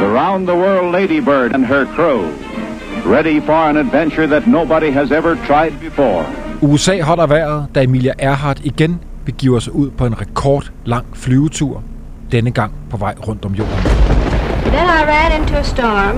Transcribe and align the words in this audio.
the 0.00 0.08
round 0.08 0.46
the 0.46 0.54
world 0.54 0.92
ladybird 0.92 1.54
and 1.54 1.66
her 1.66 1.86
crew, 1.86 2.20
ready 3.14 3.40
for 3.40 3.70
an 3.70 3.76
adventure 3.76 4.26
that 4.26 4.46
nobody 4.46 4.90
has 4.90 5.10
ever 5.10 5.36
tried 5.46 5.72
before. 5.80 6.26
USA 6.62 7.00
holder 7.00 7.26
vejret, 7.26 7.66
da 7.74 7.82
Emilia 7.82 8.12
Earhart 8.18 8.60
igen 8.64 9.00
begiver 9.24 9.58
sig 9.58 9.72
ud 9.72 9.90
på 9.90 10.06
en 10.06 10.20
rekordlang 10.20 11.06
flyvetur, 11.14 11.82
denne 12.32 12.50
gang 12.50 12.72
på 12.90 12.96
vej 12.96 13.14
rundt 13.28 13.44
om 13.44 13.54
jorden. 13.54 13.74
Then 14.64 14.88
I 14.88 15.04
ran 15.06 15.40
into 15.40 15.54
a 15.54 15.62
storm, 15.62 16.16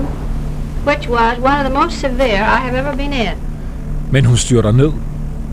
which 0.85 1.09
was 1.09 1.37
one 1.37 1.59
of 1.59 1.65
the 1.65 1.73
most 1.83 1.99
severe 1.99 2.41
I 2.41 2.59
have 2.59 2.77
ever 2.77 2.95
been 2.95 3.13
in. 3.13 3.37
Men 4.11 4.25
hun 4.25 4.37
styrter 4.37 4.71
ned 4.71 4.91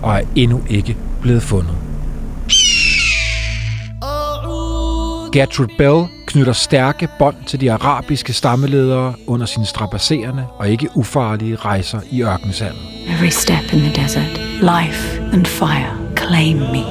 og 0.03 0.15
er 0.15 0.21
endnu 0.37 0.61
ikke 0.71 0.97
blevet 1.23 1.43
fundet. 1.43 1.75
Gertrude 5.33 5.69
Bell 5.79 6.16
knytter 6.27 6.53
stærke 6.53 7.09
bånd 7.19 7.37
til 7.47 7.61
de 7.61 7.73
arabiske 7.73 8.33
stammeledere 8.33 9.15
under 9.27 9.47
sine 9.47 9.67
strapasserende 9.67 10.47
og 10.59 10.69
ikke 10.69 10.89
ufarlige 10.95 11.57
rejser 11.57 12.01
i 12.11 12.23
ørkensandet. 12.23 12.81
Every 13.09 13.29
step 13.29 13.73
in 13.73 13.79
the 13.79 14.03
desert, 14.03 14.39
life 14.61 15.21
and 15.33 15.47
fire 15.47 15.91
claim 16.17 16.57
me. 16.57 16.85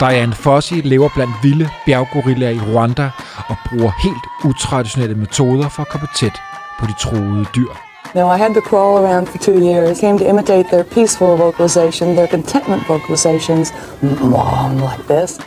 Diane 0.00 0.32
Fossey 0.32 0.80
lever 0.84 1.08
blandt 1.14 1.32
vilde 1.42 1.68
bjerggorillaer 1.86 2.50
i 2.50 2.60
Rwanda 2.60 3.10
og 3.48 3.56
bruger 3.68 3.92
helt 4.02 4.54
utraditionelle 4.54 5.14
metoder 5.14 5.68
for 5.68 5.82
at 5.82 5.88
komme 5.88 6.08
tæt 6.16 6.40
på 6.80 6.86
de 6.86 6.92
troede 7.00 7.44
dyr. 7.56 7.72
Now, 8.14 8.34
I 8.34 8.38
had 8.38 8.54
to 8.54 8.60
crawl 8.60 9.04
around 9.04 9.26
for 9.26 9.38
two 9.38 9.58
years, 9.68 10.00
came 10.00 10.18
to 10.18 10.24
imitate 10.24 10.64
their 10.72 10.82
peaceful 10.82 11.36
vocalization, 11.36 12.14
their 12.16 12.26
contentment 12.26 12.82
vocalizations, 12.88 13.72
mom, 14.20 14.72
like 14.76 15.02
this. 15.08 15.40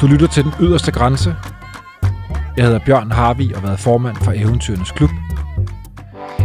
Du 0.00 0.06
lytter 0.06 0.26
til 0.26 0.44
Den 0.44 0.52
Yderste 0.60 0.92
Grænse. 0.92 1.34
Jeg 2.56 2.64
hedder 2.64 2.78
Bjørn 2.86 3.10
Harvi 3.10 3.52
og 3.52 3.60
har 3.60 3.66
været 3.66 3.80
formand 3.80 4.16
for 4.16 4.32
Eventyrenes 4.32 4.90
Klub. 4.90 5.10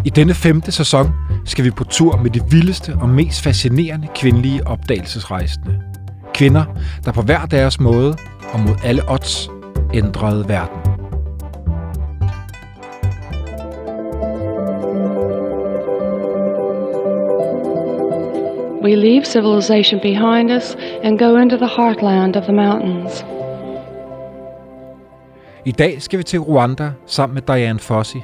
I 0.05 0.09
denne 0.09 0.33
femte 0.33 0.71
sæson 0.71 1.11
skal 1.45 1.65
vi 1.65 1.71
på 1.71 1.83
tur 1.83 2.17
med 2.17 2.29
de 2.31 2.41
vildeste 2.49 2.97
og 3.01 3.09
mest 3.09 3.41
fascinerende 3.41 4.07
kvindelige 4.15 4.67
opdagelsesrejsende. 4.67 5.81
Kvinder, 6.33 6.65
der 7.05 7.11
på 7.11 7.21
hver 7.21 7.45
deres 7.45 7.79
måde 7.79 8.15
og 8.53 8.59
mod 8.59 8.75
alle 8.83 9.01
odds 9.07 9.49
ændrede 9.93 10.49
verden. 10.49 10.77
We 18.83 18.95
leave 18.95 19.25
civilization 19.25 19.99
behind 20.01 20.51
us 20.51 20.77
and 21.03 21.19
go 21.19 21.37
into 21.37 21.57
the 21.57 21.69
heartland 21.77 22.35
of 22.35 22.43
the 22.43 22.53
mountains. 22.53 23.25
I 25.67 25.71
dag 25.71 26.01
skal 26.01 26.19
vi 26.19 26.23
til 26.23 26.39
Rwanda 26.39 26.91
sammen 27.05 27.33
med 27.33 27.41
Diane 27.41 27.79
Fossey. 27.79 28.19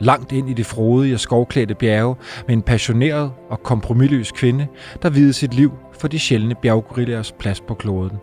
Langt 0.00 0.32
ind 0.32 0.50
i 0.50 0.52
det 0.52 0.66
frodige 0.66 1.14
og 1.14 1.20
skovklædte 1.20 1.74
bjerge 1.74 2.16
med 2.46 2.54
en 2.54 2.62
passioneret 2.62 3.32
og 3.48 3.62
kompromilløs 3.62 4.32
kvinde, 4.32 4.66
der 5.02 5.10
videde 5.10 5.32
sit 5.32 5.54
liv 5.54 5.72
for 5.92 6.08
de 6.08 6.18
sjældne 6.18 6.54
bjerggorillers 6.54 7.32
plads 7.32 7.60
på 7.60 7.74
kloden. 7.74 8.16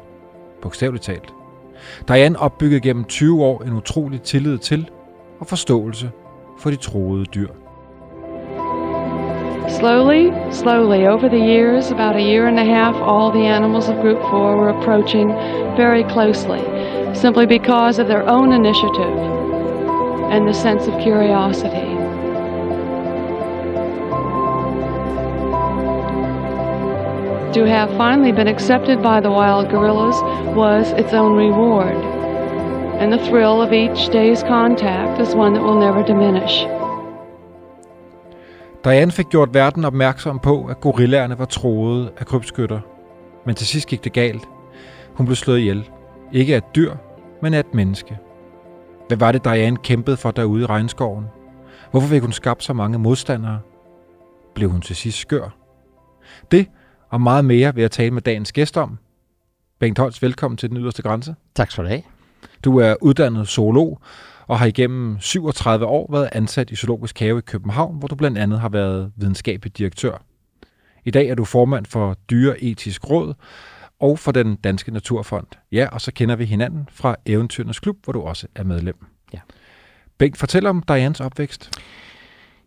Bogstaveligt 0.61 1.03
talt. 1.03 1.33
Diane 2.07 2.39
opbyggede 2.39 2.81
gennem 2.81 3.03
20 3.03 3.43
år 3.43 3.63
en 3.63 3.73
utrolig 3.73 4.21
tillid 4.21 4.57
til 4.57 4.89
og 5.39 5.47
forståelse 5.47 6.11
for 6.59 6.69
de 6.69 6.75
troede 6.75 7.25
dyr. 7.25 7.49
Slowly, 9.79 10.31
slowly, 10.51 11.05
over 11.05 11.27
the 11.27 11.37
years, 11.37 11.91
about 11.91 12.15
a 12.15 12.21
year 12.21 12.47
and 12.47 12.57
a 12.57 12.63
half, 12.63 12.95
all 12.95 13.29
the 13.29 13.45
animals 13.45 13.89
of 13.89 13.99
Group 13.99 14.21
4 14.21 14.55
were 14.55 14.69
approaching 14.69 15.27
very 15.75 16.05
closely, 16.05 16.61
simply 17.13 17.45
because 17.45 17.99
of 17.99 18.07
their 18.07 18.25
own 18.25 18.53
initiative 18.53 19.17
and 20.31 20.47
the 20.47 20.53
sense 20.53 20.87
of 20.87 20.97
curiosity. 21.01 21.93
To 27.53 27.65
have 27.67 27.89
finally 27.97 28.31
been 28.31 28.47
accepted 28.47 29.03
by 29.03 29.19
the 29.19 29.29
wild 29.29 29.69
gorillas 29.69 30.15
was 30.55 30.91
its 30.93 31.13
own 31.13 31.35
reward, 31.35 31.97
and 33.01 33.11
the 33.11 33.23
thrill 33.25 33.61
of 33.61 33.73
each 33.73 34.07
day's 34.07 34.41
contact 34.41 35.19
is 35.19 35.35
one 35.35 35.53
that 35.53 35.61
will 35.61 35.79
never 35.79 36.01
diminish. 36.01 36.65
Diane 38.85 39.11
fik 39.11 39.29
gjort 39.29 39.53
verden 39.53 39.85
opmærksom 39.85 40.39
på, 40.39 40.65
at 40.65 40.81
gorillaerne 40.81 41.39
var 41.39 41.45
troede 41.45 42.11
af 42.17 42.25
krybskytter. 42.25 42.79
Men 43.45 43.55
til 43.55 43.67
sidst 43.67 43.87
gik 43.87 44.03
det 44.03 44.13
galt. 44.13 44.49
Hun 45.13 45.25
blev 45.25 45.35
slået 45.35 45.59
ihjel. 45.59 45.89
Ikke 46.31 46.53
af 46.53 46.57
et 46.57 46.75
dyr, 46.75 46.95
men 47.41 47.53
af 47.53 47.59
et 47.59 47.73
menneske. 47.73 48.17
Hvad 49.07 49.17
var 49.17 49.31
det, 49.31 49.45
Diane 49.45 49.77
kæmpede 49.77 50.17
for 50.17 50.31
derude 50.31 50.63
i 50.63 50.65
regnskoven? 50.65 51.25
Hvorfor 51.91 52.07
fik 52.07 52.21
hun 52.21 52.31
skabt 52.31 52.63
så 52.63 52.73
mange 52.73 52.99
modstandere? 52.99 53.59
Blev 54.55 54.69
hun 54.69 54.81
til 54.81 54.95
sidst 54.95 55.17
skør? 55.17 55.57
Det 56.51 56.67
og 57.09 57.21
meget 57.21 57.45
mere 57.45 57.75
vil 57.75 57.81
jeg 57.81 57.91
tale 57.91 58.11
med 58.11 58.21
dagens 58.21 58.51
gæst 58.51 58.77
om. 58.77 58.97
Bengt 59.79 59.99
Holst, 59.99 60.21
velkommen 60.21 60.57
til 60.57 60.69
Den 60.69 60.77
Yderste 60.77 61.01
Grænse. 61.01 61.35
Tak 61.55 61.71
skal 61.71 61.83
du 61.83 61.89
have. 61.89 62.01
Du 62.63 62.79
er 62.79 62.95
uddannet 63.01 63.47
zoolog 63.47 64.01
og 64.47 64.59
har 64.59 64.65
igennem 64.65 65.19
37 65.19 65.85
år 65.85 66.11
været 66.11 66.29
ansat 66.31 66.71
i 66.71 66.75
Zoologisk 66.75 67.19
Have 67.19 67.37
i 67.37 67.41
København, 67.41 67.99
hvor 67.99 68.07
du 68.07 68.15
blandt 68.15 68.37
andet 68.37 68.59
har 68.59 68.69
været 68.69 69.11
videnskabelig 69.15 69.77
direktør. 69.77 70.17
I 71.05 71.11
dag 71.11 71.27
er 71.27 71.35
du 71.35 71.45
formand 71.45 71.85
for 71.85 72.17
Dyreetisk 72.29 73.09
Råd 73.09 73.33
og 73.99 74.19
for 74.19 74.31
den 74.31 74.55
Danske 74.55 74.91
Naturfond. 74.91 75.47
Ja, 75.71 75.87
og 75.91 76.01
så 76.01 76.11
kender 76.11 76.35
vi 76.35 76.45
hinanden 76.45 76.89
fra 76.91 77.15
Eventyrenes 77.25 77.79
Klub, 77.79 77.95
hvor 78.03 78.13
du 78.13 78.21
også 78.21 78.47
er 78.55 78.63
medlem. 78.63 79.05
Ja. 79.33 79.39
Bengt, 80.17 80.37
fortæl 80.37 80.65
om 80.65 80.83
Dianes 80.87 81.19
opvækst. 81.19 81.71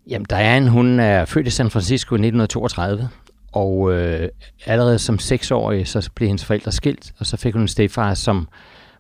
Jamen, 0.09 0.27
Diane, 0.31 0.71
hun 0.71 1.01
er 1.01 1.25
født 1.25 1.47
i 1.47 1.51
San 1.51 1.71
Francisco 1.71 2.15
i 2.15 2.19
1932, 2.19 3.09
og 3.53 3.93
øh, 3.93 4.29
allerede 4.67 4.99
som 4.99 5.19
seksårig, 5.19 5.89
så 5.89 6.11
blev 6.15 6.27
hendes 6.27 6.45
forældre 6.45 6.73
skilt, 6.73 7.13
og 7.19 7.27
så 7.27 7.37
fik 7.37 7.53
hun 7.53 7.63
en 7.63 7.69
stedfar, 7.69 8.15
som 8.15 8.49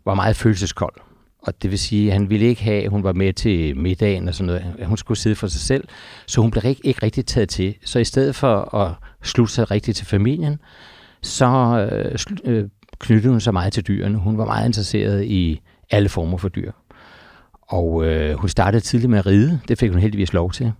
var 0.04 0.14
meget 0.14 0.36
følelseskold. 0.36 0.94
Og 1.42 1.62
det 1.62 1.70
vil 1.70 1.78
sige, 1.78 2.06
at 2.06 2.12
han 2.12 2.30
ville 2.30 2.46
ikke 2.46 2.62
have, 2.62 2.84
at 2.84 2.90
hun 2.90 3.04
var 3.04 3.12
med 3.12 3.32
til 3.32 3.76
middagen 3.76 4.28
og 4.28 4.34
sådan 4.34 4.46
noget. 4.46 4.86
Hun 4.86 4.96
skulle 4.96 5.18
sidde 5.18 5.36
for 5.36 5.46
sig 5.46 5.60
selv. 5.60 5.88
Så 6.26 6.40
hun 6.40 6.50
blev 6.50 6.64
ikke, 6.64 6.80
ikke 6.84 7.02
rigtig 7.02 7.26
taget 7.26 7.48
til. 7.48 7.74
Så 7.84 7.98
i 7.98 8.04
stedet 8.04 8.34
for 8.34 8.74
at 8.74 8.94
slutte 9.22 9.54
sig 9.54 9.70
rigtigt 9.70 9.96
til 9.96 10.06
familien, 10.06 10.58
så 11.22 11.46
øh, 11.92 12.18
øh, 12.44 12.68
knyttede 12.98 13.30
hun 13.30 13.40
sig 13.40 13.52
meget 13.52 13.72
til 13.72 13.86
dyrene. 13.86 14.18
Hun 14.18 14.38
var 14.38 14.44
meget 14.44 14.66
interesseret 14.66 15.24
i 15.24 15.60
alle 15.90 16.08
former 16.08 16.38
for 16.38 16.48
dyr. 16.48 16.72
Og 17.62 18.04
øh, 18.04 18.34
hun 18.34 18.48
startede 18.48 18.80
tidligt 18.80 19.10
med 19.10 19.18
at 19.18 19.26
ride. 19.26 19.60
Det 19.68 19.78
fik 19.78 19.90
hun 19.90 20.00
heldigvis 20.00 20.32
lov 20.32 20.52
til. 20.52 20.72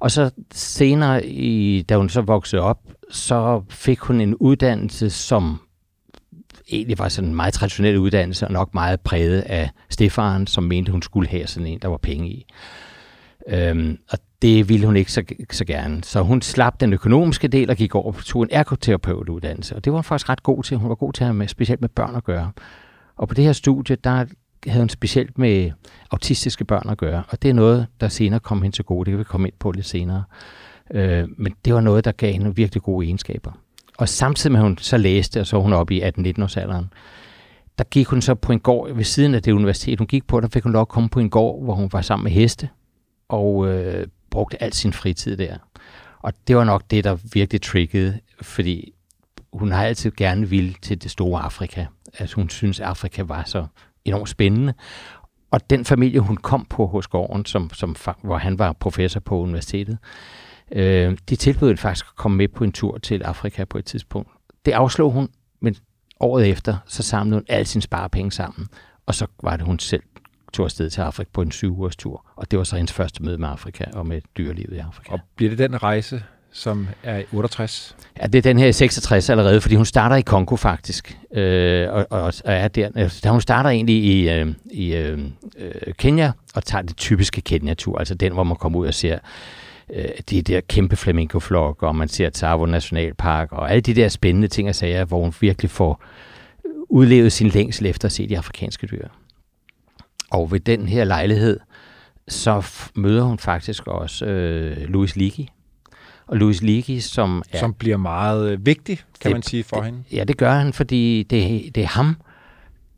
Og 0.00 0.10
så 0.10 0.30
senere, 0.52 1.26
i, 1.26 1.82
da 1.82 1.96
hun 1.96 2.08
så 2.08 2.20
voksede 2.20 2.62
op, 2.62 2.78
så 3.10 3.62
fik 3.70 3.98
hun 3.98 4.20
en 4.20 4.34
uddannelse, 4.34 5.10
som 5.10 5.60
egentlig 6.70 6.98
var 6.98 7.08
sådan 7.08 7.30
en 7.30 7.36
meget 7.36 7.54
traditionel 7.54 7.98
uddannelse, 7.98 8.46
og 8.46 8.52
nok 8.52 8.74
meget 8.74 9.00
præget 9.00 9.40
af 9.40 9.70
stefaren, 9.90 10.46
som 10.46 10.64
mente, 10.64 10.92
hun 10.92 11.02
skulle 11.02 11.28
have 11.28 11.46
sådan 11.46 11.66
en, 11.66 11.78
der 11.78 11.88
var 11.88 11.96
penge 11.96 12.28
i. 12.28 12.46
Øhm, 13.48 13.98
og 14.10 14.18
det 14.42 14.68
ville 14.68 14.86
hun 14.86 14.96
ikke 14.96 15.12
så, 15.12 15.22
så 15.50 15.64
gerne. 15.64 16.04
Så 16.04 16.22
hun 16.22 16.42
slap 16.42 16.80
den 16.80 16.92
økonomiske 16.92 17.48
del 17.48 17.70
og 17.70 17.76
gik 17.76 17.94
over 17.94 18.12
på 18.12 18.22
tog 18.22 18.42
en 18.42 18.48
ergoterapeutuddannelse. 18.52 19.76
Og 19.76 19.84
det 19.84 19.92
var 19.92 19.96
hun 19.96 20.04
faktisk 20.04 20.28
ret 20.28 20.42
god 20.42 20.62
til. 20.62 20.76
Hun 20.76 20.88
var 20.88 20.94
god 20.94 21.12
til 21.12 21.24
at 21.24 21.26
have 21.26 21.34
med, 21.34 21.48
specielt 21.48 21.80
med 21.80 21.88
børn 21.88 22.16
at 22.16 22.24
gøre. 22.24 22.52
Og 23.16 23.28
på 23.28 23.34
det 23.34 23.44
her 23.44 23.52
studie, 23.52 23.96
der 23.96 24.24
havde 24.66 24.82
hun 24.82 24.88
specielt 24.88 25.38
med 25.38 25.70
autistiske 26.10 26.64
børn 26.64 26.88
at 26.88 26.98
gøre. 26.98 27.22
Og 27.28 27.42
det 27.42 27.48
er 27.48 27.54
noget, 27.54 27.86
der 28.00 28.08
senere 28.08 28.40
kom 28.40 28.62
hende 28.62 28.76
til 28.76 28.84
gode. 28.84 29.04
Det 29.04 29.12
kan 29.12 29.18
vi 29.18 29.24
komme 29.24 29.48
ind 29.48 29.54
på 29.58 29.70
lidt 29.70 29.86
senere. 29.86 30.24
Øh, 30.94 31.28
men 31.38 31.54
det 31.64 31.74
var 31.74 31.80
noget, 31.80 32.04
der 32.04 32.12
gav 32.12 32.32
hende 32.32 32.56
virkelig 32.56 32.82
gode 32.82 33.06
egenskaber. 33.06 33.52
Og 33.98 34.08
samtidig 34.08 34.52
med, 34.52 34.60
at 34.60 34.64
hun 34.64 34.78
så 34.78 34.96
læste, 34.96 35.40
og 35.40 35.46
så 35.46 35.60
hun 35.60 35.72
op 35.72 35.90
i 35.90 36.02
18-19 36.02 36.42
års 36.42 36.56
alderen, 36.56 36.92
der 37.78 37.84
gik 37.84 38.06
hun 38.06 38.22
så 38.22 38.34
på 38.34 38.52
en 38.52 38.60
gård 38.60 38.92
ved 38.92 39.04
siden 39.04 39.34
af 39.34 39.42
det 39.42 39.52
universitet, 39.52 39.98
hun 39.98 40.06
gik 40.06 40.26
på. 40.26 40.40
Der 40.40 40.48
fik 40.48 40.62
hun 40.62 40.72
lov 40.72 40.80
at 40.82 40.88
komme 40.88 41.08
på 41.08 41.20
en 41.20 41.30
gård, 41.30 41.64
hvor 41.64 41.74
hun 41.74 41.88
var 41.92 42.00
sammen 42.00 42.24
med 42.24 42.32
heste, 42.32 42.68
og 43.28 43.68
øh, 43.68 44.06
brugte 44.30 44.62
al 44.62 44.72
sin 44.72 44.92
fritid 44.92 45.36
der. 45.36 45.56
Og 46.18 46.32
det 46.48 46.56
var 46.56 46.64
nok 46.64 46.82
det, 46.90 47.04
der 47.04 47.16
virkelig 47.32 47.62
triggede, 47.62 48.20
fordi 48.42 48.92
hun 49.52 49.72
har 49.72 49.84
altid 49.84 50.10
gerne 50.16 50.48
ville 50.48 50.74
til 50.82 51.02
det 51.02 51.10
store 51.10 51.42
Afrika. 51.42 51.86
Altså 52.18 52.36
hun 52.36 52.50
synes, 52.50 52.80
Afrika 52.80 53.22
var 53.22 53.42
så 53.46 53.66
enormt 54.04 54.28
spændende. 54.28 54.74
Og 55.50 55.70
den 55.70 55.84
familie, 55.84 56.20
hun 56.20 56.36
kom 56.36 56.66
på 56.70 56.86
hos 56.86 57.06
gården, 57.06 57.44
som, 57.44 57.70
som, 57.72 57.96
hvor 58.22 58.38
han 58.38 58.58
var 58.58 58.72
professor 58.72 59.20
på 59.20 59.38
universitetet, 59.38 59.92
øh, 59.92 60.43
de 61.30 61.36
tilbød 61.36 61.76
faktisk 61.76 62.06
at 62.06 62.16
komme 62.16 62.36
med 62.36 62.48
på 62.48 62.64
en 62.64 62.72
tur 62.72 62.98
til 62.98 63.22
Afrika 63.22 63.64
på 63.64 63.78
et 63.78 63.84
tidspunkt. 63.84 64.30
Det 64.64 64.72
afslog 64.72 65.12
hun, 65.12 65.28
men 65.60 65.76
året 66.20 66.48
efter, 66.48 66.76
så 66.86 67.02
samlede 67.02 67.36
hun 67.36 67.44
alle 67.48 67.66
sine 67.66 67.82
sparepenge 67.82 68.32
sammen, 68.32 68.68
og 69.06 69.14
så 69.14 69.26
var 69.42 69.56
det 69.56 69.66
hun 69.66 69.78
selv 69.78 70.02
tog 70.52 70.64
afsted 70.64 70.90
til 70.90 71.00
Afrika 71.00 71.30
på 71.32 71.42
en 71.42 71.50
syv 71.50 71.78
ugers 71.78 71.96
tur. 71.96 72.26
Og 72.36 72.50
det 72.50 72.58
var 72.58 72.64
så 72.64 72.76
hendes 72.76 72.92
første 72.92 73.22
møde 73.22 73.38
med 73.38 73.48
Afrika 73.48 73.84
og 73.92 74.06
med 74.06 74.20
dyrelivet 74.38 74.76
i 74.76 74.78
Afrika. 74.78 75.12
Og 75.12 75.20
bliver 75.36 75.50
det 75.50 75.58
den 75.58 75.82
rejse, 75.82 76.22
som 76.52 76.88
er 77.02 77.18
i 77.18 77.24
68. 77.32 77.96
Ja, 78.22 78.26
det 78.26 78.38
er 78.38 78.42
den 78.42 78.58
her 78.58 78.66
i 78.66 78.72
66 78.72 79.30
allerede, 79.30 79.60
fordi 79.60 79.74
hun 79.74 79.84
starter 79.84 80.16
i 80.16 80.20
Kongo 80.20 80.56
faktisk, 80.56 81.18
øh, 81.32 81.92
og, 81.92 82.06
og, 82.10 82.22
og 82.22 82.32
er 82.44 82.68
der. 82.68 82.90
Altså, 82.94 83.28
hun 83.28 83.40
starter 83.40 83.70
egentlig 83.70 84.04
i, 84.04 84.30
øh, 84.30 84.54
i 84.70 84.94
øh, 84.94 85.18
Kenya 85.98 86.32
og 86.54 86.64
tager 86.64 86.82
det 86.82 86.96
typiske 86.96 87.40
Kenya-tur, 87.40 87.98
altså 87.98 88.14
den, 88.14 88.32
hvor 88.32 88.44
man 88.44 88.56
kommer 88.56 88.78
ud 88.78 88.86
og 88.86 88.94
ser 88.94 89.18
øh, 89.92 90.04
de 90.30 90.42
der 90.42 90.60
kæmpe 90.60 90.96
flamingo-flokker, 90.96 91.86
og 91.86 91.96
man 91.96 92.08
ser 92.08 92.30
Tsavo 92.30 92.66
Nationalpark, 92.66 93.52
og 93.52 93.70
alle 93.70 93.80
de 93.80 93.94
der 93.94 94.08
spændende 94.08 94.48
ting 94.48 94.68
og 94.68 94.74
sager, 94.74 95.04
hvor 95.04 95.20
hun 95.20 95.34
virkelig 95.40 95.70
får 95.70 96.04
udlevet 96.88 97.32
sin 97.32 97.48
længsel 97.48 97.86
efter 97.86 98.08
at 98.08 98.12
se 98.12 98.28
de 98.28 98.38
afrikanske 98.38 98.86
dyr. 98.86 99.08
Og 100.30 100.52
ved 100.52 100.60
den 100.60 100.88
her 100.88 101.04
lejlighed, 101.04 101.60
så 102.28 102.66
møder 102.94 103.22
hun 103.22 103.38
faktisk 103.38 103.86
også 103.86 104.26
øh, 104.26 104.76
Louis 104.88 105.16
Leakey. 105.16 105.44
Og 106.26 106.36
Louis 106.36 106.62
Leakey, 106.62 106.98
som 106.98 107.42
er... 107.52 107.58
Som 107.58 107.74
bliver 107.74 107.96
meget 107.96 108.50
øh, 108.50 108.66
vigtig, 108.66 108.98
kan 108.98 109.28
det, 109.28 109.32
man 109.32 109.42
sige, 109.42 109.64
for 109.64 109.76
det, 109.76 109.84
hende. 109.84 110.02
Ja, 110.12 110.24
det 110.24 110.36
gør 110.36 110.52
han, 110.52 110.72
fordi 110.72 111.22
det, 111.22 111.74
det 111.74 111.82
er 111.82 111.86
ham, 111.86 112.16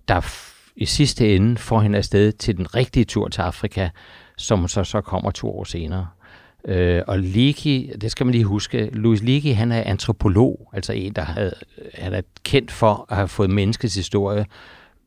der 0.08 0.20
i 0.76 0.86
sidste 0.86 1.36
ende 1.36 1.56
får 1.56 1.80
hende 1.80 1.98
afsted 1.98 2.32
til 2.32 2.56
den 2.56 2.74
rigtige 2.74 3.04
tur 3.04 3.28
til 3.28 3.40
Afrika, 3.40 3.88
som 4.36 4.68
så, 4.68 4.84
så 4.84 5.00
kommer 5.00 5.30
to 5.30 5.58
år 5.58 5.64
senere. 5.64 6.06
Øh, 6.68 7.02
og 7.06 7.18
Leakey, 7.18 7.92
det 8.00 8.10
skal 8.10 8.26
man 8.26 8.32
lige 8.32 8.44
huske, 8.44 8.90
Louis 8.92 9.22
Leakey, 9.22 9.54
han 9.54 9.72
er 9.72 9.82
antropolog, 9.82 10.70
altså 10.72 10.92
en, 10.92 11.12
der 11.12 11.22
havde, 11.22 11.54
han 11.94 12.14
er 12.14 12.20
kendt 12.44 12.70
for 12.70 13.06
at 13.08 13.16
have 13.16 13.28
fået 13.28 13.50
menneskets 13.50 13.94
historie 13.94 14.46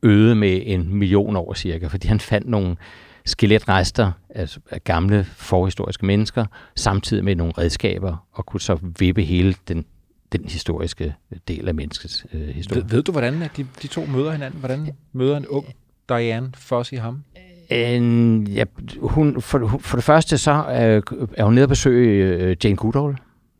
øget 0.02 0.36
med 0.36 0.62
en 0.64 0.94
million 0.94 1.36
år 1.36 1.54
cirka, 1.54 1.86
fordi 1.86 2.08
han 2.08 2.20
fandt 2.20 2.48
nogle 2.48 2.76
skeletrester 3.24 4.12
altså 4.30 4.60
af 4.70 4.84
gamle 4.84 5.24
forhistoriske 5.24 6.06
mennesker, 6.06 6.44
samtidig 6.76 7.24
med 7.24 7.36
nogle 7.36 7.52
redskaber, 7.58 8.26
og 8.32 8.46
kunne 8.46 8.60
så 8.60 8.78
vippe 8.98 9.22
hele 9.22 9.54
den, 9.68 9.84
den 10.32 10.44
historiske 10.44 11.14
del 11.48 11.68
af 11.68 11.74
menneskets 11.74 12.26
øh, 12.32 12.48
historie. 12.48 12.82
Ved, 12.82 12.90
ved 12.90 13.02
du, 13.02 13.12
hvordan 13.12 13.40
de, 13.56 13.66
de 13.82 13.86
to 13.86 14.06
møder 14.06 14.32
hinanden? 14.32 14.60
Hvordan 14.60 14.94
møder 15.12 15.36
en 15.36 15.46
ung 15.46 15.66
Diane 16.08 16.52
Fossey 16.56 16.98
ham? 16.98 17.24
Øh, 17.36 17.42
ja, 17.70 18.64
hun, 19.02 19.42
for, 19.42 19.78
for 19.80 19.96
det 19.96 20.04
første 20.04 20.38
så 20.38 20.50
øh, 20.52 21.02
er 21.36 21.44
hun 21.44 21.54
nede 21.54 21.62
at 21.62 21.68
besøge 21.68 22.24
øh, 22.24 22.56
Jane 22.64 22.76
Goodall 22.76 23.16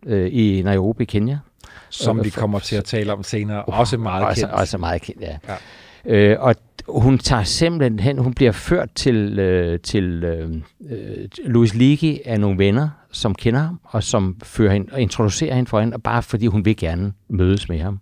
øh, 0.06 0.28
i 0.32 0.62
Nairobi, 0.62 1.04
Kenya. 1.04 1.38
Som 1.90 2.24
vi 2.24 2.30
kommer 2.30 2.58
til 2.58 2.76
at 2.76 2.84
tale 2.84 3.12
om 3.12 3.22
senere. 3.22 3.68
Uh, 3.68 3.78
også 3.78 3.96
meget 3.96 4.24
også, 4.24 4.40
kendt. 4.40 4.54
Også 4.54 4.78
meget 4.78 5.02
kendt, 5.02 5.20
ja. 5.20 5.36
ja. 5.48 5.56
Øh, 6.04 6.40
og 6.40 6.54
hun 6.88 7.18
tager 7.18 7.42
simpelthen 7.42 8.00
hen, 8.00 8.18
hun 8.18 8.34
bliver 8.34 8.52
ført 8.52 8.88
til, 8.94 9.38
øh, 9.38 9.80
til 9.80 10.24
øh, 10.24 10.50
øh 10.90 11.28
Louis 11.44 11.74
Leakey 11.74 12.18
af 12.24 12.40
nogle 12.40 12.58
venner, 12.58 12.88
som 13.12 13.34
kender 13.34 13.60
ham, 13.60 13.80
og 13.84 14.02
som 14.02 14.36
fører 14.42 14.72
hende, 14.72 14.92
og 14.92 15.00
introducerer 15.00 15.54
hende 15.54 15.68
for 15.68 15.80
hende, 15.80 15.98
bare 15.98 16.22
fordi 16.22 16.46
hun 16.46 16.64
vil 16.64 16.76
gerne 16.76 17.12
mødes 17.28 17.68
med 17.68 17.78
ham. 17.78 18.00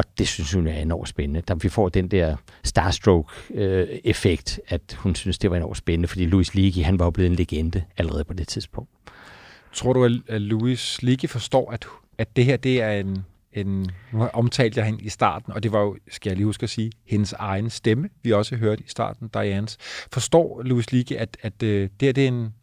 Og 0.00 0.06
det 0.18 0.28
synes 0.28 0.52
hun 0.52 0.66
er 0.66 0.80
enormt 0.80 1.08
spændende. 1.08 1.40
Da 1.40 1.54
vi 1.54 1.68
får 1.68 1.88
den 1.88 2.08
der 2.08 2.36
Starstruck-effekt, 2.64 4.60
øh, 4.62 4.74
at 4.74 4.96
hun 4.98 5.14
synes, 5.14 5.38
det 5.38 5.50
var 5.50 5.56
enormt 5.56 5.76
spændende, 5.76 6.08
fordi 6.08 6.26
Louis 6.26 6.54
Leakey, 6.54 6.82
han 6.82 6.98
var 6.98 7.04
jo 7.04 7.10
blevet 7.10 7.30
en 7.30 7.36
legende 7.36 7.82
allerede 7.96 8.24
på 8.24 8.34
det 8.34 8.48
tidspunkt. 8.48 8.90
Tror 9.72 9.92
du, 9.92 10.04
at 10.04 10.42
Louis 10.42 11.02
Leakey 11.02 11.28
forstår, 11.28 11.70
at, 11.70 11.86
at 12.18 12.36
det 12.36 12.44
her 12.44 12.56
det 12.56 12.82
er 12.82 12.90
en, 12.90 13.24
en... 13.52 13.90
Nu 14.12 14.18
har 14.18 14.28
omtalt 14.28 14.76
jeg 14.76 14.84
hende 14.84 15.02
i 15.02 15.08
starten, 15.08 15.52
og 15.52 15.62
det 15.62 15.72
var 15.72 15.80
jo, 15.80 15.96
skal 16.10 16.30
jeg 16.30 16.36
lige 16.36 16.46
huske 16.46 16.64
at 16.64 16.70
sige, 16.70 16.92
hendes 17.06 17.32
egen 17.32 17.70
stemme, 17.70 18.08
vi 18.22 18.32
også 18.32 18.56
hørte 18.56 18.82
i 18.82 18.88
starten, 18.88 19.28
Dianes. 19.34 19.76
Forstår 20.12 20.62
Louis 20.62 20.92
Leakey, 20.92 21.16
at, 21.16 21.36
at 21.42 21.62
øh, 21.62 21.88
det 22.00 22.06
her 22.06 22.12
det 22.12 22.24
er 22.24 22.28
en, 22.28 22.54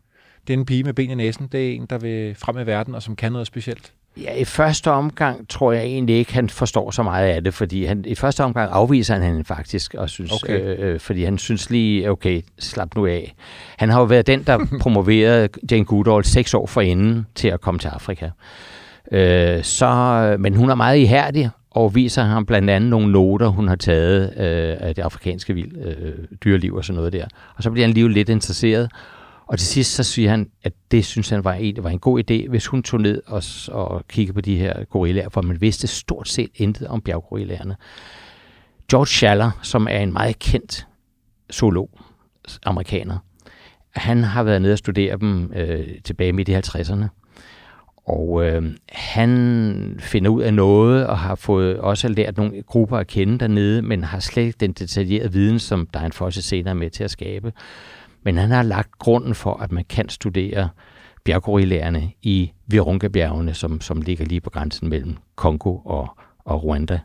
det 0.47 0.53
er 0.53 0.57
en 0.57 0.65
pige 0.65 0.83
med 0.83 0.93
ben 0.93 1.09
i 1.09 1.15
næsen, 1.15 1.47
det 1.47 1.69
er 1.69 1.75
en, 1.75 1.85
der 1.85 1.97
vil 1.97 2.35
frem 2.35 2.57
i 2.57 2.65
verden, 2.65 2.95
og 2.95 3.03
som 3.03 3.15
kan 3.15 3.31
noget 3.31 3.47
specielt? 3.47 3.93
Ja, 4.21 4.33
i 4.33 4.45
første 4.45 4.91
omgang 4.91 5.49
tror 5.49 5.71
jeg 5.71 5.83
egentlig 5.83 6.15
ikke, 6.15 6.33
han 6.33 6.49
forstår 6.49 6.91
så 6.91 7.03
meget 7.03 7.27
af 7.27 7.43
det, 7.43 7.53
fordi 7.53 7.85
han, 7.85 8.03
i 8.07 8.15
første 8.15 8.43
omgang 8.43 8.71
afviser 8.71 9.13
han 9.13 9.23
hende 9.23 9.43
faktisk, 9.43 9.93
og 9.93 10.09
synes, 10.09 10.31
okay. 10.43 10.61
Øh, 10.61 10.93
øh, 10.93 10.99
fordi 10.99 11.23
han 11.23 11.37
synes 11.37 11.69
lige, 11.69 12.11
okay, 12.11 12.41
slap 12.59 12.95
nu 12.95 13.05
af. 13.05 13.35
Han 13.77 13.89
har 13.89 13.99
jo 13.99 14.05
været 14.05 14.27
den, 14.27 14.43
der 14.43 14.65
promoverede 14.81 15.49
Jane 15.71 15.85
Goodall 15.85 16.23
seks 16.25 16.53
år 16.53 16.65
forinden 16.67 17.25
til 17.35 17.47
at 17.47 17.61
komme 17.61 17.79
til 17.79 17.87
Afrika. 17.87 18.29
Øh, 19.11 19.63
så, 19.63 20.35
men 20.39 20.55
hun 20.55 20.69
er 20.69 20.75
meget 20.75 20.97
ihærdig, 20.97 21.49
og 21.71 21.95
viser 21.95 22.23
ham 22.23 22.45
blandt 22.45 22.69
andet 22.69 22.89
nogle 22.89 23.11
noter, 23.11 23.47
hun 23.47 23.67
har 23.67 23.75
taget 23.75 24.23
øh, 24.37 24.87
af 24.87 24.95
det 24.95 25.01
afrikanske 25.01 25.53
vild, 25.53 25.77
øh, 25.85 26.13
dyreliv 26.43 26.75
og 26.75 26.85
sådan 26.85 26.95
noget 26.95 27.13
der. 27.13 27.25
Og 27.55 27.63
så 27.63 27.71
bliver 27.71 27.87
han 27.87 27.93
lige 27.93 28.09
lidt 28.09 28.29
interesseret, 28.29 28.89
og 29.47 29.59
til 29.59 29.67
sidst 29.67 29.93
så 29.93 30.03
siger 30.03 30.29
han, 30.29 30.49
at 30.63 30.73
det 30.91 31.05
synes 31.05 31.29
han 31.29 31.43
var 31.43 31.53
en, 31.53 31.83
var 31.83 31.89
en 31.89 31.99
god 31.99 32.19
idé, 32.19 32.49
hvis 32.49 32.67
hun 32.67 32.83
tog 32.83 33.01
ned 33.01 33.21
og, 33.25 33.43
og 33.71 34.07
kiggede 34.07 34.33
på 34.33 34.41
de 34.41 34.57
her 34.57 34.83
gorillaer, 34.83 35.29
for 35.29 35.41
man 35.41 35.61
vidste 35.61 35.87
stort 35.87 36.29
set 36.29 36.49
intet 36.55 36.87
om 36.87 37.01
bjerggorillerne. 37.01 37.75
George 38.91 39.07
Schaller, 39.07 39.51
som 39.61 39.87
er 39.89 39.99
en 39.99 40.13
meget 40.13 40.39
kendt 40.39 40.87
zoolog, 41.53 41.99
amerikaner, 42.65 43.17
han 43.89 44.23
har 44.23 44.43
været 44.43 44.61
nede 44.61 44.73
og 44.73 44.77
studere 44.77 45.17
dem 45.17 45.53
øh, 45.55 45.87
tilbage 46.03 46.33
midt 46.33 46.49
i 46.49 46.55
50'erne. 46.55 47.05
Og 48.05 48.45
øh, 48.45 48.63
han 48.89 49.97
finder 49.99 50.31
ud 50.31 50.41
af 50.41 50.53
noget, 50.53 51.07
og 51.07 51.17
har 51.17 51.35
fået 51.35 51.79
også 51.79 52.07
lært 52.07 52.37
nogle 52.37 52.61
grupper 52.61 52.97
at 52.97 53.07
kende 53.07 53.39
dernede, 53.39 53.81
men 53.81 54.03
har 54.03 54.19
slet 54.19 54.43
ikke 54.43 54.57
den 54.59 54.71
detaljerede 54.71 55.33
viden, 55.33 55.59
som 55.59 55.87
Diane 55.93 56.13
Fosse 56.13 56.41
senere 56.41 56.69
er 56.69 56.77
med 56.77 56.89
til 56.89 57.03
at 57.03 57.11
skabe. 57.11 57.53
Men 58.27 58.37
han 58.37 58.51
har 58.51 58.63
lagt 58.63 58.99
grunden 58.99 59.35
for, 59.35 59.53
at 59.53 59.71
man 59.71 59.85
kan 59.89 60.09
studere 60.09 60.69
bjerggorillerne 61.23 62.11
i 62.21 62.51
Virunga-bjergene, 62.65 63.53
som, 63.53 63.81
som 63.81 64.01
ligger 64.01 64.25
lige 64.25 64.41
på 64.41 64.49
grænsen 64.49 64.89
mellem 64.89 65.17
Kongo 65.35 65.77
og, 65.77 66.17
og 66.39 66.63
Rwanda. 66.63 66.99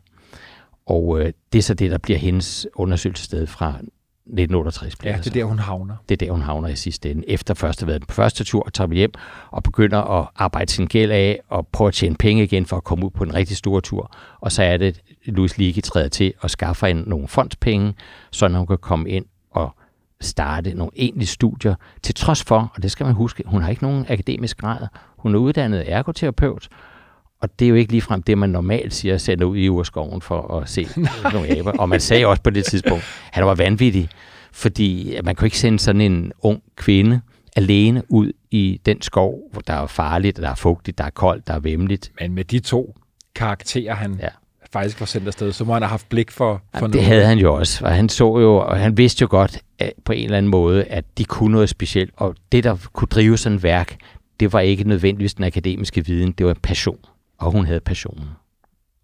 Og 0.86 1.20
øh, 1.20 1.32
det 1.52 1.58
er 1.58 1.62
så 1.62 1.74
det, 1.74 1.90
der 1.90 1.98
bliver 1.98 2.18
hendes 2.18 2.66
undersøgelsessted 2.74 3.46
fra 3.46 3.68
1968. 3.68 5.04
Ja, 5.04 5.18
det 5.18 5.26
er 5.26 5.30
der, 5.30 5.44
hun 5.44 5.58
havner. 5.58 5.96
Det 6.08 6.22
er 6.22 6.26
der, 6.26 6.32
hun 6.32 6.42
havner 6.42 6.68
i 6.68 6.76
sidste 6.76 7.10
ende. 7.10 7.28
Efter 7.28 7.54
først 7.54 7.82
at 7.82 7.86
have 7.86 7.90
været 7.90 8.06
på 8.08 8.14
første 8.14 8.44
tur, 8.44 8.68
tager 8.74 8.88
vi 8.88 8.96
hjem 8.96 9.12
og 9.50 9.62
begynder 9.62 10.20
at 10.20 10.28
arbejde 10.36 10.72
sin 10.72 10.86
gæld 10.86 11.10
af 11.10 11.40
og 11.48 11.66
prøve 11.66 11.88
at 11.88 11.94
tjene 11.94 12.16
penge 12.16 12.44
igen 12.44 12.66
for 12.66 12.76
at 12.76 12.84
komme 12.84 13.06
ud 13.06 13.10
på 13.10 13.24
en 13.24 13.34
rigtig 13.34 13.56
stor 13.56 13.80
tur. 13.80 14.12
Og 14.40 14.52
så 14.52 14.62
er 14.62 14.76
det, 14.76 15.00
Louis 15.24 15.58
Leakey 15.58 15.82
træder 15.82 16.08
til 16.08 16.34
og 16.40 16.50
skaffer 16.50 16.86
ind 16.86 17.06
nogle 17.06 17.28
fondspenge, 17.28 17.94
så 18.30 18.48
hun 18.48 18.66
kan 18.66 18.78
komme 18.78 19.10
ind 19.10 19.24
og 19.24 19.31
starte 20.24 20.74
nogle 20.74 20.90
egentlige 20.96 21.26
studier, 21.26 21.74
til 22.02 22.14
trods 22.14 22.44
for, 22.44 22.72
og 22.74 22.82
det 22.82 22.90
skal 22.90 23.06
man 23.06 23.14
huske, 23.14 23.42
hun 23.46 23.62
har 23.62 23.70
ikke 23.70 23.82
nogen 23.82 24.06
akademisk 24.08 24.58
grad. 24.58 24.86
Hun 25.18 25.34
er 25.34 25.38
uddannet 25.38 25.92
ergoterapeut, 25.92 26.68
og 27.40 27.58
det 27.58 27.64
er 27.64 27.68
jo 27.68 27.74
ikke 27.74 27.92
ligefrem 27.92 28.22
det, 28.22 28.38
man 28.38 28.50
normalt 28.50 28.94
siger, 28.94 29.14
at 29.14 29.20
sende 29.20 29.46
ud 29.46 29.56
i 29.56 29.68
urskoven 29.68 30.20
for 30.20 30.58
at 30.58 30.68
se 30.68 30.86
nogle 31.32 31.58
aber. 31.58 31.72
Og 31.78 31.88
man 31.88 32.00
sagde 32.00 32.26
også 32.26 32.42
på 32.42 32.50
det 32.50 32.64
tidspunkt, 32.64 33.02
at 33.02 33.34
han 33.34 33.46
var 33.46 33.54
vanvittig, 33.54 34.08
fordi 34.52 35.16
man 35.24 35.36
kan 35.36 35.44
ikke 35.44 35.58
sende 35.58 35.78
sådan 35.78 36.00
en 36.00 36.32
ung 36.42 36.62
kvinde 36.76 37.20
alene 37.56 38.02
ud 38.08 38.32
i 38.50 38.80
den 38.86 39.02
skov, 39.02 39.38
hvor 39.52 39.60
der 39.60 39.72
er 39.72 39.86
farligt, 39.86 40.36
der 40.36 40.50
er 40.50 40.54
fugtigt, 40.54 40.98
der 40.98 41.04
er 41.04 41.10
koldt, 41.10 41.46
der 41.46 41.54
er 41.54 41.58
vemmeligt. 41.58 42.12
Men 42.20 42.34
med 42.34 42.44
de 42.44 42.58
to 42.58 42.96
karakterer, 43.34 43.94
han 43.94 44.18
ja 44.22 44.28
faktisk 44.72 45.00
var 45.00 45.06
sendt 45.06 45.26
afsted, 45.26 45.52
så 45.52 45.64
må 45.64 45.72
han 45.72 45.82
have 45.82 45.90
haft 45.90 46.08
blik 46.08 46.30
for, 46.30 46.54
for 46.54 46.62
ja, 46.74 46.80
noget. 46.80 46.94
Det 46.94 47.04
havde 47.04 47.26
han 47.26 47.38
jo 47.38 47.54
også, 47.54 47.84
og 47.84 47.92
han 47.94 48.08
så 48.08 48.38
jo, 48.38 48.56
og 48.56 48.78
han 48.78 48.96
vidste 48.96 49.22
jo 49.22 49.28
godt 49.30 49.58
at 49.78 49.92
på 50.04 50.12
en 50.12 50.24
eller 50.24 50.38
anden 50.38 50.50
måde, 50.50 50.84
at 50.84 51.04
de 51.18 51.24
kunne 51.24 51.52
noget 51.52 51.68
specielt, 51.68 52.10
og 52.16 52.34
det, 52.52 52.64
der 52.64 52.76
kunne 52.92 53.08
drive 53.08 53.38
sådan 53.38 53.56
et 53.56 53.62
værk, 53.62 53.96
det 54.40 54.52
var 54.52 54.60
ikke 54.60 54.84
nødvendigvis 54.84 55.34
den 55.34 55.44
akademiske 55.44 56.06
viden, 56.06 56.32
det 56.32 56.46
var 56.46 56.56
passion, 56.62 56.98
og 57.38 57.52
hun 57.52 57.66
havde 57.66 57.80
passionen. 57.80 58.28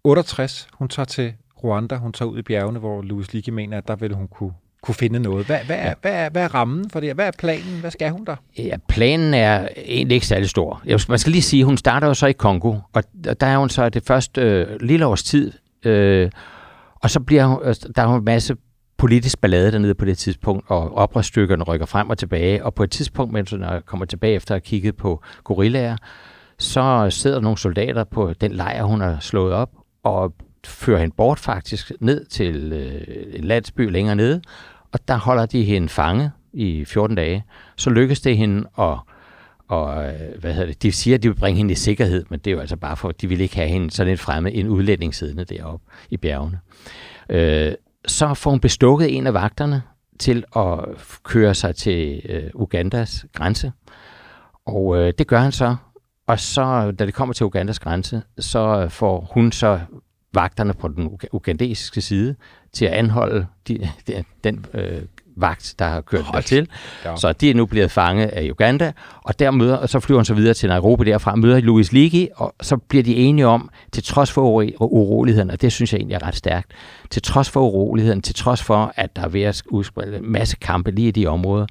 68, 0.03 0.67
hun 0.73 0.87
tager 0.87 1.05
til 1.05 1.33
Rwanda, 1.63 1.95
hun 1.95 2.13
tager 2.13 2.29
ud 2.29 2.39
i 2.39 2.41
bjergene, 2.41 2.79
hvor 2.79 3.01
Louis 3.01 3.33
Ligge 3.33 3.51
mener, 3.51 3.77
at 3.77 3.87
der 3.87 3.95
ville 3.95 4.15
hun 4.15 4.27
kunne 4.27 4.53
kunne 4.83 4.95
finde 4.95 5.19
noget. 5.19 5.45
Hvad, 5.45 5.59
hvad, 5.65 5.77
er, 5.79 5.93
hvad, 6.01 6.11
er, 6.11 6.29
hvad 6.29 6.43
er 6.43 6.55
rammen 6.55 6.89
for 6.89 6.99
det? 6.99 7.13
Hvad 7.13 7.27
er 7.27 7.31
planen? 7.39 7.79
Hvad 7.79 7.91
skal 7.91 8.11
hun 8.11 8.25
der? 8.25 8.35
Ja, 8.57 8.75
planen 8.87 9.33
er 9.33 9.67
egentlig 9.85 10.15
ikke 10.15 10.27
særlig 10.27 10.49
stor. 10.49 10.81
Jeg, 10.85 10.99
man 11.09 11.19
skal 11.19 11.31
lige 11.31 11.41
sige, 11.41 11.65
hun 11.65 11.77
starter 11.77 12.07
jo 12.07 12.13
så 12.13 12.27
i 12.27 12.31
Kongo, 12.31 12.75
og 12.93 13.03
der 13.39 13.47
er 13.47 13.57
hun 13.57 13.69
så 13.69 13.89
det 13.89 14.03
første 14.05 14.41
øh, 14.41 14.81
lille 14.81 15.05
års 15.05 15.23
tid, 15.23 15.51
øh, 15.85 16.29
og 16.95 17.09
så 17.09 17.19
bliver 17.19 17.45
hun, 17.45 17.59
øh, 17.63 17.75
der 17.95 18.01
er 18.01 18.15
en 18.15 18.25
masse 18.25 18.55
politisk 18.97 19.41
ballade 19.41 19.71
dernede 19.71 19.93
på 19.93 20.05
det 20.05 20.17
tidspunkt, 20.17 20.65
og 20.67 20.97
oprørsstykkerne 20.97 21.63
rykker 21.63 21.85
frem 21.85 22.09
og 22.09 22.17
tilbage, 22.17 22.65
og 22.65 22.73
på 22.73 22.83
et 22.83 22.91
tidspunkt, 22.91 23.33
mens 23.33 23.51
hun 23.51 23.63
kommer 23.85 24.05
tilbage 24.05 24.33
efter 24.33 24.55
at 24.55 24.61
have 24.61 24.69
kigget 24.69 24.97
på 24.97 25.23
gorillaer, 25.43 25.97
så 26.59 27.07
sidder 27.09 27.39
nogle 27.39 27.57
soldater 27.57 28.03
på 28.03 28.33
den 28.41 28.51
lejr, 28.51 28.83
hun 28.83 29.01
har 29.01 29.17
slået 29.19 29.53
op, 29.53 29.69
og 30.03 30.33
fører 30.67 30.99
hende 30.99 31.15
bort 31.17 31.39
faktisk 31.39 31.91
ned 31.99 32.25
til 32.25 32.73
øh, 32.73 33.25
en 33.33 33.43
landsby 33.43 33.91
længere 33.91 34.15
nede, 34.15 34.41
og 34.91 35.07
der 35.07 35.17
holder 35.17 35.45
de 35.45 35.63
hende 35.63 35.89
fange 35.89 36.31
i 36.53 36.85
14 36.85 37.15
dage. 37.15 37.43
Så 37.77 37.89
lykkes 37.89 38.21
det 38.21 38.37
hende 38.37 38.67
at 38.79 38.97
og 39.69 40.05
øh, 40.05 40.39
hvad 40.39 40.53
hedder 40.53 40.67
det, 40.67 40.83
de 40.83 40.91
siger, 40.91 41.15
at 41.15 41.23
de 41.23 41.27
vil 41.27 41.35
bringe 41.35 41.57
hende 41.57 41.71
i 41.71 41.75
sikkerhed, 41.75 42.25
men 42.29 42.39
det 42.39 42.51
er 42.51 42.55
jo 42.55 42.59
altså 42.59 42.75
bare 42.75 42.97
for, 42.97 43.09
at 43.09 43.21
de 43.21 43.27
vil 43.27 43.41
ikke 43.41 43.55
have 43.55 43.67
hende 43.67 43.91
sådan 43.91 44.11
en 44.11 44.17
fremme, 44.17 44.51
en 44.51 44.67
udlænding 44.67 45.15
siddende 45.15 45.45
deroppe 45.45 45.85
i 46.09 46.17
bjergene. 46.17 46.59
Øh, 47.29 47.73
så 48.07 48.33
får 48.33 48.51
hun 48.51 48.59
bestukket 48.59 49.17
en 49.17 49.27
af 49.27 49.33
vagterne 49.33 49.81
til 50.19 50.43
at 50.55 50.79
køre 51.23 51.55
sig 51.55 51.75
til 51.75 52.21
øh, 52.29 52.43
Ugandas 52.53 53.25
grænse, 53.33 53.71
og 54.65 54.97
øh, 54.97 55.13
det 55.17 55.27
gør 55.27 55.39
han 55.39 55.51
så, 55.51 55.75
og 56.27 56.39
så, 56.39 56.91
da 56.91 57.05
det 57.05 57.13
kommer 57.13 57.33
til 57.33 57.45
Ugandas 57.45 57.79
grænse, 57.79 58.21
så 58.39 58.87
får 58.89 59.29
hun 59.33 59.51
så 59.51 59.79
vagterne 60.33 60.73
på 60.73 60.87
den 60.87 61.19
ugandesiske 61.31 62.01
side 62.01 62.35
til 62.73 62.85
at 62.85 62.91
anholde 62.91 63.45
de, 63.67 63.89
de, 64.07 64.23
den 64.43 64.65
øh, 64.73 65.01
vagt, 65.35 65.75
der 65.79 65.85
har 65.85 66.01
kørt 66.01 66.25
der 66.33 66.41
til. 66.41 66.67
Ja. 67.05 67.15
Så 67.15 67.33
de 67.33 67.49
er 67.49 67.53
nu 67.53 67.65
blevet 67.65 67.91
fanget 67.91 68.27
af 68.27 68.49
Uganda, 68.51 68.91
og 69.23 69.39
der 69.39 69.51
møder, 69.51 69.75
og 69.77 69.89
så 69.89 69.99
flyver 69.99 70.19
hun 70.19 70.25
så 70.25 70.33
videre 70.33 70.53
til 70.53 70.69
Nairobi 70.69 71.05
derfra, 71.05 71.35
møder 71.35 71.59
Louis 71.59 71.91
Ligi, 71.91 72.29
og 72.35 72.55
så 72.61 72.77
bliver 72.77 73.03
de 73.03 73.15
enige 73.15 73.47
om, 73.47 73.69
til 73.91 74.03
trods 74.03 74.31
for 74.31 74.41
uroligheden, 74.79 75.51
og 75.51 75.61
det 75.61 75.71
synes 75.71 75.93
jeg 75.93 75.99
egentlig 75.99 76.15
er 76.15 76.27
ret 76.27 76.35
stærkt, 76.35 76.71
til 77.09 77.21
trods 77.21 77.49
for 77.49 77.61
uroligheden, 77.61 78.21
til 78.21 78.35
trods 78.35 78.63
for, 78.63 78.93
at 78.95 79.15
der 79.15 79.21
er 79.21 79.29
ved 79.29 79.41
at 79.41 79.63
udspille 79.69 80.17
en 80.17 80.31
masse 80.31 80.57
kampe 80.61 80.91
lige 80.91 81.07
i 81.07 81.11
de 81.11 81.27
områder, 81.27 81.65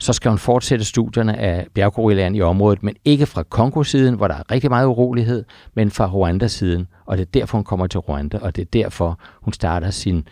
så 0.00 0.12
skal 0.12 0.28
hun 0.28 0.38
fortsætte 0.38 0.84
studierne 0.84 1.38
af 1.38 1.66
bjerggorillaen 1.74 2.34
i 2.34 2.40
området, 2.40 2.82
men 2.82 2.96
ikke 3.04 3.26
fra 3.26 3.42
Kongo-siden, 3.42 4.14
hvor 4.14 4.28
der 4.28 4.34
er 4.34 4.50
rigtig 4.50 4.70
meget 4.70 4.86
urolighed, 4.86 5.44
men 5.74 5.90
fra 5.90 6.10
Rwanda-siden. 6.14 6.86
Og 7.06 7.16
det 7.16 7.26
er 7.26 7.30
derfor, 7.34 7.58
hun 7.58 7.64
kommer 7.64 7.86
til 7.86 8.00
Rwanda, 8.00 8.38
og 8.38 8.56
det 8.56 8.62
er 8.62 8.66
derfor, 8.72 9.20
hun 9.40 9.52
starter 9.52 9.90
sin, 9.90 10.28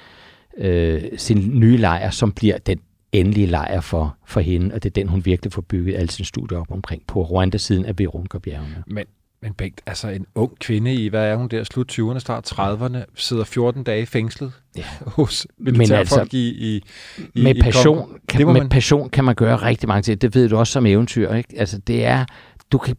øh, 0.58 1.02
sin 1.16 1.50
nye 1.60 1.76
lejr, 1.76 2.10
som 2.10 2.32
bliver 2.32 2.58
den 2.58 2.78
endelige 3.12 3.46
lejr 3.46 3.80
for, 3.80 4.16
for 4.26 4.40
hende, 4.40 4.74
og 4.74 4.82
det 4.82 4.90
er 4.90 4.92
den, 4.94 5.08
hun 5.08 5.24
virkelig 5.24 5.52
får 5.52 5.62
bygget 5.62 5.94
alle 5.96 6.10
sine 6.10 6.26
studier 6.26 6.58
op 6.58 6.70
omkring 6.70 7.02
på 7.06 7.22
Rwanda-siden 7.22 7.84
af 7.84 7.98
Virunga-bjergene. 7.98 8.82
Men 8.86 9.04
men 9.42 9.54
Bengt, 9.54 9.80
altså 9.86 10.08
en 10.08 10.26
ung 10.34 10.58
kvinde 10.60 10.94
i, 10.94 11.08
hvad 11.08 11.24
er 11.24 11.36
hun 11.36 11.48
der, 11.48 11.64
slut 11.64 11.92
20'erne, 11.92 12.18
start 12.18 12.52
30'erne, 12.52 12.98
sidder 13.14 13.44
14 13.44 13.84
dage 13.84 14.06
fængslet 14.06 14.52
ja. 14.76 14.84
hos 15.06 15.46
militærfolk 15.58 16.20
altså, 16.20 16.36
i, 16.36 16.48
i, 16.48 17.42
med 17.42 17.54
i 17.54 17.60
passion, 17.60 18.18
kan, 18.28 18.46
med 18.46 18.54
man... 18.54 18.68
passion 18.68 19.10
kan 19.10 19.24
man 19.24 19.34
gøre 19.34 19.56
rigtig 19.56 19.88
mange 19.88 20.02
ting. 20.02 20.22
Det 20.22 20.34
ved 20.34 20.48
du 20.48 20.56
også 20.56 20.72
som 20.72 20.86
eventyr. 20.86 21.32
Ikke? 21.32 21.54
Altså, 21.56 21.78
det 21.78 22.04
er, 22.04 22.24
du 22.72 22.78
kan 22.78 22.96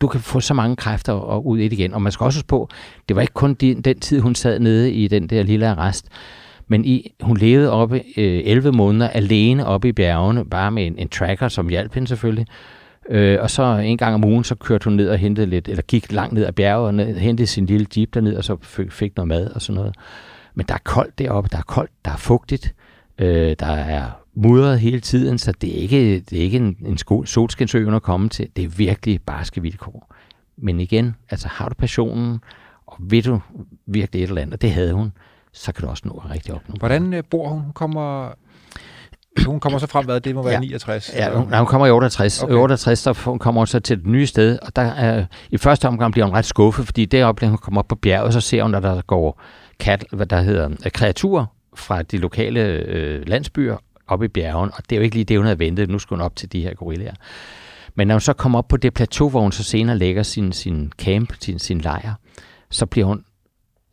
du 0.00 0.06
kan 0.06 0.20
få 0.20 0.40
så 0.40 0.54
mange 0.54 0.76
kræfter 0.76 1.12
og 1.12 1.46
ud 1.46 1.58
i 1.58 1.64
det 1.64 1.72
igen. 1.72 1.94
Og 1.94 2.02
man 2.02 2.12
skal 2.12 2.24
også 2.24 2.38
huske 2.38 2.48
på, 2.48 2.68
det 3.08 3.16
var 3.16 3.22
ikke 3.22 3.34
kun 3.34 3.54
de, 3.54 3.82
den 3.82 4.00
tid, 4.00 4.20
hun 4.20 4.34
sad 4.34 4.58
nede 4.58 4.92
i 4.92 5.08
den 5.08 5.28
der 5.28 5.42
lille 5.42 5.68
arrest, 5.68 6.08
men 6.68 6.84
i, 6.84 7.12
hun 7.20 7.36
levede 7.36 7.72
oppe 7.72 8.02
øh, 8.16 8.42
11 8.44 8.72
måneder 8.72 9.08
alene 9.08 9.66
oppe 9.66 9.88
i 9.88 9.92
bjergene, 9.92 10.44
bare 10.44 10.70
med 10.70 10.86
en, 10.86 10.98
en 10.98 11.08
tracker, 11.08 11.48
som 11.48 11.68
hjalp 11.68 11.94
hende 11.94 12.08
selvfølgelig. 12.08 12.46
Øh, 13.08 13.38
og 13.40 13.50
så 13.50 13.62
en 13.62 13.98
gang 13.98 14.14
om 14.14 14.24
ugen, 14.24 14.44
så 14.44 14.54
kørte 14.54 14.84
hun 14.84 14.92
ned 14.92 15.08
og 15.08 15.18
hentede 15.18 15.46
lidt, 15.46 15.68
eller 15.68 15.82
gik 15.82 16.12
langt 16.12 16.32
ned 16.34 16.44
ad 16.44 16.52
bjerget 16.52 16.86
og 16.86 16.94
ned, 16.94 17.16
hentede 17.16 17.46
sin 17.46 17.66
lille 17.66 17.86
jeep 17.96 18.14
derned, 18.14 18.36
og 18.36 18.44
så 18.44 18.56
fik, 18.90 19.16
noget 19.16 19.28
mad 19.28 19.50
og 19.50 19.62
sådan 19.62 19.74
noget. 19.74 19.94
Men 20.54 20.66
der 20.66 20.74
er 20.74 20.78
koldt 20.84 21.18
deroppe, 21.18 21.48
der 21.52 21.58
er 21.58 21.62
koldt, 21.62 21.90
der 22.04 22.10
er 22.10 22.16
fugtigt, 22.16 22.74
øh, 23.18 23.56
der 23.60 23.66
er 23.66 24.10
mudret 24.34 24.80
hele 24.80 25.00
tiden, 25.00 25.38
så 25.38 25.52
det 25.52 25.78
er 25.78 25.82
ikke, 25.82 26.20
det 26.20 26.38
er 26.38 26.42
ikke 26.42 26.56
en, 26.56 26.76
en 26.86 27.26
solskinsø 27.26 27.96
at 27.96 28.02
komme 28.02 28.28
til. 28.28 28.48
Det 28.56 28.64
er 28.64 28.68
virkelig 28.68 29.20
barske 29.26 29.62
vilkår. 29.62 30.14
Men 30.56 30.80
igen, 30.80 31.14
altså 31.30 31.48
har 31.48 31.68
du 31.68 31.74
passionen, 31.74 32.38
og 32.86 32.96
vil 33.00 33.24
du 33.24 33.40
virkelig 33.86 34.22
et 34.22 34.28
eller 34.28 34.42
andet, 34.42 34.54
og 34.54 34.62
det 34.62 34.72
havde 34.72 34.92
hun, 34.92 35.12
så 35.52 35.72
kan 35.72 35.84
du 35.84 35.90
også 35.90 36.02
nå 36.06 36.22
rigtig 36.30 36.54
op. 36.54 36.62
Hvordan 36.78 37.14
øh, 37.14 37.24
bor 37.30 37.48
hun? 37.48 37.60
Hun 37.60 37.72
kommer 37.72 38.32
hun 39.46 39.60
kommer 39.60 39.78
så 39.78 39.86
frem, 39.86 40.04
hvad 40.04 40.20
det 40.20 40.34
må 40.34 40.42
være 40.42 40.52
ja. 40.52 40.60
69? 40.60 41.12
Ja, 41.16 41.30
hun, 41.30 41.48
nej, 41.48 41.58
hun 41.58 41.66
kommer 41.66 41.86
i 41.86 41.90
68. 41.90 42.42
Okay. 42.42 42.54
I 42.54 42.56
68 42.56 42.98
så 42.98 43.12
hun 43.12 43.38
kommer 43.38 43.60
hun 43.60 43.66
så 43.66 43.80
til 43.80 43.98
det 43.98 44.06
nye 44.06 44.26
sted, 44.26 44.58
og 44.62 44.76
der 44.76 44.82
er, 44.82 45.24
i 45.50 45.56
første 45.56 45.88
omgang 45.88 46.12
bliver 46.12 46.26
hun 46.26 46.34
ret 46.34 46.44
skuffet, 46.44 46.86
fordi 46.86 47.04
deroppe, 47.04 47.48
hun 47.48 47.58
kommer 47.58 47.80
op 47.80 47.88
på 47.88 47.94
bjerget, 47.94 48.32
så 48.32 48.40
ser 48.40 48.62
hun, 48.62 48.74
at 48.74 48.82
der 48.82 49.02
går 49.02 49.40
kat, 49.78 50.04
hvad 50.12 50.26
der 50.26 50.40
hedder, 50.40 50.68
øh, 50.84 50.90
kreaturer 50.90 51.46
fra 51.74 52.02
de 52.02 52.18
lokale 52.18 52.60
øh, 52.60 53.28
landsbyer 53.28 53.76
op 54.08 54.22
i 54.22 54.28
bjergen, 54.28 54.70
og 54.74 54.82
det 54.90 54.96
er 54.96 54.96
jo 54.96 55.02
ikke 55.02 55.16
lige 55.16 55.24
det, 55.24 55.36
hun 55.36 55.46
havde 55.46 55.58
ventet. 55.58 55.90
Nu 55.90 55.98
skulle 55.98 56.18
hun 56.18 56.24
op 56.24 56.36
til 56.36 56.52
de 56.52 56.62
her 56.62 56.74
gorillaer. 56.74 57.14
Men 57.94 58.06
når 58.06 58.14
hun 58.14 58.20
så 58.20 58.32
kommer 58.32 58.58
op 58.58 58.68
på 58.68 58.76
det 58.76 58.94
plateau, 58.94 59.28
hvor 59.28 59.40
hun 59.40 59.52
så 59.52 59.62
senere 59.62 59.98
lægger 59.98 60.22
sin, 60.22 60.52
sin 60.52 60.92
camp, 60.98 61.32
sin, 61.40 61.58
sin 61.58 61.80
lejr, 61.80 62.14
så 62.70 62.86
bliver 62.86 63.06
hun 63.06 63.24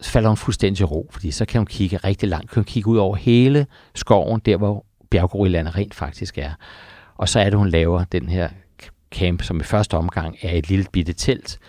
falder 0.01 0.29
hun 0.29 0.37
fuldstændig 0.37 0.91
ro, 0.91 1.09
fordi 1.11 1.31
så 1.31 1.45
kan 1.45 1.59
hun 1.59 1.65
kigge 1.65 1.97
rigtig 1.97 2.29
langt, 2.29 2.51
kan 2.51 2.59
hun 2.59 2.63
kigge 2.63 2.89
ud 2.89 2.97
over 2.97 3.15
hele 3.15 3.67
skoven, 3.95 4.41
der 4.45 4.57
hvor 4.57 4.85
bjerggorillaerne 5.13 5.69
rent 5.69 5.93
faktisk 5.93 6.37
er. 6.37 6.51
Og 7.15 7.29
så 7.29 7.39
er 7.39 7.49
det, 7.49 7.59
hun 7.59 7.69
laver 7.69 8.03
den 8.03 8.29
her 8.29 8.49
camp, 9.11 9.41
som 9.41 9.59
i 9.59 9.63
første 9.63 9.97
omgang 9.97 10.37
er 10.41 10.57
et 10.57 10.69
lille 10.69 10.85
bitte 10.91 11.13
telt, 11.13 11.59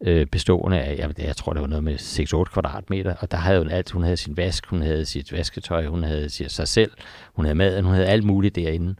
øh, 0.00 0.26
bestående 0.26 0.80
af, 0.80 0.98
jeg, 0.98 1.26
jeg 1.26 1.36
tror, 1.36 1.52
det 1.52 1.62
var 1.62 1.68
noget 1.68 1.84
med 1.84 1.94
6-8 1.94 2.44
kvadratmeter, 2.52 3.14
og 3.20 3.30
der 3.30 3.36
havde 3.36 3.58
hun 3.58 3.70
alt. 3.70 3.90
Hun 3.90 4.02
havde 4.02 4.16
sin 4.16 4.36
vask, 4.36 4.66
hun 4.66 4.82
havde 4.82 5.04
sit 5.06 5.32
vasketøj, 5.32 5.86
hun 5.86 6.02
havde 6.02 6.28
sig 6.30 6.68
selv, 6.68 6.90
hun 7.34 7.44
havde 7.44 7.54
maden, 7.54 7.84
hun 7.84 7.94
havde 7.94 8.06
alt 8.06 8.24
muligt 8.24 8.56
derinde. 8.56 8.94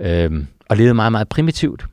Øhm, 0.00 0.46
og 0.68 0.76
levede 0.76 0.94
meget, 0.94 1.12
meget 1.12 1.28
primitivt, 1.28 1.86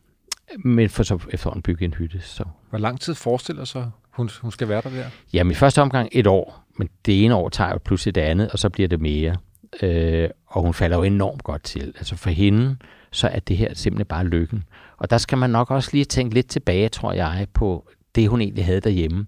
men 0.60 0.90
for 0.90 1.04
så 1.04 1.20
efterhånden 1.30 1.62
bygge 1.62 1.86
en 1.86 1.94
hytte. 1.94 2.22
Så. 2.22 2.44
Hvor 2.70 2.80
lang 2.80 3.02
tid 3.02 3.16
forestiller 3.16 3.66
sig 3.66 3.92
hun, 4.10 4.30
hun 4.42 4.52
skal 4.52 4.70
være 4.70 4.82
der 4.82 4.90
der? 4.90 5.06
Jamen 5.34 5.52
i 5.52 5.56
første 5.56 5.82
omgang 5.82 6.10
et 6.12 6.28
år, 6.28 6.64
men 6.78 6.90
det 7.06 7.26
ene 7.26 7.36
år 7.36 7.50
tager 7.50 7.72
jo 7.72 7.80
pludselig 7.86 8.16
det 8.16 8.22
andet, 8.22 8.50
og 8.50 8.60
så 8.60 8.70
bliver 8.70 8.88
det 8.88 9.02
mere 9.02 9.36
øh, 9.82 10.30
og 10.48 10.62
hun 10.62 10.74
falder 10.74 10.98
jo 10.98 11.04
enormt 11.04 11.44
godt 11.44 11.64
til. 11.64 11.94
Altså 11.98 12.16
for 12.16 12.30
hende, 12.30 12.78
så 13.12 13.28
er 13.28 13.40
det 13.40 13.58
her 13.58 13.74
simpelthen 13.74 14.06
bare 14.06 14.26
lykken. 14.26 14.64
Og 14.98 15.10
der 15.10 15.18
skal 15.18 15.38
man 15.38 15.50
nok 15.50 15.72
også 15.72 15.90
lige 15.94 16.06
tænke 16.06 16.34
lidt 16.34 16.48
tilbage, 16.48 16.90
tror 16.90 17.14
jeg, 17.14 17.48
på 17.54 17.90
det, 18.16 18.30
hun 18.30 18.42
egentlig 18.42 18.66
havde 18.66 18.82
derhjemme. 18.82 19.26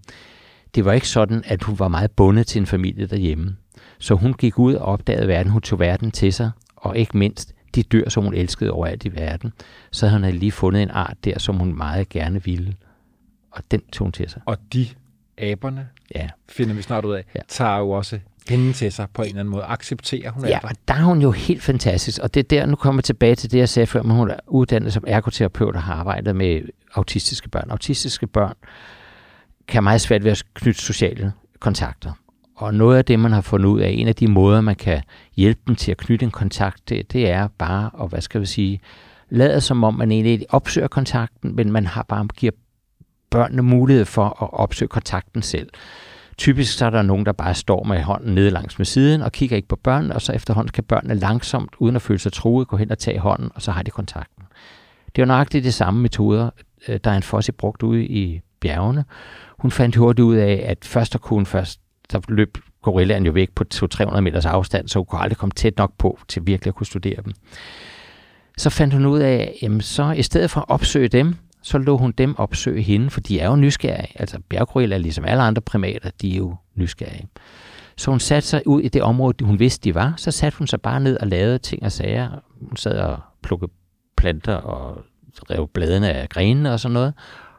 Det 0.76 0.86
var 0.86 0.94
ikke 0.94 1.10
sådan, 1.10 1.44
at 1.46 1.64
hun 1.64 1.80
var 1.80 1.88
meget 1.88 2.12
bundet 2.12 2.48
til 2.48 2.60
en 2.60 2.66
familie 2.66 3.06
derhjemme. 3.06 3.56
Så 4.00 4.16
hun 4.16 4.34
gik 4.34 4.60
ud 4.60 4.74
og 4.74 4.86
opdagede 4.86 5.28
verden, 5.28 5.52
hun 5.52 5.62
tog 5.62 5.80
verden 5.80 6.12
til 6.12 6.34
sig, 6.34 6.52
og 6.76 6.98
ikke 6.98 7.18
mindst 7.18 7.54
de 7.76 7.84
dyr, 7.84 8.10
som 8.10 8.24
hun 8.24 8.34
elskede 8.34 8.72
overalt 8.72 9.06
i 9.06 9.16
verden. 9.16 9.54
Så 9.92 10.08
havde 10.08 10.22
hun 10.24 10.32
lige 10.32 10.52
fundet 10.52 10.82
en 10.82 10.92
art 10.92 11.18
der, 11.24 11.40
som 11.40 11.56
hun 11.56 11.78
meget 11.78 12.10
gerne 12.10 12.44
ville. 12.44 12.76
Og 13.52 13.64
den 13.72 13.82
tog 13.92 14.06
hun 14.06 14.12
til 14.12 14.30
sig. 14.30 14.42
Og 14.46 14.58
de 14.74 14.88
aberne, 15.38 15.88
ja. 16.16 16.30
finder 16.50 16.76
vi 16.76 16.82
snart 16.82 17.06
ud 17.06 17.14
af, 17.14 17.24
ja. 17.36 17.40
tager 17.48 17.78
jo 17.78 17.90
også 17.90 18.20
hende 18.50 18.74
til 18.74 18.92
sig 18.92 19.08
på 19.14 19.22
en 19.22 19.28
eller 19.28 19.40
anden 19.40 19.52
måde. 19.52 19.64
Accepterer 19.64 20.32
hun 20.32 20.46
Ja, 20.46 20.60
og 20.64 20.72
der 20.88 20.94
er 20.94 21.04
hun 21.04 21.22
jo 21.22 21.32
helt 21.32 21.64
fantastisk. 21.64 22.20
Og 22.22 22.34
det 22.34 22.40
er 22.40 22.48
der, 22.48 22.66
nu 22.66 22.76
kommer 22.76 23.00
jeg 23.00 23.04
tilbage 23.04 23.36
til 23.36 23.52
det, 23.52 23.58
jeg 23.58 23.70
sagde 23.70 23.88
før, 23.88 24.02
men 24.02 24.16
hun 24.16 24.30
er 24.30 24.36
uddannet 24.48 24.94
som 24.94 25.04
ergoterapeut 25.08 25.76
og 25.76 25.84
har 25.84 25.94
arbejdet 25.94 26.36
med 26.36 26.62
autistiske 26.96 27.50
børn. 27.50 27.72
Autistiske 27.72 28.28
børn 28.28 28.56
kan 29.68 29.84
meget 29.84 30.02
svært 30.02 30.24
ved 30.24 30.32
at 30.32 30.44
knytte 30.54 30.82
sociale 30.82 31.34
kontakter. 31.60 32.12
Og 32.56 32.74
noget 32.74 32.98
af 32.98 33.06
det, 33.06 33.20
man 33.20 33.32
har 33.32 33.42
fundet 33.42 33.70
ud 33.70 33.80
af, 33.80 33.90
en 33.90 34.08
af 34.08 34.16
de 34.16 34.28
måder, 34.28 34.62
man 34.62 34.76
kan 34.76 35.02
hjælpe 35.36 35.62
dem 35.68 35.76
til 35.76 35.92
at 35.92 35.98
knytte 35.98 36.26
en 36.26 36.32
kontakt, 36.32 36.90
det, 36.90 37.14
det 37.14 37.30
er 37.30 37.48
bare 37.48 37.90
at, 38.02 38.10
hvad 38.10 38.22
skal 38.22 38.42
vi 38.42 38.46
sige, 38.46 38.80
lade 39.30 39.62
som 39.62 39.84
om, 39.84 39.94
man 39.94 40.12
egentlig 40.12 40.46
opsøger 40.50 40.88
kontakten, 40.88 41.56
men 41.56 41.72
man 41.72 41.86
har 41.86 42.04
bare 42.04 42.28
giver 42.38 42.52
børnene 43.30 43.62
mulighed 43.62 44.06
for 44.06 44.44
at 44.44 44.54
opsøge 44.54 44.90
kontakten 44.90 45.42
selv. 45.42 45.70
Typisk 46.38 46.78
så 46.78 46.86
er 46.86 46.90
der 46.90 47.02
nogen, 47.02 47.26
der 47.26 47.32
bare 47.32 47.54
står 47.54 47.84
med 47.84 48.02
hånden 48.02 48.36
nede 48.36 48.50
langs 48.50 48.78
med 48.78 48.86
siden 48.86 49.22
og 49.22 49.32
kigger 49.32 49.56
ikke 49.56 49.68
på 49.68 49.76
børnene, 49.76 50.16
og 50.16 50.22
så 50.22 50.32
efterhånden 50.32 50.72
kan 50.72 50.84
børnene 50.84 51.16
langsomt, 51.16 51.76
uden 51.80 51.96
at 51.96 52.02
føle 52.02 52.20
sig 52.20 52.34
truet, 52.34 52.68
gå 52.68 52.78
hen 52.78 52.92
og 52.92 52.98
tage 52.98 53.20
hånden, 53.20 53.52
og 53.56 53.62
så 53.62 53.72
har 53.72 53.84
de 53.84 53.92
kontakten. 53.92 54.44
Det 55.06 55.22
er 55.22 55.24
jo 55.24 55.28
nøjagtigt 55.28 55.64
de 55.64 55.72
samme 55.72 56.02
metoder, 56.02 56.50
øh, 56.88 57.00
der 57.04 57.12
er 57.12 57.16
en 57.16 57.24
Fossi 57.24 57.52
brugt 57.52 57.84
ude 57.84 58.06
i 58.06 58.42
bjergene. 58.60 59.06
Hun 59.60 59.72
fandt 59.72 59.96
hurtigt 59.96 60.24
ud 60.24 60.36
af, 60.36 60.64
at 60.66 60.78
først 60.86 61.16
og 61.16 61.22
kun 61.22 61.46
først, 61.46 61.80
der 62.12 62.20
løb 62.28 62.58
gorillaen 62.82 63.26
jo 63.26 63.32
væk 63.32 63.50
på 63.56 63.64
200-300 63.74 64.20
meters 64.20 64.46
afstand, 64.46 64.88
så 64.88 65.00
hun 65.00 65.06
kunne 65.06 65.22
aldrig 65.22 65.38
komme 65.38 65.54
tæt 65.56 65.78
nok 65.78 65.94
på 65.98 66.20
til 66.28 66.48
virkelig 66.48 66.72
at 66.72 66.76
kunne 66.76 66.88
studere 66.88 67.22
dem. 67.26 67.34
Så 68.58 68.70
fandt 68.70 68.94
hun 68.94 69.06
ud 69.06 69.20
af, 69.20 69.58
at 69.62 69.84
så 69.84 70.12
i 70.12 70.22
stedet 70.22 70.52
for 70.52 70.60
at 70.62 70.70
opsøge 70.70 71.08
dem, 71.08 71.36
så 71.64 71.78
lå 71.78 71.98
hun 71.98 72.12
dem 72.12 72.36
opsøge 72.38 72.82
hende, 72.82 73.10
for 73.10 73.20
de 73.20 73.40
er 73.40 73.50
jo 73.50 73.56
nysgerrige. 73.56 74.12
Altså 74.16 74.40
bjerggorillaer, 74.50 75.00
ligesom 75.00 75.26
alle 75.26 75.44
andre 75.44 75.62
primater, 75.62 76.10
de 76.22 76.34
er 76.34 76.38
jo 76.38 76.56
nysgerrige. 76.76 77.28
Så 77.98 78.12
hun 78.12 78.20
satte 78.20 78.48
sig 78.48 78.68
ud 78.68 78.82
i 78.82 78.88
det 78.88 79.02
område, 79.02 79.46
hun 79.46 79.60
vidste, 79.60 79.84
de 79.84 79.96
var. 79.96 80.14
Så 80.18 80.32
satte 80.32 80.58
hun 80.58 80.68
sig 80.68 80.82
bare 80.82 81.00
ned 81.00 81.18
og 81.18 81.28
lavede 81.28 81.58
ting 81.58 81.84
og 81.84 81.92
sager. 81.92 82.30
Hun 82.62 82.78
sad 82.78 83.00
og 83.00 83.20
plukkede 83.44 83.72
planter 84.18 84.56
og 84.56 85.04
rev 85.50 85.70
bladene 85.74 86.12
af 86.12 86.30
grenene 86.30 86.74
og 86.74 86.80
sådan 86.80 86.94
noget. 86.94 87.14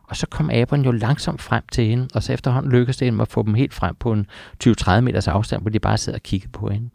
Og 0.09 0.17
så 0.17 0.27
kom 0.27 0.51
aberne 0.51 0.85
jo 0.85 0.91
langsomt 0.91 1.43
frem 1.43 1.63
til 1.73 1.85
hende, 1.85 2.09
og 2.15 2.23
så 2.23 2.33
efterhånden 2.33 2.73
lykkedes 2.73 2.97
det 2.97 3.07
hende 3.07 3.23
at 3.23 3.29
få 3.29 3.43
dem 3.43 3.55
helt 3.55 3.75
frem 3.75 3.95
på 3.95 4.13
en 4.13 4.27
20-30 4.65 5.01
meters 5.01 5.29
afstand, 5.29 5.63
hvor 5.63 5.71
de 5.71 5.79
bare 5.79 5.99
sad 5.99 6.15
og 6.15 6.23
kiggede 6.23 6.53
på 6.53 6.69
hende. 6.69 6.91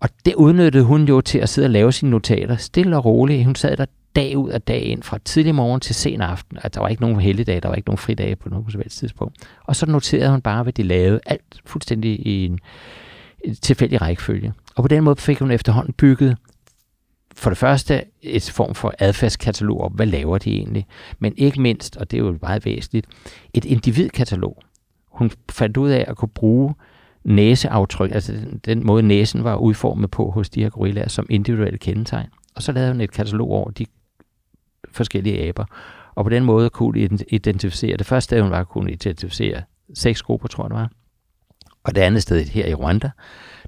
Og 0.00 0.08
det 0.24 0.34
udnyttede 0.34 0.84
hun 0.84 1.04
jo 1.04 1.20
til 1.20 1.38
at 1.38 1.48
sidde 1.48 1.66
og 1.66 1.70
lave 1.70 1.92
sine 1.92 2.10
notater, 2.10 2.56
stille 2.56 2.96
og 2.96 3.04
roligt. 3.04 3.44
Hun 3.44 3.54
sad 3.54 3.76
der 3.76 3.86
dag 4.16 4.38
ud 4.38 4.50
af 4.50 4.62
dag 4.62 4.82
ind, 4.82 5.02
fra 5.02 5.18
tidlig 5.24 5.54
morgen 5.54 5.80
til 5.80 5.94
sen 5.94 6.20
aften. 6.20 6.58
At 6.60 6.74
der 6.74 6.80
var 6.80 6.88
ikke 6.88 7.02
nogen 7.02 7.20
helligdag, 7.20 7.62
der 7.62 7.68
var 7.68 7.74
ikke 7.74 7.88
nogen 7.88 7.98
fridage 7.98 8.36
på 8.36 8.48
nogen 8.48 8.70
som 8.70 8.80
helst 8.80 8.98
tidspunkt. 8.98 9.36
Og 9.64 9.76
så 9.76 9.86
noterede 9.86 10.30
hun 10.30 10.40
bare, 10.40 10.62
hvad 10.62 10.72
de 10.72 10.82
lavede. 10.82 11.20
Alt 11.26 11.60
fuldstændig 11.66 12.26
i 12.26 12.46
en, 12.46 12.58
en 13.44 13.54
tilfældig 13.54 14.00
rækkefølge. 14.00 14.52
Og 14.76 14.84
på 14.84 14.88
den 14.88 15.04
måde 15.04 15.16
fik 15.16 15.38
hun 15.38 15.50
efterhånden 15.50 15.92
bygget 15.92 16.36
for 17.36 17.50
det 17.50 17.58
første 17.58 18.04
et 18.22 18.50
form 18.54 18.74
for 18.74 18.94
adfærdskatalog 18.98 19.80
op, 19.80 19.96
hvad 19.96 20.06
laver 20.06 20.38
de 20.38 20.50
egentlig? 20.50 20.86
Men 21.18 21.34
ikke 21.36 21.60
mindst, 21.60 21.96
og 21.96 22.10
det 22.10 22.16
er 22.16 22.24
jo 22.24 22.38
meget 22.42 22.64
væsentligt, 22.64 23.06
et 23.54 23.64
individkatalog. 23.64 24.62
Hun 25.10 25.30
fandt 25.50 25.76
ud 25.76 25.90
af 25.90 26.04
at 26.08 26.16
kunne 26.16 26.28
bruge 26.28 26.74
næseaftryk, 27.24 28.10
altså 28.14 28.32
den, 28.32 28.60
den 28.64 28.86
måde 28.86 29.02
næsen 29.02 29.44
var 29.44 29.56
udformet 29.56 30.10
på 30.10 30.30
hos 30.30 30.50
de 30.50 30.62
her 30.62 30.70
gorillaer 30.70 31.08
som 31.08 31.26
individuelle 31.30 31.78
kendetegn. 31.78 32.28
Og 32.54 32.62
så 32.62 32.72
lavede 32.72 32.92
hun 32.92 33.00
et 33.00 33.12
katalog 33.12 33.50
over 33.50 33.70
de 33.70 33.86
forskellige 34.92 35.48
aber. 35.48 35.64
Og 36.14 36.24
på 36.24 36.30
den 36.30 36.44
måde 36.44 36.70
kunne 36.70 37.08
hun 37.08 37.18
identificere, 37.28 37.96
det 37.96 38.06
første 38.06 38.24
sted 38.24 38.42
hun 38.42 38.50
var, 38.50 38.64
kunne 38.64 38.92
identificere 38.92 39.62
seks 39.94 40.22
grupper, 40.22 40.48
tror 40.48 40.64
jeg 40.64 40.70
det 40.70 40.76
var. 40.78 40.90
Og 41.84 41.94
det 41.94 42.00
andet 42.00 42.22
sted 42.22 42.44
her 42.44 42.66
i 42.66 42.74
Rwanda, 42.74 43.10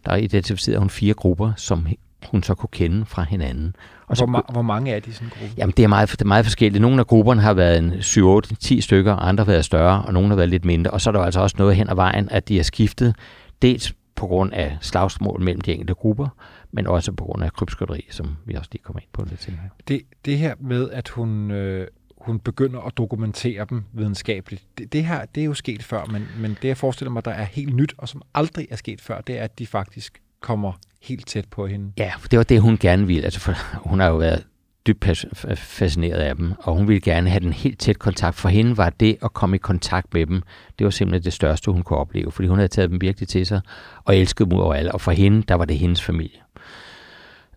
der 0.06 0.16
identificerede 0.16 0.78
hun 0.78 0.90
fire 0.90 1.14
grupper, 1.14 1.52
som 1.56 1.86
hun 2.30 2.42
så 2.42 2.54
kunne 2.54 2.68
kende 2.72 3.06
fra 3.06 3.22
hinanden. 3.22 3.76
Og 4.06 4.16
så, 4.16 4.26
hvor, 4.26 4.38
ma- 4.38 4.52
hvor 4.52 4.62
mange 4.62 4.92
er 4.92 5.00
de 5.00 5.12
sådan 5.12 5.28
gruppe? 5.28 5.54
Jamen, 5.56 5.74
det 5.76 5.82
er, 5.82 5.88
meget, 5.88 6.10
det 6.10 6.20
er 6.20 6.26
meget 6.26 6.44
forskelligt. 6.44 6.82
Nogle 6.82 7.00
af 7.00 7.06
grupperne 7.06 7.40
har 7.40 7.54
været 7.54 7.78
en 7.78 8.02
7, 8.02 8.28
8, 8.28 8.54
10 8.54 8.80
stykker, 8.80 9.16
andre 9.16 9.44
har 9.44 9.52
været 9.52 9.64
større, 9.64 10.02
og 10.02 10.12
nogle 10.12 10.28
har 10.28 10.36
været 10.36 10.48
lidt 10.48 10.64
mindre. 10.64 10.90
Og 10.90 11.00
så 11.00 11.10
er 11.10 11.12
der 11.12 11.20
altså 11.20 11.40
også 11.40 11.56
noget 11.58 11.76
hen 11.76 11.88
ad 11.88 11.94
vejen, 11.94 12.28
at 12.30 12.48
de 12.48 12.56
har 12.56 12.62
skiftet, 12.62 13.14
dels 13.62 13.94
på 14.18 14.26
grund 14.26 14.52
af 14.52 14.76
slagsmål 14.80 15.40
mellem 15.42 15.60
de 15.60 15.72
enkelte 15.72 15.94
grupper, 15.94 16.28
men 16.72 16.86
også 16.86 17.12
på 17.12 17.24
grund 17.24 17.44
af 17.44 17.52
krybskytteri, 17.52 18.06
som 18.10 18.36
vi 18.44 18.54
også 18.54 18.68
lige 18.72 18.82
kommer 18.82 19.00
ind 19.00 19.08
på 19.12 19.24
lidt 19.30 19.42
senere. 19.42 19.60
Det, 19.88 20.02
det 20.24 20.38
her 20.38 20.54
med, 20.60 20.90
at 20.90 21.08
hun, 21.08 21.50
øh, 21.50 21.86
hun 22.18 22.38
begynder 22.38 22.80
at 22.80 22.96
dokumentere 22.96 23.66
dem 23.70 23.84
videnskabeligt, 23.92 24.64
det, 24.78 24.92
det 24.92 25.04
her 25.04 25.24
det 25.24 25.40
er 25.40 25.44
jo 25.44 25.54
sket 25.54 25.82
før, 25.82 26.04
men, 26.04 26.26
men 26.38 26.56
det 26.62 26.68
jeg 26.68 26.76
forestiller 26.76 27.10
mig, 27.10 27.24
der 27.24 27.30
er 27.30 27.44
helt 27.44 27.74
nyt, 27.74 27.94
og 27.98 28.08
som 28.08 28.22
aldrig 28.34 28.66
er 28.70 28.76
sket 28.76 29.00
før, 29.00 29.20
det 29.20 29.38
er, 29.38 29.44
at 29.44 29.58
de 29.58 29.66
faktisk 29.66 30.22
kommer 30.40 30.72
helt 31.02 31.26
tæt 31.26 31.48
på 31.50 31.66
hende. 31.66 31.92
Ja, 31.98 32.12
for 32.18 32.28
det 32.28 32.36
var 32.36 32.42
det, 32.42 32.60
hun 32.60 32.78
gerne 32.78 33.06
ville. 33.06 33.24
Altså, 33.24 33.40
for 33.40 33.52
hun 33.88 34.00
har 34.00 34.08
jo 34.08 34.16
været 34.16 34.44
dybt 34.88 35.26
fascineret 35.56 36.18
af 36.18 36.36
dem, 36.36 36.52
og 36.58 36.74
hun 36.76 36.88
ville 36.88 37.00
gerne 37.00 37.30
have 37.30 37.40
den 37.40 37.52
helt 37.52 37.78
tæt 37.78 37.98
kontakt. 37.98 38.36
For 38.36 38.48
hende 38.48 38.76
var 38.76 38.90
det 38.90 39.16
at 39.22 39.32
komme 39.32 39.56
i 39.56 39.58
kontakt 39.58 40.14
med 40.14 40.26
dem, 40.26 40.42
det 40.78 40.84
var 40.84 40.90
simpelthen 40.90 41.24
det 41.24 41.32
største, 41.32 41.70
hun 41.70 41.82
kunne 41.82 41.98
opleve, 41.98 42.32
fordi 42.32 42.48
hun 42.48 42.58
havde 42.58 42.68
taget 42.68 42.90
dem 42.90 43.00
virkelig 43.00 43.28
til 43.28 43.46
sig, 43.46 43.60
og 44.04 44.16
elskede 44.16 44.50
dem 44.50 44.58
over 44.58 44.74
alle, 44.74 44.92
og 44.92 45.00
for 45.00 45.10
hende, 45.12 45.42
der 45.42 45.54
var 45.54 45.64
det 45.64 45.78
hendes 45.78 46.02
familie. 46.02 46.40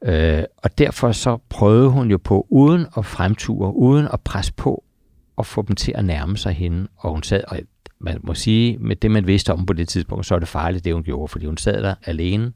Øh, 0.04 0.44
og 0.58 0.78
derfor 0.78 1.12
så 1.12 1.38
prøvede 1.50 1.90
hun 1.90 2.12
jo 2.12 2.18
på, 2.18 2.48
uden 2.50 2.86
at 2.98 3.06
fremture, 3.06 3.76
uden 3.76 4.08
at 4.14 4.22
presse 4.22 4.54
på, 4.54 4.84
at 5.38 5.46
få 5.46 5.62
dem 5.62 5.76
til 5.76 5.94
at 5.96 6.06
nærme 6.06 6.38
sig 6.38 6.54
hende, 6.54 6.88
og 6.98 7.12
hun 7.12 7.24
sad, 7.24 7.44
og 7.48 7.60
man 8.00 8.20
må 8.24 8.34
sige, 8.34 8.78
med 8.78 8.96
det 8.96 9.12
man 9.12 9.28
vidste 9.28 9.54
om 9.54 9.66
på 9.66 9.74
det 9.74 9.88
tidspunkt, 9.88 10.26
så 10.26 10.36
er 10.36 10.40
det 10.40 10.48
farligt, 10.48 10.86
det 10.86 10.94
hun 10.94 11.04
gjorde, 11.04 11.28
fordi 11.28 11.46
hun 11.46 11.58
sad 11.58 11.84
der 11.84 11.96
alene, 12.06 12.52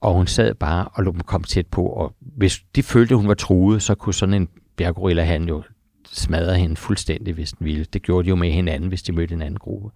og 0.00 0.14
hun 0.14 0.26
sad 0.26 0.54
bare 0.54 0.88
og 0.94 1.04
lå 1.04 1.12
dem 1.12 1.20
komme 1.20 1.44
tæt 1.44 1.66
på, 1.66 1.86
og 1.86 2.14
hvis 2.20 2.62
de 2.76 2.82
følte, 2.82 3.14
at 3.14 3.18
hun 3.18 3.28
var 3.28 3.34
truet, 3.34 3.82
så 3.82 3.94
kunne 3.94 4.14
sådan 4.14 4.34
en 4.34 4.48
bjerggorilla 4.76 5.24
han 5.24 5.48
jo 5.48 5.62
smadre 6.12 6.54
hende 6.54 6.76
fuldstændig, 6.76 7.34
hvis 7.34 7.52
den 7.52 7.66
ville. 7.66 7.84
Det 7.84 8.02
gjorde 8.02 8.24
de 8.24 8.28
jo 8.28 8.36
med 8.36 8.50
hinanden, 8.50 8.88
hvis 8.88 9.02
de 9.02 9.12
mødte 9.12 9.34
en 9.34 9.42
anden 9.42 9.58
gruppe. 9.58 9.90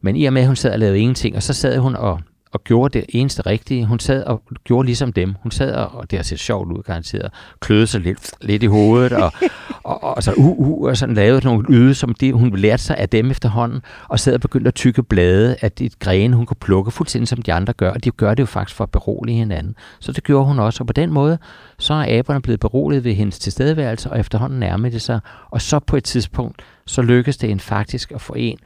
Men 0.00 0.16
i 0.16 0.24
og 0.24 0.32
med, 0.32 0.42
at 0.42 0.46
hun 0.46 0.56
sad 0.56 0.72
og 0.72 0.78
lavede 0.78 0.98
ingenting, 0.98 1.36
og 1.36 1.42
så 1.42 1.52
sad 1.52 1.78
hun 1.78 1.96
og 1.96 2.20
og 2.52 2.64
gjorde 2.64 2.98
det 2.98 3.06
eneste 3.08 3.42
rigtige. 3.42 3.86
Hun 3.86 3.98
sad 3.98 4.24
og 4.24 4.42
gjorde 4.64 4.86
ligesom 4.86 5.12
dem. 5.12 5.34
Hun 5.42 5.50
sad 5.50 5.72
og, 5.74 5.94
og 5.94 6.10
det 6.10 6.18
har 6.18 6.24
set 6.24 6.40
sjovt 6.40 6.72
ud, 6.72 6.82
garanteret, 6.82 7.32
kløede 7.60 7.86
sig 7.86 8.00
lidt, 8.00 8.30
lidt 8.40 8.62
i 8.62 8.66
hovedet, 8.66 9.12
og, 9.12 9.32
og, 9.84 10.02
og, 10.02 10.16
og 10.16 10.22
så 10.22 10.32
uh, 10.32 10.58
uh, 10.58 10.88
og 10.88 10.96
sådan 10.96 11.14
lavede 11.14 11.46
nogle 11.46 11.66
lyde, 11.68 11.94
som 11.94 12.14
de, 12.14 12.32
hun 12.32 12.56
lærte 12.56 12.82
sig 12.82 12.96
af 12.96 13.08
dem 13.08 13.30
efterhånden, 13.30 13.80
og 14.08 14.20
sad 14.20 14.34
og 14.34 14.40
begyndte 14.40 14.68
at 14.68 14.74
tykke 14.74 15.02
blade 15.02 15.56
af 15.60 15.72
de 15.72 15.90
grene, 15.98 16.36
hun 16.36 16.46
kunne 16.46 16.56
plukke, 16.60 16.90
fuldstændig 16.90 17.28
som 17.28 17.42
de 17.42 17.52
andre 17.52 17.72
gør, 17.72 17.90
og 17.90 18.04
de 18.04 18.10
gør 18.10 18.34
det 18.34 18.40
jo 18.40 18.46
faktisk 18.46 18.76
for 18.76 18.84
at 18.84 18.90
berolige 18.90 19.36
hinanden. 19.36 19.74
Så 20.00 20.12
det 20.12 20.24
gjorde 20.24 20.46
hun 20.46 20.58
også, 20.58 20.82
og 20.82 20.86
på 20.86 20.92
den 20.92 21.12
måde, 21.12 21.38
så 21.78 21.94
er 21.94 22.18
aberne 22.18 22.42
blevet 22.42 22.60
beroliget 22.60 23.04
ved 23.04 23.14
hendes 23.14 23.38
tilstedeværelse, 23.38 24.10
og 24.10 24.20
efterhånden 24.20 24.60
nærmede 24.60 24.92
det 24.92 25.02
sig, 25.02 25.20
og 25.50 25.62
så 25.62 25.78
på 25.78 25.96
et 25.96 26.04
tidspunkt, 26.04 26.62
så 26.86 27.02
lykkedes 27.02 27.36
det 27.36 27.48
hende 27.48 27.62
faktisk 27.62 28.12
at 28.12 28.20
få 28.20 28.34
en 28.36 28.58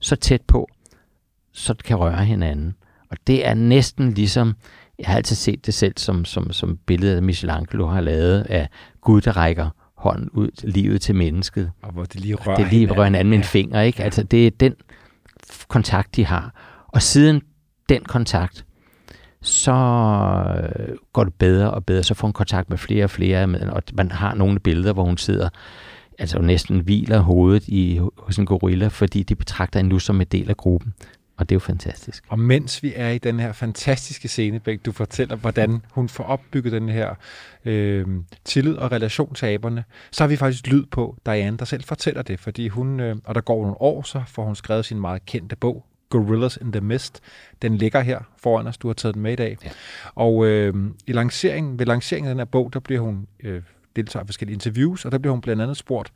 så 0.00 0.16
tæt 0.16 0.42
på, 0.42 0.68
så 1.52 1.72
det 1.72 1.84
kan 1.84 1.96
røre 1.96 2.24
hinanden. 2.24 2.74
Og 3.12 3.18
det 3.26 3.46
er 3.46 3.54
næsten 3.54 4.12
ligesom, 4.12 4.54
jeg 4.98 5.06
har 5.06 5.16
altid 5.16 5.36
set 5.36 5.66
det 5.66 5.74
selv 5.74 5.94
som, 5.96 6.24
som, 6.24 6.52
som 6.52 6.78
billedet, 6.86 7.16
af 7.16 7.22
Michelangelo 7.22 7.86
har 7.86 8.00
lavet 8.00 8.42
af 8.42 8.68
Gud, 9.00 9.20
der 9.20 9.36
rækker 9.36 9.70
hånden 9.96 10.30
ud 10.30 10.50
livet 10.62 11.00
til 11.00 11.14
mennesket. 11.14 11.70
Og 11.82 11.92
hvor 11.92 12.04
det 12.04 12.20
lige 12.20 12.34
rører 12.34 12.56
Det 12.56 12.72
lige 12.72 12.92
rører 12.92 13.04
hinanden 13.04 13.30
med 13.30 13.38
en 13.38 13.44
finger, 13.44 13.80
ikke? 13.80 13.98
Ja. 13.98 14.04
Altså, 14.04 14.22
det 14.22 14.46
er 14.46 14.50
den 14.50 14.74
kontakt, 15.68 16.16
de 16.16 16.26
har. 16.26 16.54
Og 16.88 17.02
siden 17.02 17.42
den 17.88 18.02
kontakt, 18.02 18.64
så 19.42 19.72
øh, 20.56 20.96
går 21.12 21.24
det 21.24 21.34
bedre 21.34 21.70
og 21.70 21.84
bedre. 21.84 22.02
Så 22.02 22.14
får 22.14 22.26
hun 22.26 22.32
kontakt 22.32 22.70
med 22.70 22.78
flere 22.78 23.04
og 23.04 23.10
flere, 23.10 23.70
og 23.72 23.82
man 23.92 24.10
har 24.10 24.34
nogle 24.34 24.58
billeder, 24.58 24.92
hvor 24.92 25.04
hun 25.04 25.16
sidder 25.16 25.48
altså 26.18 26.38
næsten 26.38 26.80
hviler 26.80 27.18
hovedet 27.18 27.68
i, 27.68 28.00
hos 28.18 28.38
en 28.38 28.46
gorilla, 28.46 28.88
fordi 28.88 29.22
de 29.22 29.34
betragter 29.34 29.78
hende 29.78 29.90
nu 29.90 29.98
som 29.98 30.20
en 30.20 30.26
del 30.26 30.50
af 30.50 30.56
gruppen. 30.56 30.94
Og 31.42 31.48
det 31.48 31.54
er 31.54 31.56
jo 31.56 31.60
fantastisk. 31.60 32.24
Og 32.28 32.38
mens 32.38 32.82
vi 32.82 32.92
er 32.96 33.08
i 33.08 33.18
den 33.18 33.40
her 33.40 33.52
fantastiske 33.52 34.28
scene, 34.28 34.60
Bæk, 34.60 34.84
du 34.84 34.92
fortæller, 34.92 35.36
hvordan 35.36 35.82
hun 35.90 36.08
får 36.08 36.24
opbygget 36.24 36.72
den 36.72 36.88
her 36.88 37.14
øh, 37.64 38.06
tillid 38.44 38.74
og 38.74 38.92
relation 38.92 39.34
til 39.34 39.46
aberne, 39.46 39.84
så 40.10 40.24
har 40.24 40.28
vi 40.28 40.36
faktisk 40.36 40.66
lyd 40.66 40.86
på 40.86 41.16
Diane, 41.26 41.56
der 41.56 41.64
selv 41.64 41.84
fortæller 41.84 42.22
det, 42.22 42.40
fordi 42.40 42.68
hun, 42.68 43.00
øh, 43.00 43.16
og 43.24 43.34
der 43.34 43.40
går 43.40 43.62
nogle 43.62 43.80
år, 43.80 44.02
så 44.02 44.22
får 44.26 44.44
hun 44.44 44.56
skrevet 44.56 44.84
sin 44.84 45.00
meget 45.00 45.26
kendte 45.26 45.56
bog, 45.56 45.84
Gorillas 46.08 46.58
in 46.60 46.72
the 46.72 46.80
Mist. 46.80 47.20
Den 47.62 47.76
ligger 47.76 48.00
her 48.00 48.20
foran 48.38 48.66
os, 48.66 48.78
du 48.78 48.88
har 48.88 48.94
taget 48.94 49.14
den 49.14 49.22
med 49.22 49.32
i 49.32 49.36
dag. 49.36 49.56
Ja. 49.64 49.70
Og 50.14 50.46
øh, 50.46 50.74
i 51.06 51.12
lanceringen, 51.12 51.78
ved 51.78 51.86
lanceringen 51.86 52.28
af 52.28 52.34
den 52.34 52.40
her 52.40 52.44
bog, 52.44 52.72
der 52.72 52.80
bliver 52.80 53.00
hun 53.00 53.26
øh, 53.40 53.62
deltager 53.96 54.24
i 54.24 54.26
forskellige 54.26 54.54
interviews, 54.54 55.04
og 55.04 55.12
der 55.12 55.18
bliver 55.18 55.32
hun 55.32 55.40
blandt 55.40 55.62
andet 55.62 55.76
spurgt 55.76 56.12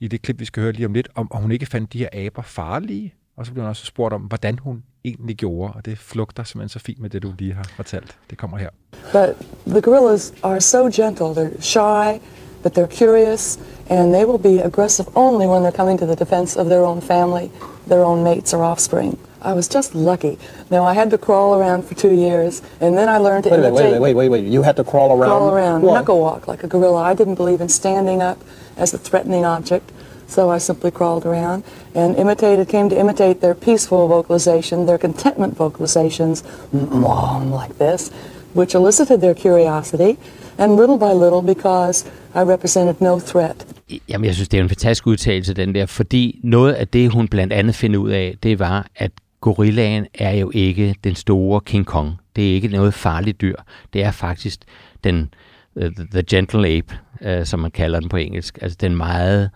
i 0.00 0.08
det 0.08 0.22
klip, 0.22 0.40
vi 0.40 0.44
skal 0.44 0.62
høre 0.62 0.72
lige 0.72 0.86
om 0.86 0.92
lidt, 0.92 1.08
om, 1.14 1.32
om 1.32 1.42
hun 1.42 1.52
ikke 1.52 1.66
fandt 1.66 1.92
de 1.92 1.98
her 1.98 2.08
aber 2.12 2.42
farlige, 2.42 3.14
og 3.38 3.46
så 3.46 3.52
blev 3.52 3.62
hun 3.62 3.68
også 3.70 3.84
spurgt 3.86 4.14
om, 4.14 4.20
hvordan 4.20 4.58
hun 4.58 4.82
egentlig 5.04 5.36
gjorde, 5.36 5.72
og 5.72 5.84
det 5.84 5.98
flugter 5.98 6.44
simpelthen 6.44 6.68
så 6.68 6.78
fint 6.78 7.00
med 7.00 7.10
det, 7.10 7.22
du 7.22 7.32
lige 7.38 7.54
har 7.54 7.66
fortalt. 7.76 8.16
Det 8.30 8.38
kommer 8.38 8.56
her. 8.58 8.68
But 9.12 9.46
the 9.66 9.80
gorillas 9.80 10.34
are 10.42 10.60
so 10.60 10.90
gentle. 10.92 11.26
They're 11.26 11.60
shy, 11.60 12.20
but 12.62 12.78
they're 12.78 12.96
curious, 12.98 13.58
and 13.88 14.14
they 14.14 14.24
will 14.24 14.42
be 14.42 14.64
aggressive 14.64 15.08
only 15.14 15.46
when 15.46 15.62
they're 15.62 15.76
coming 15.76 15.98
to 15.98 16.06
the 16.06 16.16
defense 16.24 16.60
of 16.60 16.66
their 16.66 16.84
own 16.84 17.00
family, 17.02 17.50
their 17.88 18.04
own 18.04 18.22
mates 18.22 18.54
or 18.54 18.62
offspring. 18.64 19.18
I 19.40 19.52
was 19.52 19.68
just 19.74 19.94
lucky. 19.94 20.38
Now 20.70 20.82
I 20.90 20.94
had 20.94 21.10
to 21.10 21.18
crawl 21.18 21.54
around 21.60 21.82
for 21.88 21.94
two 21.94 22.14
years, 22.14 22.62
and 22.80 22.96
then 22.98 23.08
I 23.08 23.18
learned 23.18 23.44
to 23.44 23.50
wait, 23.50 23.58
imitate. 23.58 23.92
Wait, 23.92 24.00
wait, 24.00 24.14
wait, 24.14 24.30
wait, 24.30 24.42
wait! 24.42 24.52
You 24.52 24.62
had 24.62 24.76
to 24.76 24.84
crawl 24.84 25.10
around. 25.10 25.30
Crawl 25.30 25.50
around, 25.50 25.82
Why? 25.82 25.94
knuckle 25.94 26.20
walk 26.20 26.48
like 26.48 26.64
a 26.64 26.66
gorilla. 26.66 27.02
I 27.12 27.14
didn't 27.14 27.36
believe 27.36 27.60
in 27.60 27.68
standing 27.68 28.20
up 28.20 28.38
as 28.76 28.94
a 28.94 28.98
threatening 28.98 29.44
object. 29.44 29.92
So 30.28 30.50
I 30.50 30.58
simply 30.58 30.90
crawled 30.90 31.24
around 31.26 31.64
and 31.94 32.16
imitated, 32.16 32.68
came 32.68 32.90
to 32.90 33.00
imitate 33.00 33.40
their 33.40 33.54
peaceful 33.54 34.08
vocalization, 34.08 34.86
their 34.86 34.98
contentment 34.98 35.58
vocalizations, 35.58 36.44
mom, 36.72 37.50
like 37.50 37.78
this, 37.78 38.12
which 38.54 38.74
elicited 38.74 39.20
their 39.20 39.34
curiosity. 39.34 40.18
And 40.58 40.76
little 40.76 40.98
by 40.98 41.12
little, 41.12 41.42
because 41.42 42.04
I 42.34 42.42
represented 42.42 43.00
no 43.00 43.18
threat. 43.18 43.66
Jamen, 44.08 44.24
jeg 44.24 44.34
synes, 44.34 44.48
det 44.48 44.58
er 44.58 44.62
en 44.62 44.68
fantastisk 44.68 45.06
udtalelse, 45.06 45.54
den 45.54 45.74
der, 45.74 45.86
fordi 45.86 46.40
noget 46.44 46.72
af 46.72 46.88
det, 46.88 47.12
hun 47.12 47.28
blandt 47.28 47.52
andet 47.52 47.74
finder 47.74 47.98
ud 47.98 48.10
af, 48.10 48.36
det 48.42 48.58
var, 48.58 48.86
at 48.96 49.10
gorillaen 49.40 50.06
er 50.14 50.30
jo 50.32 50.50
ikke 50.54 50.94
den 51.04 51.14
store 51.14 51.60
King 51.60 51.86
Kong. 51.86 52.12
Det 52.36 52.50
er 52.50 52.54
ikke 52.54 52.68
noget 52.68 52.94
farligt 52.94 53.40
dyr. 53.40 53.56
Det 53.92 54.04
er 54.04 54.10
faktisk 54.10 54.60
den 55.04 55.30
uh, 55.76 55.82
the 56.12 56.22
gentle 56.30 56.68
ape, 56.68 56.94
uh, 57.26 57.44
som 57.44 57.60
man 57.60 57.70
kalder 57.70 58.00
den 58.00 58.08
på 58.08 58.16
engelsk. 58.16 58.58
Altså 58.62 58.78
den 58.80 58.96
meget 58.96 59.42
øh, 59.42 59.48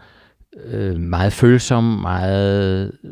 meget 0.98 1.32
følsom, 1.32 1.84
meget 1.84 2.92
øh, 3.04 3.10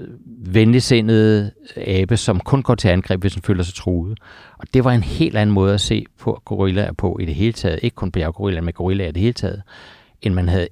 venligsindede 0.55 1.51
abe, 1.77 2.17
som 2.17 2.41
kun 2.41 2.63
går 2.63 2.75
til 2.75 2.89
angreb, 2.89 3.21
hvis 3.21 3.33
den 3.33 3.43
føler 3.43 3.63
sig 3.63 3.75
truet. 3.75 4.19
Og 4.59 4.67
det 4.75 4.85
var 4.85 4.93
en 4.93 5.03
helt 5.03 5.37
anden 5.37 5.55
måde 5.55 5.75
at 5.75 5.81
se 5.81 6.07
på 6.19 6.43
gorillaer 6.45 6.93
på 6.93 7.19
i 7.21 7.25
det 7.25 7.35
hele 7.35 7.53
taget. 7.53 7.81
Ikke 7.83 7.95
kun 7.95 8.13
bjerggorillaer, 8.13 8.63
men 8.63 8.75
gorillaer 8.75 9.09
i 9.09 9.13
det 9.13 9.23
hele 9.23 9.33
taget, 9.33 9.63
end 10.23 10.35
man 10.35 10.49
havde 10.49 10.69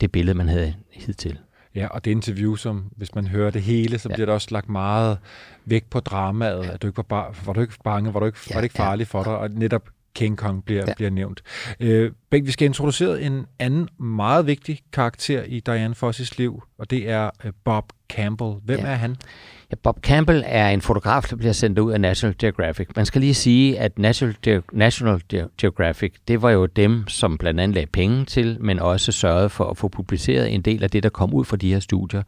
det 0.00 0.12
billede, 0.12 0.36
man 0.36 0.48
havde 0.48 0.74
hidtil. 0.90 1.38
Ja, 1.74 1.86
og 1.86 2.04
det 2.04 2.10
interview, 2.10 2.54
som 2.54 2.84
hvis 2.96 3.14
man 3.14 3.26
hører 3.26 3.50
det 3.50 3.62
hele, 3.62 3.98
så 3.98 4.08
ja. 4.08 4.14
bliver 4.14 4.26
der 4.26 4.32
også 4.32 4.48
lagt 4.50 4.68
meget 4.68 5.18
vægt 5.64 5.90
på 5.90 6.00
dramaet, 6.00 6.64
at 6.64 6.82
du 6.82 6.86
ikke 6.86 6.96
var, 6.96 7.02
bare, 7.02 7.34
var 7.46 7.52
du 7.52 7.60
ikke 7.60 7.74
bange, 7.84 8.14
var, 8.14 8.20
du 8.20 8.26
ikke, 8.26 8.38
ja, 8.50 8.54
var 8.54 8.60
det 8.60 8.64
ikke 8.64 8.76
farligt 8.76 9.08
for 9.08 9.22
dig, 9.22 9.38
og 9.38 9.50
netop 9.50 9.88
King 10.14 10.38
Kong 10.38 10.64
bliver, 10.64 10.84
ja. 10.86 10.94
bliver 10.94 11.10
nævnt. 11.10 11.42
Øh, 11.80 12.10
Bæk, 12.30 12.42
vi 12.44 12.50
skal 12.50 12.66
introducere 12.66 13.22
en 13.22 13.46
anden 13.58 13.88
meget 13.98 14.46
vigtig 14.46 14.80
karakter 14.92 15.42
i 15.42 15.60
Diane 15.60 15.94
Fossis 15.94 16.38
liv, 16.38 16.62
og 16.78 16.90
det 16.90 17.10
er 17.10 17.30
øh, 17.44 17.52
Bob 17.64 17.92
Campbell. 18.08 18.52
Hvem 18.64 18.78
ja. 18.78 18.86
er 18.86 18.94
han? 18.94 19.16
Ja, 19.70 19.76
Bob 19.82 20.00
Campbell 20.00 20.42
er 20.46 20.68
en 20.68 20.80
fotograf, 20.80 21.22
der 21.30 21.36
bliver 21.36 21.52
sendt 21.52 21.78
ud 21.78 21.92
af 21.92 22.00
National 22.00 22.36
Geographic. 22.38 22.88
Man 22.96 23.06
skal 23.06 23.20
lige 23.20 23.34
sige, 23.34 23.78
at 23.78 23.98
National, 23.98 24.36
Ge- 24.46 24.62
National 24.72 25.20
Ge- 25.34 25.48
Geographic, 25.58 26.12
det 26.28 26.42
var 26.42 26.50
jo 26.50 26.66
dem, 26.66 27.08
som 27.08 27.38
blandt 27.38 27.60
andet 27.60 27.74
lagde 27.74 27.90
penge 27.92 28.24
til, 28.24 28.56
men 28.60 28.78
også 28.78 29.12
sørgede 29.12 29.48
for 29.48 29.64
at 29.64 29.76
få 29.76 29.88
publiceret 29.88 30.54
en 30.54 30.62
del 30.62 30.82
af 30.82 30.90
det, 30.90 31.02
der 31.02 31.08
kom 31.08 31.34
ud 31.34 31.44
fra 31.44 31.56
de 31.56 31.72
her 31.72 31.80
studier. 31.80 32.22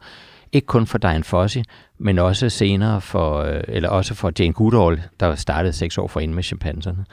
Ikke 0.51 0.65
kun 0.65 0.87
for 0.87 0.97
Diane 0.97 1.23
Fossey, 1.23 1.61
men 1.97 2.19
også 2.19 2.49
senere 2.49 3.01
for, 3.01 3.37
øh, 3.39 3.61
eller 3.67 3.89
også 3.89 4.13
for 4.13 4.31
Jane 4.39 4.53
Goodall, 4.53 5.01
der 5.19 5.35
startede 5.35 5.73
seks 5.73 5.97
år 5.97 6.07
forinden 6.07 6.35
med 6.35 6.43
chimpanserne. 6.43 7.05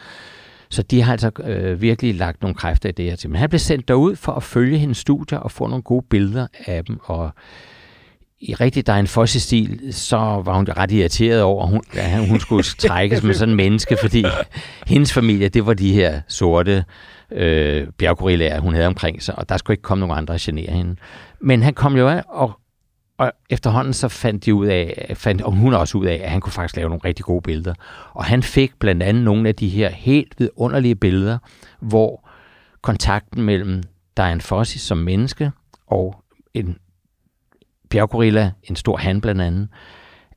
Så 0.73 0.83
de 0.83 1.03
har 1.03 1.13
altså 1.13 1.31
øh, 1.45 1.81
virkelig 1.81 2.15
lagt 2.15 2.43
nogle 2.43 2.55
kræfter 2.55 2.89
i 2.89 2.93
det 2.93 3.05
her 3.05 3.17
til. 3.17 3.31
Men 3.31 3.39
han 3.39 3.49
blev 3.49 3.59
sendt 3.59 3.89
derud 3.89 4.17
for 4.17 4.33
at 4.33 4.43
følge 4.43 4.79
hendes 4.79 4.99
studier 4.99 5.39
og 5.39 5.51
få 5.51 5.67
nogle 5.67 5.83
gode 5.83 6.05
billeder 6.11 6.47
af 6.67 6.85
dem. 6.85 7.01
Og 7.03 7.31
i 8.41 8.55
rigtig 8.55 8.87
Diane 8.87 9.07
Fossey-stil, 9.07 9.95
så 9.95 10.17
var 10.17 10.55
hun 10.55 10.67
ret 10.77 10.93
irriteret 10.93 11.43
over, 11.43 11.65
at 11.65 11.71
hun, 11.71 11.83
at 11.93 12.29
hun 12.29 12.41
skulle 12.41 12.63
trækkes 12.89 13.23
med 13.23 13.35
sådan 13.35 13.51
en 13.51 13.57
menneske, 13.57 13.97
fordi 14.01 14.25
hendes 14.87 15.13
familie, 15.13 15.49
det 15.49 15.67
var 15.67 15.75
de 15.75 15.93
her 15.93 16.21
sorte 16.29 16.85
øh, 17.33 17.87
bjerggorillaer, 17.99 18.61
hun 18.61 18.75
havde 18.75 18.87
omkring 18.87 19.23
sig, 19.23 19.39
og 19.39 19.49
der 19.49 19.57
skulle 19.57 19.75
ikke 19.75 19.83
komme 19.83 20.01
nogen 20.01 20.19
andre 20.19 20.35
at 20.35 20.41
genere 20.41 20.73
hende. 20.73 20.97
Men 21.41 21.63
han 21.63 21.75
kom 21.75 21.97
jo 21.97 22.09
af, 22.09 22.23
og, 22.29 22.59
og 23.23 23.33
efterhånden 23.51 23.93
så 23.93 24.09
fandt 24.09 24.45
de 24.45 24.55
ud 24.55 24.67
af, 24.67 25.13
fandt, 25.15 25.43
og 25.43 25.53
hun 25.53 25.75
også 25.75 25.99
ud 25.99 26.07
af, 26.07 26.21
at 26.25 26.31
han 26.31 26.41
kunne 26.41 26.53
faktisk 26.53 26.77
lave 26.77 26.89
nogle 26.89 27.05
rigtig 27.05 27.25
gode 27.25 27.43
billeder. 27.43 27.75
Og 28.13 28.25
han 28.25 28.43
fik 28.43 28.79
blandt 28.79 29.03
andet 29.03 29.25
nogle 29.25 29.49
af 29.49 29.55
de 29.55 29.69
her 29.69 29.91
helt 29.91 30.35
vidunderlige 30.39 30.95
billeder, 30.95 31.39
hvor 31.81 32.29
kontakten 32.83 33.43
mellem 33.43 33.83
Diane 34.17 34.41
Fossey 34.41 34.79
som 34.79 34.99
menneske 34.99 35.51
og 35.87 36.23
en 36.55 36.79
bjerggorilla, 37.91 38.53
en 38.65 38.77
stor 38.77 38.97
han 38.97 39.21
blandt 39.21 39.41
andet, 39.41 39.69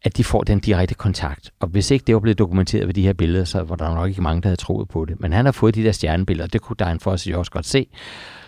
at 0.01 0.17
de 0.17 0.23
får 0.23 0.43
den 0.43 0.59
direkte 0.59 0.95
kontakt. 0.95 1.51
Og 1.59 1.67
hvis 1.67 1.91
ikke 1.91 2.03
det 2.07 2.15
var 2.15 2.21
blevet 2.21 2.39
dokumenteret 2.39 2.87
ved 2.87 2.93
de 2.93 3.01
her 3.01 3.13
billeder, 3.13 3.45
så 3.45 3.63
var 3.63 3.75
der 3.75 3.95
nok 3.95 4.09
ikke 4.09 4.21
mange, 4.21 4.41
der 4.41 4.47
havde 4.47 4.61
troet 4.61 4.89
på 4.89 5.05
det. 5.05 5.19
Men 5.19 5.33
han 5.33 5.45
har 5.45 5.51
fået 5.51 5.75
de 5.75 5.83
der 5.83 5.91
stjernebilleder, 5.91 6.47
det 6.47 6.61
kunne 6.61 6.75
Diane 6.79 6.99
Fossey 6.99 7.31
jo 7.31 7.39
også 7.39 7.51
godt 7.51 7.65
se. 7.65 7.87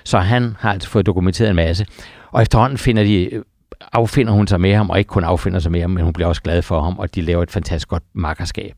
Så 0.04 0.19
han 0.19 0.56
har 0.60 0.71
altså 0.71 0.89
fået 0.89 1.06
dokumenteret 1.06 1.50
en 1.50 1.56
masse. 1.56 1.86
Og 2.32 2.41
efterhånden 2.41 2.78
finder 2.78 3.04
de, 3.04 3.43
affinder 3.94 4.34
hun 4.34 4.48
sig 4.48 4.62
med 4.62 4.76
ham, 4.76 4.90
og 4.90 4.98
ikke 4.98 5.10
kun 5.10 5.24
affinder 5.24 5.60
sig 5.60 5.72
med 5.72 5.82
ham, 5.82 5.90
men 5.90 6.04
hun 6.04 6.13
bliver 6.13 6.28
også 6.28 6.42
glad 6.42 6.62
for 6.62 6.82
ham, 6.82 7.00
og 7.00 7.16
de 7.16 7.22
laver 7.22 7.44
et 7.44 7.52
fantastisk 7.52 7.88
godt 7.88 8.04
makkerskab. 8.13 8.76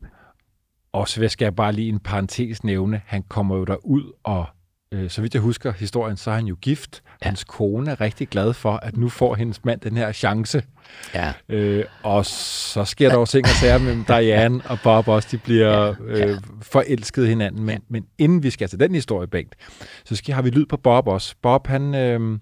Og 0.92 1.08
så 1.08 1.28
skal 1.28 1.44
jeg 1.44 1.56
bare 1.56 1.72
lige 1.72 1.88
en 1.88 1.98
parentes 1.98 2.64
nævne, 2.64 3.00
han 3.06 3.22
kommer 3.28 3.56
jo 3.56 3.64
derud 3.64 4.12
og 4.24 4.46
øh, 4.94 5.10
så 5.10 5.20
vidt 5.22 5.34
jeg 5.34 5.42
husker 5.42 5.72
historien, 5.72 6.16
så 6.16 6.30
er 6.30 6.34
han 6.34 6.46
jo 6.46 6.56
gift. 6.60 7.02
Ja. 7.06 7.26
Hans 7.26 7.44
kone 7.44 7.90
er 7.90 8.00
rigtig 8.00 8.28
glad 8.28 8.52
for, 8.52 8.72
at 8.72 8.96
nu 8.96 9.08
får 9.08 9.34
hendes 9.34 9.64
mand 9.64 9.80
den 9.80 9.96
her 9.96 10.12
chance. 10.12 10.62
Ja. 11.14 11.32
Øh, 11.48 11.84
og 12.02 12.26
så 12.26 12.84
sker 12.84 13.08
der 13.08 13.16
også 13.16 13.32
ting 13.32 13.44
og 13.44 13.50
sager 13.50 13.78
mellem 13.78 14.04
Diane 14.04 14.60
og 14.64 14.78
Bob 14.84 15.08
også. 15.08 15.28
De 15.30 15.38
bliver 15.38 15.86
ja. 15.86 16.26
Øh, 16.26 16.38
forelsket 16.62 17.28
hinanden. 17.28 17.64
Men, 17.64 17.74
ja. 17.74 17.80
men 17.88 18.06
inden 18.18 18.42
vi 18.42 18.50
skal 18.50 18.68
til 18.68 18.80
den 18.80 18.94
historie, 18.94 19.26
Bengt, 19.26 19.54
så 20.04 20.16
skal, 20.16 20.34
har 20.34 20.42
vi 20.42 20.50
lyd 20.50 20.66
på 20.66 20.76
Bob 20.76 21.08
også. 21.08 21.34
Bob, 21.42 21.66
han... 21.66 21.94
Øh, 21.94 22.38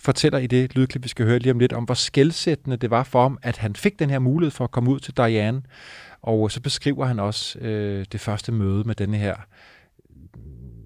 fortæller 0.00 0.38
i 0.38 0.46
det 0.46 0.76
lydklip, 0.76 1.04
vi 1.04 1.08
skal 1.08 1.26
høre 1.26 1.38
lige 1.38 1.52
om 1.52 1.58
lidt, 1.58 1.72
om 1.72 1.84
hvor 1.84 1.94
skældsættende 1.94 2.76
det 2.76 2.90
var 2.90 3.02
for 3.02 3.22
ham, 3.22 3.38
at 3.42 3.56
han 3.56 3.76
fik 3.76 3.98
den 3.98 4.10
her 4.10 4.18
mulighed 4.18 4.50
for 4.50 4.64
at 4.64 4.70
komme 4.70 4.90
ud 4.90 5.00
til 5.00 5.16
Diane. 5.16 5.62
Og 6.22 6.50
så 6.50 6.60
beskriver 6.60 7.06
han 7.06 7.18
også 7.18 7.58
øh, 7.58 8.04
det 8.12 8.20
første 8.20 8.52
møde 8.52 8.84
med 8.84 8.94
denne 8.94 9.16
her 9.16 9.34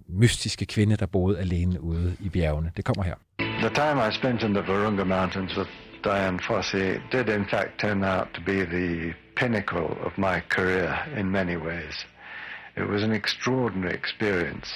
mystiske 0.08 0.66
kvinde, 0.66 0.96
der 0.96 1.06
boede 1.06 1.38
alene 1.38 1.80
ude 1.80 2.16
i 2.20 2.28
bjergene. 2.28 2.70
Det 2.76 2.84
kommer 2.84 3.02
her. 3.02 3.14
The 3.38 3.70
time 3.74 4.08
I 4.08 4.10
spent 4.12 4.42
in 4.42 4.54
the 4.54 4.62
Virunga 4.62 5.04
Mountains 5.04 5.56
with 5.56 5.70
Diane 6.04 6.38
Fossey 6.38 7.00
did 7.12 7.28
in 7.28 7.46
fact 7.50 7.78
turn 7.78 8.04
out 8.04 8.28
to 8.34 8.40
be 8.46 8.64
the 8.64 9.14
pinnacle 9.36 9.88
of 10.06 10.12
my 10.18 10.40
career 10.48 10.90
in 11.18 11.30
many 11.30 11.56
ways. 11.56 12.06
It 12.76 12.86
was 12.92 13.02
an 13.02 13.12
extraordinary 13.12 13.94
experience. 13.94 14.68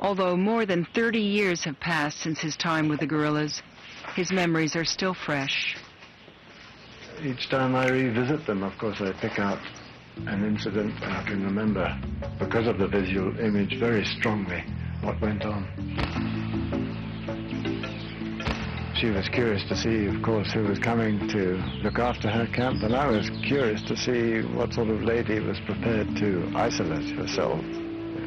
Although 0.00 0.36
more 0.36 0.64
than 0.64 0.86
30 0.94 1.20
years 1.20 1.62
have 1.64 1.78
passed 1.78 2.20
since 2.20 2.40
his 2.40 2.56
time 2.56 2.88
with 2.88 3.00
the 3.00 3.06
gorillas, 3.06 3.62
his 4.14 4.32
memories 4.32 4.74
are 4.74 4.84
still 4.84 5.12
fresh. 5.12 5.76
Each 7.22 7.50
time 7.50 7.74
I 7.74 7.88
revisit 7.88 8.46
them, 8.46 8.62
of 8.62 8.76
course, 8.78 9.00
I 9.00 9.12
pick 9.12 9.38
out 9.38 9.60
an 10.26 10.44
incident 10.44 10.94
I 11.02 11.22
can 11.24 11.44
remember 11.44 11.94
because 12.38 12.66
of 12.66 12.78
the 12.78 12.88
visual 12.88 13.38
image 13.38 13.78
very 13.78 14.04
strongly 14.04 14.64
what 15.02 15.20
went 15.20 15.44
on. 15.44 15.68
She 18.94 19.10
was 19.10 19.28
curious 19.28 19.64
to 19.68 19.76
see, 19.76 20.06
of 20.06 20.22
course, 20.22 20.50
who 20.52 20.62
was 20.62 20.78
coming 20.78 21.28
to 21.28 21.62
look 21.82 21.98
after 21.98 22.30
her 22.30 22.46
camp, 22.46 22.82
and 22.82 22.94
I 22.94 23.06
was 23.06 23.30
curious 23.46 23.82
to 23.82 23.96
see 23.96 24.40
what 24.54 24.72
sort 24.72 24.88
of 24.88 25.02
lady 25.02 25.40
was 25.40 25.58
prepared 25.60 26.16
to 26.16 26.52
isolate 26.54 27.08
herself 27.10 27.64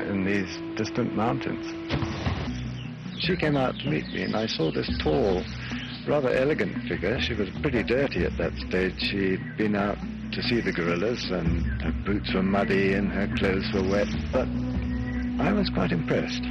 in 0.07 0.25
these 0.25 0.51
distant 0.77 1.15
mountains. 1.15 1.65
She 3.19 3.35
came 3.37 3.55
out 3.57 3.75
to 3.79 3.89
meet 3.89 4.07
me, 4.07 4.23
and 4.23 4.35
I 4.35 4.47
saw 4.47 4.71
this 4.71 4.89
tall, 5.03 5.43
rather 6.07 6.29
elegant 6.29 6.87
figure. 6.87 7.19
She 7.21 7.33
was 7.33 7.49
pretty 7.61 7.83
dirty 7.83 8.25
at 8.25 8.37
that 8.37 8.53
stage. 8.67 8.99
She'd 8.99 9.57
been 9.57 9.75
out 9.75 9.97
to 10.33 10.41
see 10.43 10.61
the 10.61 10.71
gorillas, 10.71 11.31
and 11.31 11.65
her 11.81 11.93
boots 12.05 12.33
were 12.33 12.43
muddy 12.43 12.93
and 12.93 13.11
her 13.11 13.27
clothes 13.37 13.71
were 13.73 13.87
wet, 13.89 14.07
but 14.31 14.47
I 15.39 15.51
was 15.53 15.69
quite 15.69 15.91
impressed. 15.91 16.43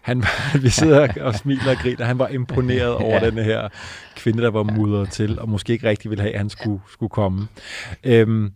Han, 0.00 0.24
vi 0.62 0.68
sidder 0.68 1.08
og 1.20 1.34
smiler 1.34 1.70
og 1.70 1.76
griner. 1.76 2.04
Han 2.04 2.18
var 2.18 2.28
imponeret 2.28 2.94
over 2.94 3.14
ja. 3.24 3.30
den 3.30 3.38
her 3.38 3.68
kvinde, 4.16 4.42
der 4.42 4.50
var 4.50 4.62
mudret 4.62 5.10
til, 5.10 5.38
og 5.38 5.48
måske 5.48 5.72
ikke 5.72 5.88
rigtig 5.88 6.10
ville 6.10 6.22
have, 6.22 6.32
at 6.32 6.38
han 6.38 6.50
skulle, 6.50 6.80
skulle 6.88 7.10
komme. 7.10 7.48
Øhm, 8.04 8.52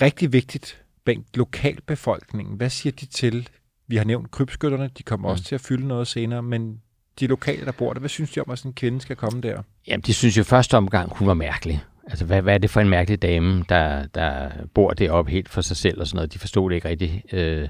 rigtig 0.00 0.32
vigtigt, 0.32 0.81
Bengt, 1.04 1.36
lokalbefolkningen. 1.36 2.56
Hvad 2.56 2.70
siger 2.70 2.92
de 2.92 3.06
til? 3.06 3.48
Vi 3.86 3.96
har 3.96 4.04
nævnt 4.04 4.30
krybskytterne, 4.30 4.90
de 4.98 5.02
kommer 5.02 5.28
mm. 5.28 5.32
også 5.32 5.44
til 5.44 5.54
at 5.54 5.60
fylde 5.60 5.88
noget 5.88 6.06
senere, 6.06 6.42
men 6.42 6.80
de 7.20 7.26
lokale, 7.26 7.64
der 7.64 7.72
bor 7.72 7.92
der, 7.92 8.00
hvad 8.00 8.08
synes 8.08 8.30
de 8.30 8.40
om, 8.40 8.50
at 8.50 8.58
sådan 8.58 8.68
en 8.68 8.74
kvinde 8.74 9.00
skal 9.00 9.16
komme 9.16 9.40
der? 9.40 9.62
Jamen, 9.86 10.02
de 10.02 10.14
synes 10.14 10.38
jo 10.38 10.44
første 10.44 10.76
omgang, 10.76 11.16
hun 11.16 11.28
var 11.28 11.34
mærkelig. 11.34 11.84
Altså, 12.06 12.24
hvad, 12.24 12.42
hvad 12.42 12.54
er 12.54 12.58
det 12.58 12.70
for 12.70 12.80
en 12.80 12.88
mærkelig 12.88 13.22
dame, 13.22 13.64
der, 13.68 14.06
der 14.06 14.50
bor 14.74 14.90
deroppe 14.90 15.30
helt 15.30 15.48
for 15.48 15.60
sig 15.60 15.76
selv 15.76 16.00
og 16.00 16.06
sådan 16.06 16.16
noget? 16.16 16.32
De 16.32 16.38
forstod 16.38 16.70
det 16.70 16.76
ikke 16.76 16.88
rigtigt. 16.88 17.34
Øh, 17.34 17.68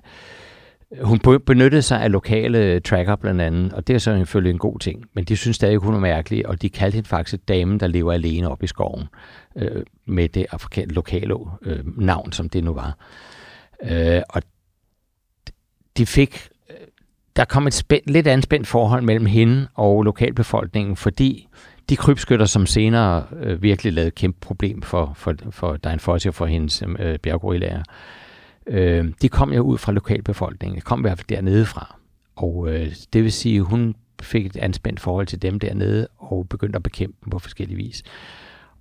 hun 1.00 1.18
benyttede 1.46 1.82
sig 1.82 2.02
af 2.02 2.12
lokale 2.12 2.80
tracker 2.80 3.16
blandt 3.16 3.40
andet, 3.40 3.72
og 3.72 3.86
det 3.86 3.94
er 3.94 3.98
så 3.98 4.16
selvfølgelig 4.16 4.50
en 4.50 4.58
god 4.58 4.78
ting. 4.78 5.04
Men 5.12 5.24
de 5.24 5.36
synes 5.36 5.56
stadig, 5.56 5.76
hun 5.78 5.94
er 5.94 5.98
mærkelig, 5.98 6.48
og 6.48 6.62
de 6.62 6.70
kaldte 6.70 6.94
hende 6.94 7.08
faktisk 7.08 7.48
damen, 7.48 7.80
der 7.80 7.86
lever 7.86 8.12
alene 8.12 8.50
op 8.50 8.62
i 8.62 8.66
skoven, 8.66 9.04
øh, 9.56 9.82
med 10.06 10.28
det 10.28 10.46
afrikanske 10.50 10.94
lokale 10.94 11.34
øh, 11.62 11.98
navn, 11.98 12.32
som 12.32 12.48
det 12.48 12.64
nu 12.64 12.74
var. 12.74 12.96
Øh, 13.82 14.22
og 14.28 14.42
de 15.96 16.06
fik, 16.06 16.48
øh, 16.70 16.76
der 17.36 17.44
kom 17.44 17.66
et 17.66 17.74
spænd, 17.74 18.02
lidt 18.06 18.26
anspændt 18.26 18.66
forhold 18.66 19.02
mellem 19.02 19.26
hende 19.26 19.68
og 19.74 20.02
lokalbefolkningen, 20.02 20.96
fordi 20.96 21.48
de 21.88 21.96
krybskytter, 21.96 22.46
som 22.46 22.66
senere 22.66 23.24
øh, 23.40 23.62
virkelig 23.62 23.92
lavede 23.92 24.10
kæmpe 24.10 24.40
problem 24.40 24.82
for, 24.82 25.12
for, 25.16 25.34
for 25.50 25.76
Diane 25.76 26.00
Fossey 26.00 26.28
og 26.28 26.34
for 26.34 26.46
hendes 26.46 26.82
øh, 26.98 27.18
bjerggorillager, 27.18 27.78
øh, 27.78 27.84
øh, 28.66 29.08
de 29.22 29.28
kom 29.28 29.52
jo 29.52 29.62
ud 29.62 29.78
fra 29.78 29.92
lokalbefolkningen. 29.92 30.76
De 30.76 30.80
kom 30.80 31.00
i 31.00 31.02
hvert 31.02 31.18
fald 31.18 31.28
dernede 31.28 31.66
fra. 31.66 31.96
Og 32.36 32.68
øh, 32.68 32.94
det 33.12 33.22
vil 33.22 33.32
sige, 33.32 33.56
at 33.56 33.64
hun 33.64 33.94
fik 34.22 34.46
et 34.46 34.56
anspændt 34.56 35.00
forhold 35.00 35.26
til 35.26 35.42
dem 35.42 35.58
dernede, 35.58 36.08
og 36.18 36.48
begyndte 36.48 36.76
at 36.76 36.82
bekæmpe 36.82 37.16
dem 37.24 37.30
på 37.30 37.38
forskellige 37.38 37.76
vis. 37.76 38.02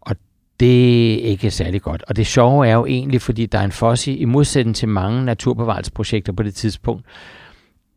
Og 0.01 0.15
det 0.59 1.13
er 1.13 1.29
ikke 1.29 1.51
særlig 1.51 1.81
godt. 1.81 2.03
Og 2.07 2.15
det 2.15 2.27
sjove 2.27 2.67
er 2.67 2.73
jo 2.73 2.85
egentlig, 2.85 3.21
fordi 3.21 3.45
der 3.45 3.59
er 3.59 3.63
en 3.63 3.71
fossi, 3.71 4.15
i 4.17 4.25
modsætning 4.25 4.75
til 4.75 4.89
mange 4.89 5.25
naturbevarelsesprojekter 5.25 6.33
på 6.33 6.43
det 6.43 6.55
tidspunkt, 6.55 7.05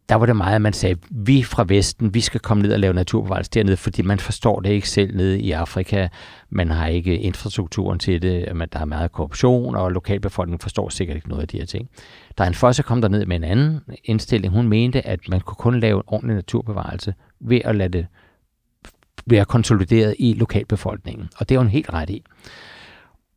der 0.08 0.14
var 0.14 0.26
det 0.26 0.36
meget, 0.36 0.54
at 0.54 0.62
man 0.62 0.72
sagde, 0.72 0.96
vi 1.10 1.42
fra 1.42 1.64
Vesten, 1.68 2.14
vi 2.14 2.20
skal 2.20 2.40
komme 2.40 2.62
ned 2.62 2.72
og 2.72 2.80
lave 2.80 2.94
naturbevarelse 2.94 3.50
dernede, 3.54 3.76
fordi 3.76 4.02
man 4.02 4.18
forstår 4.18 4.60
det 4.60 4.70
ikke 4.70 4.88
selv 4.88 5.16
nede 5.16 5.40
i 5.40 5.52
Afrika. 5.52 6.08
Man 6.50 6.70
har 6.70 6.86
ikke 6.86 7.18
infrastrukturen 7.18 7.98
til 7.98 8.22
det, 8.22 8.56
men 8.56 8.68
der 8.72 8.78
er 8.78 8.84
meget 8.84 9.12
korruption, 9.12 9.76
og 9.76 9.92
lokalbefolkningen 9.92 10.60
forstår 10.60 10.88
sikkert 10.88 11.16
ikke 11.16 11.28
noget 11.28 11.42
af 11.42 11.48
de 11.48 11.58
her 11.58 11.66
ting. 11.66 11.88
Der 12.38 12.44
er 12.44 12.48
en 12.48 12.54
Fosse 12.54 12.82
kom 12.82 13.00
der 13.00 13.08
ned 13.08 13.26
med 13.26 13.36
en 13.36 13.44
anden 13.44 13.80
indstilling. 14.04 14.54
Hun 14.54 14.68
mente, 14.68 15.06
at 15.06 15.20
man 15.28 15.40
kunne 15.40 15.56
kun 15.58 15.80
lave 15.80 15.96
en 15.96 16.04
ordentlig 16.06 16.36
naturbevarelse 16.36 17.14
ved 17.40 17.60
at 17.64 17.76
lade 17.76 17.98
det 17.98 18.06
være 19.26 19.44
konsolideret 19.44 20.14
i 20.18 20.34
lokalbefolkningen. 20.34 21.28
Og 21.38 21.48
det 21.48 21.56
var 21.56 21.62
hun 21.62 21.70
helt 21.70 21.92
ret 21.92 22.10
i. 22.10 22.24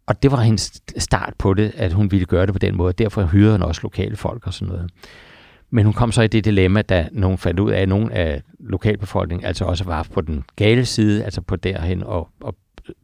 Og 0.08 0.24
det 0.24 0.32
var 0.32 0.42
hendes 0.42 0.82
start 0.98 1.34
på 1.38 1.54
det, 1.54 1.72
at 1.76 1.94
hun 1.94 2.12
ville 2.12 2.26
gøre 2.26 2.46
det 2.46 2.54
på 2.54 2.60
den 2.60 2.78
måde. 2.78 2.94
Derfor 2.94 3.26
hyrede 3.26 3.52
hun 3.52 3.62
også 3.62 3.82
lokale 3.84 4.16
folk 4.16 4.48
og 4.48 4.54
sådan 4.54 4.74
noget. 4.74 4.92
Men 5.70 5.86
hun 5.86 5.94
kom 5.94 6.12
så 6.12 6.22
i 6.22 6.28
det 6.28 6.46
dilemma, 6.46 6.82
da 6.82 7.08
nogen 7.12 7.38
fandt 7.38 7.60
ud 7.60 7.72
af, 7.72 7.82
at 7.82 7.90
nogen 7.90 8.12
af 8.12 8.42
lokalbefolkningen 8.60 9.46
altså 9.46 9.66
også 9.66 9.84
var 9.84 10.08
på 10.14 10.22
den 10.22 10.44
gale 10.56 10.86
side, 10.86 11.24
altså 11.24 11.42
på 11.42 11.56
derhen, 11.56 12.04
og, 12.04 12.30
og 12.42 12.56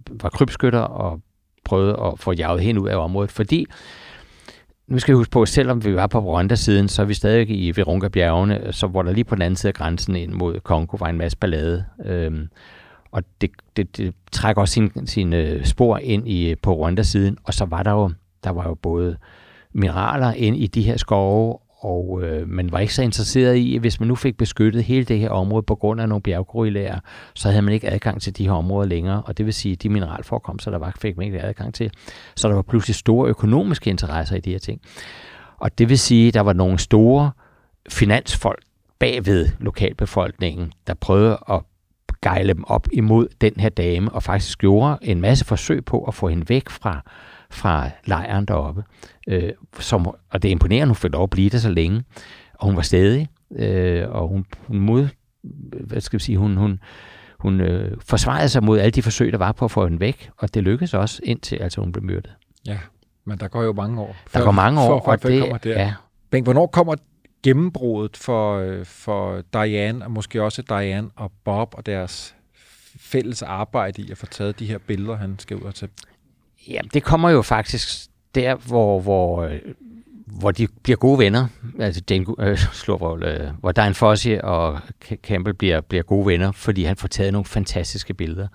var 0.10 0.30
krybskytter 0.30 0.80
og 0.80 1.22
prøvede 1.66 2.00
at 2.04 2.20
få 2.20 2.32
jaget 2.32 2.62
hende 2.62 2.82
ud 2.82 2.88
af 2.88 2.96
området, 2.96 3.32
fordi 3.32 3.66
nu 4.88 5.00
skal 5.00 5.14
vi 5.14 5.18
huske 5.18 5.32
på, 5.32 5.42
at 5.42 5.48
selvom 5.48 5.86
vi 5.86 5.96
var 5.96 6.08
på 6.08 6.20
Rwanda-siden, 6.20 6.88
så 6.88 7.02
er 7.02 7.06
vi 7.06 7.14
stadig 7.14 7.50
i 7.50 7.72
Virunga-bjergene, 7.72 8.74
så 8.74 8.88
hvor 8.88 9.04
der 9.04 9.12
lige 9.12 9.24
på 9.24 9.36
den 9.36 9.42
anden 9.42 9.56
side 9.56 9.70
af 9.70 9.74
grænsen 9.74 10.16
ind 10.16 10.32
mod 10.32 10.60
Kongo 10.60 10.98
var 11.00 11.08
en 11.08 11.18
masse 11.18 11.38
ballade. 11.38 11.86
Øhm, 12.06 12.50
og 13.12 13.24
det, 13.42 13.52
det, 13.78 13.98
det 13.98 14.16
trækker 14.32 14.62
også 14.62 14.74
sine 14.74 14.92
sin, 15.06 15.34
øh, 15.34 15.66
spor 15.66 15.98
ind 15.98 16.28
i, 16.28 16.50
øh, 16.50 16.58
på 16.62 16.74
Rwanda-siden, 16.74 17.38
og 17.44 17.54
så 17.54 17.66
var 17.66 17.84
der 17.84 17.92
jo, 17.92 18.12
der 18.44 18.50
var 18.50 18.68
jo 18.68 18.74
både 18.74 19.18
mineraler 19.74 20.34
ind 20.34 20.58
i 20.58 20.68
de 20.68 20.82
her 20.82 20.98
skove, 20.98 21.58
og 21.84 22.20
øh, 22.24 22.50
man 22.50 22.72
var 22.72 22.80
ikke 22.80 22.94
så 22.94 23.02
interesseret 23.02 23.56
i, 23.56 23.76
at 23.76 23.82
hvis 23.82 24.00
man 24.00 24.08
nu 24.08 24.16
fik 24.16 24.38
beskyttet 24.38 24.84
hele 24.84 25.06
det 25.06 25.20
her 25.20 25.30
område 25.30 25.64
på 25.64 25.76
grund 25.76 26.02
af 26.02 26.10
nogle 26.10 26.22
bjerggorillager, 26.22 27.00
så 27.34 27.50
havde 27.50 27.62
man 27.62 27.74
ikke 27.74 27.90
adgang 27.90 28.22
til 28.22 28.38
de 28.38 28.44
her 28.44 28.52
områder 28.52 28.88
længere, 28.88 29.22
og 29.26 29.38
det 29.38 29.46
vil 29.46 29.54
sige, 29.54 29.74
at 29.74 29.84
de 29.84 29.90
mineralforekomster, 29.90 30.72
der 30.72 30.78
var, 30.78 30.94
fik 31.00 31.18
man 31.18 31.26
ikke 31.26 31.42
adgang 31.42 31.74
til. 31.74 31.92
Så 32.36 32.48
der 32.48 32.56
var 32.56 32.62
pludselig 32.62 32.96
store 32.96 33.30
økonomiske 33.30 33.90
interesser 33.90 34.36
i 34.36 34.40
de 34.40 34.52
her 34.52 34.60
ting. 34.60 34.82
Og 35.58 35.78
det 35.78 35.90
vil 35.90 36.00
sige, 36.00 36.28
at 36.28 36.34
der 36.34 36.42
var 36.42 36.54
nogle 36.54 36.80
store 36.80 37.32
finansfolk 37.90 38.64
bagved 39.00 39.50
lokalbefolkningen, 39.60 40.72
der 40.88 40.94
prøvede 40.94 41.38
at 41.50 41.62
gejle 42.22 42.54
dem 42.54 42.64
op 42.68 42.88
imod 42.94 43.28
den 43.42 43.54
her 43.58 43.70
dame, 43.70 44.12
og 44.12 44.24
faktisk 44.24 44.60
gjorde 44.60 44.98
en 45.02 45.22
masse 45.22 45.46
forsøg 45.46 45.86
på 45.86 46.04
at 46.04 46.14
få 46.14 46.28
hende 46.28 46.50
væk 46.50 46.70
fra, 46.70 47.02
fra 47.54 47.90
lejren 48.06 48.46
deroppe. 48.46 48.84
Øh, 49.28 49.52
som, 49.80 50.08
og 50.08 50.42
det 50.42 50.46
er 50.46 50.52
imponerende, 50.52 50.88
hun 50.88 50.96
fik 50.96 51.12
lov 51.12 51.24
at 51.24 51.30
blive 51.30 51.50
der 51.50 51.58
så 51.58 51.70
længe. 51.70 52.04
Og 52.54 52.66
hun 52.66 52.76
var 52.76 52.82
stadig, 52.82 53.28
øh, 53.56 54.10
og 54.10 54.28
hun, 54.28 54.46
hun 54.68 54.80
mod, 54.80 55.08
hvad 55.88 56.02
skal 56.02 56.20
vi 56.20 56.24
sige, 56.24 56.38
hun, 56.38 56.58
hun, 56.58 56.80
hun 57.40 57.62
øh, 57.62 57.98
forsvarede 58.06 58.50
sig 58.50 58.64
mod 58.64 58.80
alle 58.80 58.92
de 58.92 59.02
forsøg, 59.02 59.32
der 59.32 59.38
var 59.38 59.52
på 59.52 59.66
at 59.66 59.72
få 59.72 59.84
hende 59.86 60.00
væk, 60.00 60.30
og 60.38 60.54
det 60.54 60.64
lykkedes 60.64 60.94
også, 60.94 61.22
indtil 61.24 61.56
altså, 61.56 61.82
hun 61.82 61.92
blev 61.92 62.04
myrdet. 62.04 62.32
Ja, 62.66 62.78
men 63.26 63.38
der 63.38 63.48
går 63.48 63.64
jo 63.64 63.74
mange 63.74 64.02
år. 64.02 64.16
Der 64.34 64.44
går 64.44 64.52
mange 64.52 64.82
år, 64.82 64.88
for, 64.88 65.04
for, 65.06 65.12
og 65.12 65.24
det, 65.24 65.40
kommer 65.40 65.58
der. 65.58 65.82
ja, 65.82 65.94
Bengt, 66.30 66.46
hvornår 66.46 66.68
kommer 66.68 66.96
gennembruddet 67.44 68.18
for, 68.18 68.58
øh, 68.58 68.86
for 68.86 69.42
Diane, 69.54 70.06
og 70.06 70.12
måske 70.12 70.44
også 70.44 70.62
Diane 70.62 71.10
og 71.16 71.32
Bob 71.44 71.74
og 71.78 71.86
deres 71.86 72.36
fælles 73.00 73.42
arbejde 73.42 74.02
i 74.02 74.12
at 74.12 74.18
få 74.18 74.26
taget 74.26 74.60
de 74.60 74.66
her 74.66 74.78
billeder, 74.78 75.16
han 75.16 75.40
skal 75.40 75.58
ud 75.58 75.62
og 75.62 75.76
tage? 75.76 75.92
Jamen, 76.68 76.90
det 76.94 77.04
kommer 77.04 77.30
jo 77.30 77.42
faktisk 77.42 78.10
der, 78.36 78.56
hvor, 78.56 79.00
hvor, 79.00 79.44
øh, 79.44 79.60
hvor 80.26 80.52
de 80.52 80.68
bliver 80.84 80.98
gode 80.98 81.20
venner. 81.20 81.48
Altså 81.80 82.02
Jane, 82.10 82.26
øh, 82.40 82.58
Slurvold, 82.82 83.24
øh, 83.24 83.50
hvor 83.60 83.72
Diane 83.72 83.94
Fossey 83.94 84.40
og 84.40 84.80
Campbell 85.16 85.56
bliver, 85.56 85.82
bliver 85.82 86.04
gode 86.04 86.26
venner, 86.26 86.52
fordi 86.52 86.84
han 86.84 86.96
får 86.96 87.08
taget 87.08 87.34
nogle 87.34 87.46
fantastiske 87.46 88.14
billeder. 88.14 88.48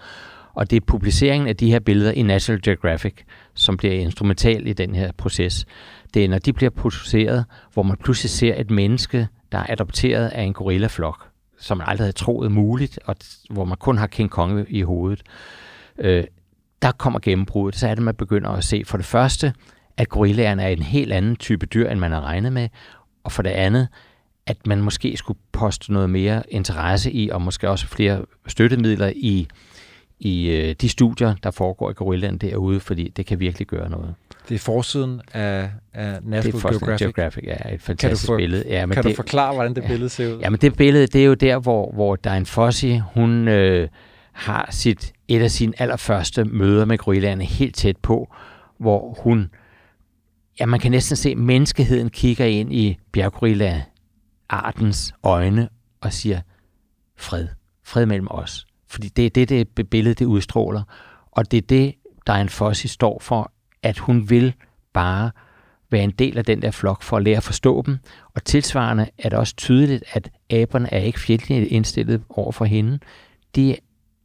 Og 0.54 0.70
det 0.70 0.76
er 0.76 0.80
publiceringen 0.86 1.48
af 1.48 1.56
de 1.56 1.70
her 1.70 1.78
billeder 1.78 2.12
i 2.12 2.22
National 2.22 2.62
Geographic, 2.62 3.14
som 3.54 3.76
bliver 3.76 3.94
instrumental 3.94 4.66
i 4.66 4.72
den 4.72 4.94
her 4.94 5.12
proces. 5.12 5.66
Det 6.14 6.24
er, 6.24 6.28
når 6.28 6.38
de 6.38 6.52
bliver 6.52 6.70
produceret, 6.70 7.44
hvor 7.72 7.82
man 7.82 7.96
pludselig 7.96 8.30
ser 8.30 8.54
et 8.60 8.70
menneske, 8.70 9.28
der 9.52 9.58
er 9.58 9.66
adopteret 9.68 10.28
af 10.28 10.42
en 10.42 10.52
gorillaflok, 10.52 11.28
som 11.58 11.78
man 11.78 11.86
aldrig 11.88 12.04
havde 12.04 12.16
troet 12.16 12.52
muligt, 12.52 12.98
og 13.04 13.16
hvor 13.50 13.64
man 13.64 13.76
kun 13.76 13.98
har 13.98 14.06
King 14.06 14.30
Kong 14.30 14.66
i 14.68 14.82
hovedet. 14.82 15.22
Øh, 15.98 16.24
der 16.82 16.92
kommer 16.92 17.18
gennembruddet, 17.20 17.80
så 17.80 17.88
er 17.88 17.94
det, 17.94 18.04
man 18.04 18.14
begynder 18.14 18.50
at 18.50 18.64
se 18.64 18.82
for 18.86 18.96
det 18.96 19.06
første, 19.06 19.52
at 19.96 20.08
gorillaerne 20.08 20.62
er 20.62 20.68
en 20.68 20.82
helt 20.82 21.12
anden 21.12 21.36
type 21.36 21.66
dyr, 21.66 21.88
end 21.90 22.00
man 22.00 22.12
har 22.12 22.20
regnet 22.20 22.52
med, 22.52 22.68
og 23.24 23.32
for 23.32 23.42
det 23.42 23.50
andet, 23.50 23.88
at 24.46 24.66
man 24.66 24.82
måske 24.82 25.16
skulle 25.16 25.38
poste 25.52 25.92
noget 25.92 26.10
mere 26.10 26.42
interesse 26.48 27.12
i, 27.12 27.28
og 27.28 27.42
måske 27.42 27.70
også 27.70 27.86
flere 27.86 28.24
støttemidler 28.46 29.12
i, 29.16 29.48
i 30.20 30.50
øh, 30.50 30.74
de 30.80 30.88
studier, 30.88 31.34
der 31.42 31.50
foregår 31.50 31.90
i 31.90 31.94
gorillaen 31.94 32.38
derude, 32.38 32.80
fordi 32.80 33.08
det 33.08 33.26
kan 33.26 33.40
virkelig 33.40 33.66
gøre 33.66 33.90
noget. 33.90 34.14
Det 34.48 34.54
er 34.54 34.58
forsiden 34.58 35.20
af, 35.32 35.70
af 35.94 36.18
National 36.22 36.42
det 36.42 36.64
er 36.64 36.70
Geographic. 36.70 36.98
Geographic, 36.98 37.44
ja, 37.44 37.52
et 37.54 37.58
Kan 37.62 37.72
du, 37.72 37.78
fantastisk 37.78 38.26
for, 38.26 38.36
billede. 38.36 38.64
Ja, 38.68 38.86
men 38.86 38.94
kan 38.94 39.02
det, 39.04 39.10
du 39.10 39.16
forklare, 39.16 39.54
hvordan 39.54 39.74
det 39.74 39.82
ja. 39.82 39.88
billede 39.88 40.08
ser 40.08 40.34
ud? 40.34 40.40
Jamen 40.40 40.60
det 40.60 40.76
billede, 40.76 41.06
det 41.06 41.20
er 41.20 41.26
jo 41.26 41.34
der, 41.34 41.58
hvor, 41.58 41.92
hvor 41.92 42.16
Diane 42.16 42.46
Fossey, 42.46 43.00
hun 43.14 43.48
øh, 43.48 43.88
har 44.32 44.68
sit, 44.70 45.12
et 45.28 45.42
af 45.42 45.50
sine 45.50 45.80
allerførste 45.80 46.44
møder 46.44 46.84
med 46.84 46.98
gorillaerne 46.98 47.44
helt 47.44 47.74
tæt 47.74 47.96
på, 47.96 48.34
hvor 48.78 49.18
hun, 49.22 49.50
ja 50.60 50.66
man 50.66 50.80
kan 50.80 50.90
næsten 50.90 51.16
se, 51.16 51.30
at 51.30 51.38
menneskeheden 51.38 52.10
kigger 52.10 52.44
ind 52.44 52.74
i 52.74 52.98
bjerggorilla-artens 53.12 55.12
øjne 55.22 55.68
og 56.00 56.12
siger, 56.12 56.40
fred, 57.16 57.48
fred 57.84 58.06
mellem 58.06 58.28
os. 58.30 58.66
Fordi 58.86 59.08
det 59.08 59.26
er 59.26 59.46
det, 59.46 59.76
det 59.76 59.90
billede, 59.90 60.14
det 60.14 60.24
udstråler. 60.24 60.82
Og 61.30 61.50
det 61.50 61.56
er 61.56 61.66
det, 61.68 61.94
Diane 62.26 62.48
Fossey 62.48 62.86
står 62.86 63.18
for, 63.22 63.52
at 63.82 63.98
hun 63.98 64.30
vil 64.30 64.54
bare 64.92 65.30
være 65.90 66.04
en 66.04 66.10
del 66.10 66.38
af 66.38 66.44
den 66.44 66.62
der 66.62 66.70
flok 66.70 67.02
for 67.02 67.16
at 67.16 67.22
lære 67.22 67.36
at 67.36 67.42
forstå 67.42 67.82
dem. 67.86 67.98
Og 68.34 68.44
tilsvarende 68.44 69.06
er 69.18 69.28
det 69.28 69.38
også 69.38 69.56
tydeligt, 69.56 70.04
at 70.12 70.30
aberne 70.50 70.92
er 70.92 70.98
ikke 70.98 71.20
fjendtligt 71.20 71.68
indstillet 71.68 72.22
over 72.28 72.52
for 72.52 72.64
hende. 72.64 72.98
De 73.56 73.76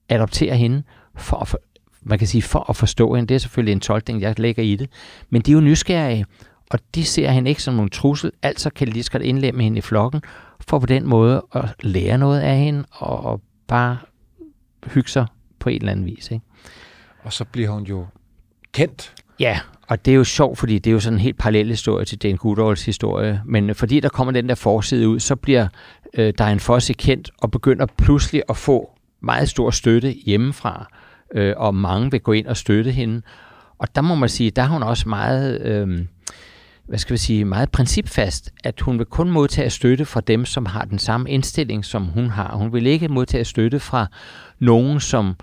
adopterer 0.10 0.56
hende 0.56 0.84
for 1.16 1.38
at, 1.38 1.48
for, 1.48 1.60
man 2.02 2.18
kan 2.18 2.28
sige, 2.28 2.42
for 2.42 2.70
at 2.70 2.76
forstå 2.76 3.16
hende. 3.16 3.28
Det 3.28 3.36
er 3.36 3.40
selvfølgelig 3.40 3.72
en 3.72 3.80
tolkning, 3.80 4.22
jeg 4.22 4.40
lægger 4.40 4.64
i 4.64 4.76
det. 4.76 4.90
Men 5.30 5.42
de 5.42 5.52
er 5.52 5.54
jo 5.54 5.62
nysgerrige, 5.62 6.26
og 6.70 6.80
de 6.96 7.06
ser 7.06 7.32
hende 7.32 7.50
ikke 7.50 7.64
som 7.64 7.74
nogen 7.74 7.90
trussel. 7.90 8.32
Altså 8.42 8.70
kan 8.70 8.88
de 8.88 8.92
lige 8.92 9.04
så 9.04 9.12
godt 9.12 9.24
indlemme 9.24 9.64
hende 9.64 9.78
i 9.78 9.82
flokken, 9.82 10.22
for 10.60 10.80
på 10.80 10.86
den 10.86 11.08
måde 11.08 11.46
at 11.54 11.66
lære 11.82 12.18
noget 12.18 12.40
af 12.40 12.58
hende, 12.58 12.86
og, 12.92 13.42
bare 13.68 13.98
hygge 14.86 15.10
sig 15.10 15.26
på 15.60 15.70
en 15.70 15.76
eller 15.76 15.92
anden 15.92 16.06
vis. 16.06 16.32
Ikke? 16.32 16.46
Og 17.24 17.34
så 17.34 17.46
bliver 17.46 17.70
hun 17.70 17.84
jo 17.84 18.06
kendt. 18.72 19.14
Ja, 19.40 19.60
og 19.88 20.06
det 20.06 20.12
er 20.12 20.16
jo 20.16 20.24
sjovt, 20.24 20.58
fordi 20.58 20.80
det 20.80 20.90
er 20.90 20.94
jo 20.94 21.00
sådan 21.00 21.18
en 21.18 21.22
helt 21.22 21.38
parallel 21.38 21.70
historie 21.70 22.06
til 22.06 22.20
Jane 22.24 22.38
Goodalls 22.38 22.86
historie. 22.86 23.42
Men 23.46 23.76
fordi 23.76 24.00
der 24.00 24.10
kommer 24.10 24.32
den 24.32 24.50
der 24.50 24.56
forside 24.56 25.10
ud, 25.10 25.20
så 25.20 25.36
bliver 25.36 25.68
øh, 26.14 26.34
Diane 26.38 26.60
Fossey 26.60 26.94
kendt 26.98 27.32
og 27.38 27.52
begynder 27.52 27.86
pludselig 27.86 28.44
at 28.50 28.58
få 28.58 28.93
meget 29.24 29.50
stor 29.50 29.72
støtte 29.72 30.12
hjemmefra. 30.26 30.88
Øh, 31.36 31.54
og 31.58 31.76
mange 31.76 32.12
vil 32.12 32.20
gå 32.20 32.32
ind 32.32 32.48
og 32.48 32.58
støtte 32.58 32.92
hende. 32.92 33.22
Og 33.78 33.96
der 33.96 34.02
må 34.02 34.16
man 34.16 34.30
sige, 34.30 34.52
der 34.52 34.62
har 34.62 34.74
hun 34.74 34.84
også 34.84 35.10
meget... 35.10 35.62
Øh, 35.62 36.06
hvad 36.88 37.00
skal 37.00 37.14
vi 37.14 37.18
sige, 37.18 37.46
meget 37.46 37.72
principfast, 37.72 38.54
at 38.64 38.82
hun 38.82 38.98
vil 38.98 39.06
kun 39.06 39.30
modtage 39.30 39.70
støtte 39.70 40.06
fra 40.06 40.22
dem, 40.22 40.46
som 40.46 40.66
har 40.66 40.86
den 40.86 41.00
samme 41.00 41.30
indstilling, 41.30 41.86
som 41.86 42.06
hun 42.06 42.30
har. 42.30 42.56
Hun 42.56 42.74
vil 42.74 42.88
ikke 42.88 43.08
modtage 43.08 43.46
støtte 43.46 43.80
fra 43.80 44.08
nogen, 44.60 45.00
som 45.00 45.36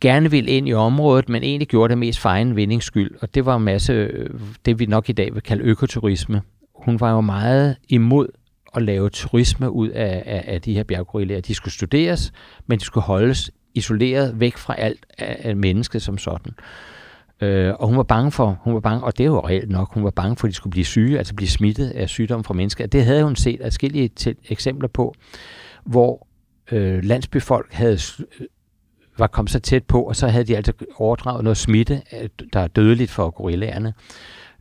gerne 0.00 0.30
vil 0.30 0.48
ind 0.48 0.68
i 0.68 0.72
området, 0.72 1.28
men 1.28 1.42
egentlig 1.42 1.68
gjorde 1.68 1.90
det 1.90 1.98
mest 1.98 2.18
for 2.18 2.28
egen 2.28 2.56
vindings 2.56 2.86
skyld. 2.86 3.10
Og 3.20 3.34
det 3.34 3.46
var 3.46 3.56
en 3.56 3.64
masse, 3.64 3.92
øh, 3.92 4.30
det 4.64 4.78
vi 4.78 4.86
nok 4.86 5.08
i 5.08 5.12
dag 5.12 5.34
vil 5.34 5.42
kalde 5.42 5.62
økoturisme. 5.62 6.42
Hun 6.74 7.00
var 7.00 7.10
jo 7.10 7.20
meget 7.20 7.76
imod 7.88 8.26
at 8.76 8.82
lave 8.82 9.10
turisme 9.10 9.70
ud 9.70 9.88
af, 9.88 10.22
af, 10.26 10.44
af 10.46 10.62
de 10.62 10.74
her 10.74 10.82
bjerggorillaer. 10.82 11.40
De 11.40 11.54
skulle 11.54 11.74
studeres, 11.74 12.32
men 12.66 12.78
de 12.78 12.84
skulle 12.84 13.04
holdes 13.04 13.50
isoleret 13.74 14.40
væk 14.40 14.56
fra 14.56 14.74
alt 14.78 15.06
af, 15.18 15.40
af 15.44 15.56
mennesket 15.56 16.02
som 16.02 16.18
sådan. 16.18 16.52
Øh, 17.40 17.74
og 17.78 17.88
hun 17.88 17.96
var 17.96 18.02
bange 18.02 18.32
for, 18.32 18.58
hun 18.62 18.74
var 18.74 18.80
bange, 18.80 19.04
og 19.04 19.18
det 19.18 19.24
er 19.24 19.28
jo 19.28 19.46
reelt 19.46 19.70
nok, 19.70 19.94
hun 19.94 20.04
var 20.04 20.10
bange 20.10 20.36
for, 20.36 20.46
at 20.46 20.50
de 20.50 20.54
skulle 20.54 20.70
blive 20.70 20.84
syge, 20.84 21.18
altså 21.18 21.34
blive 21.34 21.48
smittet 21.48 21.90
af 21.90 22.08
sygdom 22.08 22.44
fra 22.44 22.54
mennesker. 22.54 22.86
Det 22.86 23.04
havde 23.04 23.24
hun 23.24 23.36
set 23.36 23.60
adskillige 23.62 24.08
til, 24.08 24.36
eksempler 24.48 24.88
på, 24.88 25.14
hvor 25.84 26.26
øh, 26.72 27.04
landsbyfolk 27.04 27.72
havde 27.72 27.98
øh, 28.18 28.46
var 29.18 29.26
kommet 29.26 29.50
så 29.50 29.60
tæt 29.60 29.84
på, 29.84 30.02
og 30.02 30.16
så 30.16 30.28
havde 30.28 30.44
de 30.44 30.56
altså 30.56 30.72
overdraget 30.96 31.44
noget 31.44 31.56
smitte, 31.56 32.02
øh, 32.22 32.28
der 32.52 32.60
er 32.60 32.66
dødeligt 32.66 33.10
for 33.10 33.30
gorillaerne. 33.30 33.94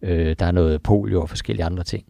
Øh, 0.02 0.36
der 0.39 0.45
er 0.45 0.52
noget 0.52 0.82
polio 0.82 1.22
og 1.22 1.30
forskellige 1.30 1.65
andre 1.65 1.84
ting. 1.84 2.06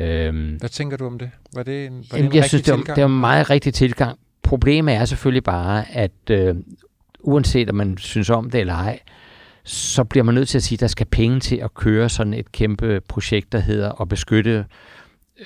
Øhm, 0.00 0.56
Hvad 0.60 0.68
tænker 0.68 0.96
du 0.96 1.06
om 1.06 1.18
det? 1.18 1.30
Var 1.54 1.62
det 1.62 1.86
en, 1.86 1.92
var 1.92 2.18
jamen, 2.18 2.30
det 2.30 2.36
en 2.36 2.36
jeg 2.36 2.44
synes, 2.44 2.62
det 2.62 2.72
var, 2.72 2.78
tilgang? 2.78 2.96
det 2.96 3.02
var 3.04 3.10
en 3.10 3.20
meget 3.20 3.50
rigtig 3.50 3.74
tilgang. 3.74 4.18
Problemet 4.42 4.94
er 4.94 5.04
selvfølgelig 5.04 5.44
bare, 5.44 5.90
at 5.90 6.30
øh, 6.30 6.56
uanset 7.20 7.70
om 7.70 7.76
man 7.76 7.98
synes 7.98 8.30
om 8.30 8.50
det 8.50 8.60
eller 8.60 8.74
ej, 8.74 8.98
så 9.64 10.04
bliver 10.04 10.24
man 10.24 10.34
nødt 10.34 10.48
til 10.48 10.58
at 10.58 10.62
sige, 10.62 10.76
at 10.76 10.80
der 10.80 10.86
skal 10.86 11.06
penge 11.06 11.40
til 11.40 11.56
at 11.56 11.74
køre 11.74 12.08
sådan 12.08 12.34
et 12.34 12.52
kæmpe 12.52 13.00
projekt, 13.08 13.52
der 13.52 13.58
hedder 13.58 14.00
at 14.00 14.08
beskytte 14.08 14.64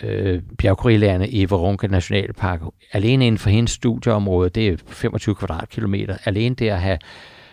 øh, 0.03 0.43
bjerggorillaerne 0.59 1.29
i 1.29 1.45
Virunga 1.45 1.87
Nationalpark. 1.87 2.61
Alene 2.93 3.27
inden 3.27 3.39
for 3.39 3.51
hendes 3.51 3.71
studieområde, 3.71 4.51
det 4.51 4.69
er 4.69 4.77
25 4.87 5.35
kvadratkilometer. 5.35 6.17
Alene 6.25 6.55
det 6.55 6.69
at 6.69 6.81
have 6.81 6.99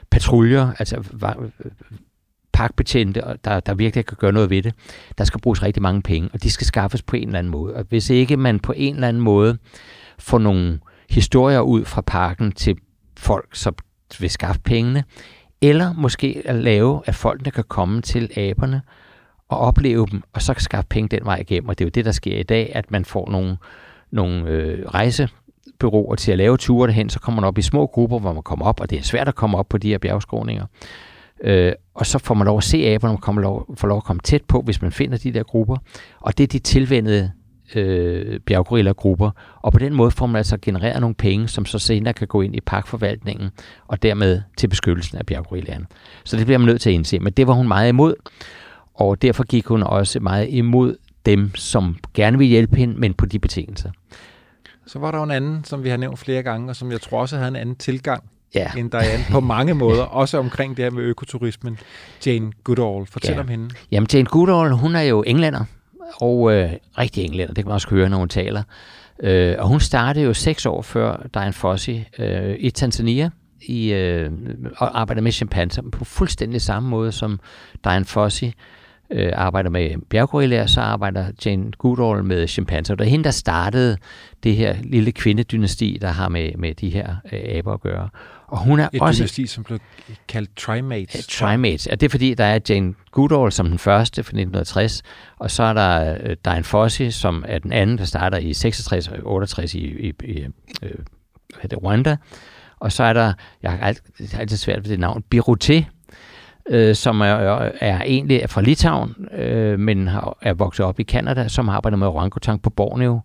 patruljer, 0.09 0.71
altså 0.79 1.03
parkbetjente, 2.61 3.21
der, 3.45 3.59
der 3.59 3.73
virkelig 3.73 4.05
kan 4.05 4.17
gøre 4.19 4.31
noget 4.31 4.49
ved 4.49 4.61
det, 4.61 4.73
der 5.17 5.23
skal 5.23 5.41
bruges 5.41 5.63
rigtig 5.63 5.81
mange 5.81 6.01
penge, 6.01 6.29
og 6.33 6.43
de 6.43 6.49
skal 6.49 6.67
skaffes 6.67 7.01
på 7.01 7.15
en 7.15 7.27
eller 7.27 7.39
anden 7.39 7.51
måde. 7.51 7.73
Og 7.75 7.85
hvis 7.89 8.09
ikke 8.09 8.37
man 8.37 8.59
på 8.59 8.73
en 8.75 8.95
eller 8.95 9.07
anden 9.07 9.23
måde 9.23 9.57
får 10.19 10.37
nogle 10.37 10.79
historier 11.09 11.59
ud 11.59 11.85
fra 11.85 12.01
parken 12.01 12.51
til 12.51 12.75
folk, 13.17 13.49
som 13.53 13.75
vil 14.19 14.29
skaffe 14.29 14.61
pengene, 14.61 15.03
eller 15.61 15.93
måske 15.93 16.41
at 16.45 16.55
lave, 16.55 17.01
at 17.05 17.15
folkene 17.15 17.51
kan 17.51 17.63
komme 17.67 18.01
til 18.01 18.29
aberne, 18.37 18.81
og 19.49 19.57
opleve 19.57 20.07
dem, 20.11 20.23
og 20.33 20.41
så 20.41 20.53
skaffe 20.57 20.87
penge 20.87 21.17
den 21.17 21.25
vej 21.25 21.37
igennem. 21.37 21.69
Og 21.69 21.79
det 21.79 21.83
er 21.83 21.87
jo 21.87 21.91
det, 21.95 22.05
der 22.05 22.11
sker 22.11 22.37
i 22.37 22.43
dag, 22.43 22.71
at 22.75 22.91
man 22.91 23.05
får 23.05 23.31
nogle, 23.31 23.57
nogle 24.11 24.49
øh, 24.49 24.85
rejsebyråer 24.85 26.15
til 26.15 26.31
at 26.31 26.37
lave 26.37 26.57
ture 26.57 26.87
derhen, 26.87 27.09
så 27.09 27.19
kommer 27.19 27.41
man 27.41 27.47
op 27.47 27.57
i 27.57 27.61
små 27.61 27.87
grupper, 27.87 28.19
hvor 28.19 28.33
man 28.33 28.43
kommer 28.43 28.65
op, 28.65 28.79
og 28.79 28.89
det 28.89 28.97
er 28.97 29.03
svært 29.03 29.27
at 29.27 29.35
komme 29.35 29.57
op 29.57 29.69
på 29.69 29.77
de 29.77 29.89
her 29.89 29.97
bjergskråninger. 29.97 30.65
Øh, 31.43 31.73
og 31.93 32.05
så 32.05 32.19
får 32.19 32.33
man 32.33 32.45
lov 32.45 32.57
at 32.57 32.63
se 32.63 32.77
aberne, 32.77 33.13
man 33.13 33.21
kommer 33.21 33.41
lov, 33.41 33.75
får 33.77 33.87
lov 33.87 33.97
at 33.97 34.03
komme 34.03 34.19
tæt 34.23 34.41
på, 34.47 34.61
hvis 34.61 34.81
man 34.81 34.91
finder 34.91 35.17
de 35.17 35.31
der 35.31 35.43
grupper. 35.43 35.77
Og 36.19 36.37
det 36.37 36.43
er 36.43 36.47
de 36.47 36.59
tilvendede 36.59 37.31
øh, 37.75 38.39
bjerggorilla-grupper. 38.39 39.31
Og 39.61 39.71
på 39.71 39.79
den 39.79 39.93
måde 39.93 40.11
får 40.11 40.25
man 40.25 40.35
altså 40.35 40.57
genereret 40.61 41.01
nogle 41.01 41.15
penge, 41.15 41.47
som 41.47 41.65
så 41.65 41.79
senere 41.79 42.13
kan 42.13 42.27
gå 42.27 42.41
ind 42.41 42.55
i 42.55 42.61
parkforvaltningen, 42.61 43.49
og 43.87 44.03
dermed 44.03 44.41
til 44.57 44.67
beskyttelsen 44.67 45.17
af 45.17 45.25
bjerggorillaerne. 45.25 45.85
Så 46.23 46.37
det 46.37 46.45
bliver 46.45 46.57
man 46.57 46.67
nødt 46.67 46.81
til 46.81 46.89
at 46.89 46.93
indse. 46.93 47.19
Men 47.19 47.33
det 47.33 47.47
var 47.47 47.53
hun 47.53 47.67
meget 47.67 47.89
imod 47.89 48.15
og 48.93 49.21
derfor 49.21 49.43
gik 49.43 49.65
hun 49.65 49.83
også 49.83 50.19
meget 50.19 50.47
imod 50.49 50.95
dem, 51.25 51.55
som 51.55 51.97
gerne 52.13 52.37
vil 52.37 52.47
hjælpe 52.47 52.75
hende, 52.75 52.99
men 52.99 53.13
på 53.13 53.25
de 53.25 53.39
betingelser. 53.39 53.91
Så 54.85 54.99
var 54.99 55.11
der 55.11 55.23
en 55.23 55.31
anden, 55.31 55.63
som 55.63 55.83
vi 55.83 55.89
har 55.89 55.97
nævnt 55.97 56.19
flere 56.19 56.43
gange, 56.43 56.69
og 56.69 56.75
som 56.75 56.91
jeg 56.91 57.01
tror 57.01 57.21
også 57.21 57.37
havde 57.37 57.47
en 57.47 57.55
anden 57.55 57.75
tilgang 57.75 58.23
ja. 58.55 58.71
end 58.77 58.91
Diane 58.91 59.23
på 59.31 59.39
mange 59.39 59.73
måder, 59.73 60.03
også 60.21 60.37
omkring 60.37 60.77
det 60.77 60.85
her 60.85 60.91
med 60.91 61.03
økoturismen. 61.03 61.79
Jane 62.25 62.51
Goodall, 62.63 63.05
fortæl 63.05 63.33
ja. 63.33 63.39
om 63.39 63.47
hende. 63.47 63.69
Jamen 63.91 64.07
Jane 64.13 64.25
Goodall, 64.25 64.71
hun 64.71 64.95
er 64.95 65.01
jo 65.01 65.23
englænder, 65.27 65.65
og 66.21 66.53
øh, 66.53 66.71
rigtig 66.97 67.23
englænder, 67.23 67.53
det 67.53 67.63
kan 67.63 67.67
man 67.67 67.73
også 67.73 67.89
høre, 67.89 68.09
når 68.09 68.17
hun 68.17 68.29
taler. 68.29 68.63
Øh, 69.23 69.55
og 69.59 69.67
hun 69.67 69.79
startede 69.79 70.25
jo 70.25 70.33
seks 70.33 70.65
år 70.65 70.81
før 70.81 71.27
Diane 71.33 71.53
Fossey 71.53 71.99
øh, 72.19 72.55
i 72.59 72.69
Tanzania 72.69 73.29
i, 73.61 73.93
øh, 73.93 74.31
og 74.77 75.01
arbejder 75.01 75.21
med 75.21 75.31
chimpanser 75.31 75.81
på 75.91 76.05
fuldstændig 76.05 76.61
samme 76.61 76.89
måde 76.89 77.11
som 77.11 77.39
Diane 77.83 78.05
Fossey 78.05 78.47
øh, 79.11 79.31
arbejder 79.35 79.69
med 79.69 79.89
bjerggorillaer, 80.09 80.65
så 80.65 80.81
arbejder 80.81 81.25
Jane 81.45 81.71
Goodall 81.77 82.23
med 82.23 82.47
chimpanser. 82.47 82.95
Det 82.95 83.05
er 83.05 83.09
hende, 83.09 83.23
der 83.23 83.31
startede 83.31 83.97
det 84.43 84.55
her 84.55 84.75
lille 84.83 85.11
kvindedynasti, 85.11 85.97
der 86.01 86.07
har 86.07 86.29
med, 86.29 86.51
med 86.57 86.75
de 86.75 86.89
her 86.89 87.15
øh, 87.31 87.39
aber 87.57 87.73
at 87.73 87.81
gøre. 87.81 88.09
Og 88.51 88.59
hun 88.59 88.79
er 88.79 88.89
Et 88.93 89.01
også... 89.01 89.19
dynasti, 89.19 89.47
som 89.47 89.63
blev 89.63 89.79
kaldt 90.27 90.57
Trimates. 90.57 91.15
Ja, 91.15 91.47
Trimates. 91.47 91.87
Og 91.87 92.01
det 92.01 92.05
er 92.05 92.09
fordi, 92.09 92.33
der 92.33 92.45
er 92.45 92.59
Jane 92.69 92.93
Goodall 93.11 93.51
som 93.51 93.67
den 93.67 93.79
første 93.79 94.23
fra 94.23 94.29
1960, 94.29 95.01
og 95.39 95.51
så 95.51 95.63
er 95.63 95.73
der 95.73 96.17
øh, 96.23 96.35
Diane 96.45 96.63
Fossey, 96.63 97.09
som 97.09 97.45
er 97.47 97.59
den 97.59 97.73
anden, 97.73 97.97
der 97.97 98.05
starter 98.05 98.37
i 98.37 98.53
66 98.53 99.07
og 99.07 99.17
68 99.23 99.73
i, 99.73 99.79
i, 99.79 100.13
i 100.23 100.47
hedder 101.61 101.75
det, 101.75 101.83
Rwanda. 101.83 102.17
Og 102.79 102.91
så 102.91 103.03
er 103.03 103.13
der, 103.13 103.33
jeg 103.63 103.71
har 103.71 103.77
altid, 103.79 104.39
altid 104.39 104.57
svært 104.57 104.83
ved 104.83 104.91
det 104.91 104.99
navn, 104.99 105.23
Biroté, 105.35 105.83
øh, 106.69 106.95
som 106.95 107.21
er, 107.21 107.25
er 107.79 108.01
egentlig 108.01 108.49
fra 108.49 108.61
Litauen, 108.61 109.15
øh, 109.33 109.79
men 109.79 110.07
har, 110.07 110.37
er 110.41 110.53
vokset 110.53 110.85
op 110.85 110.99
i 110.99 111.03
Kanada, 111.03 111.47
som 111.47 111.69
arbejder 111.69 111.97
med 111.97 112.07
orangutang 112.07 112.61
på 112.61 112.69
Borneo, 112.69 113.21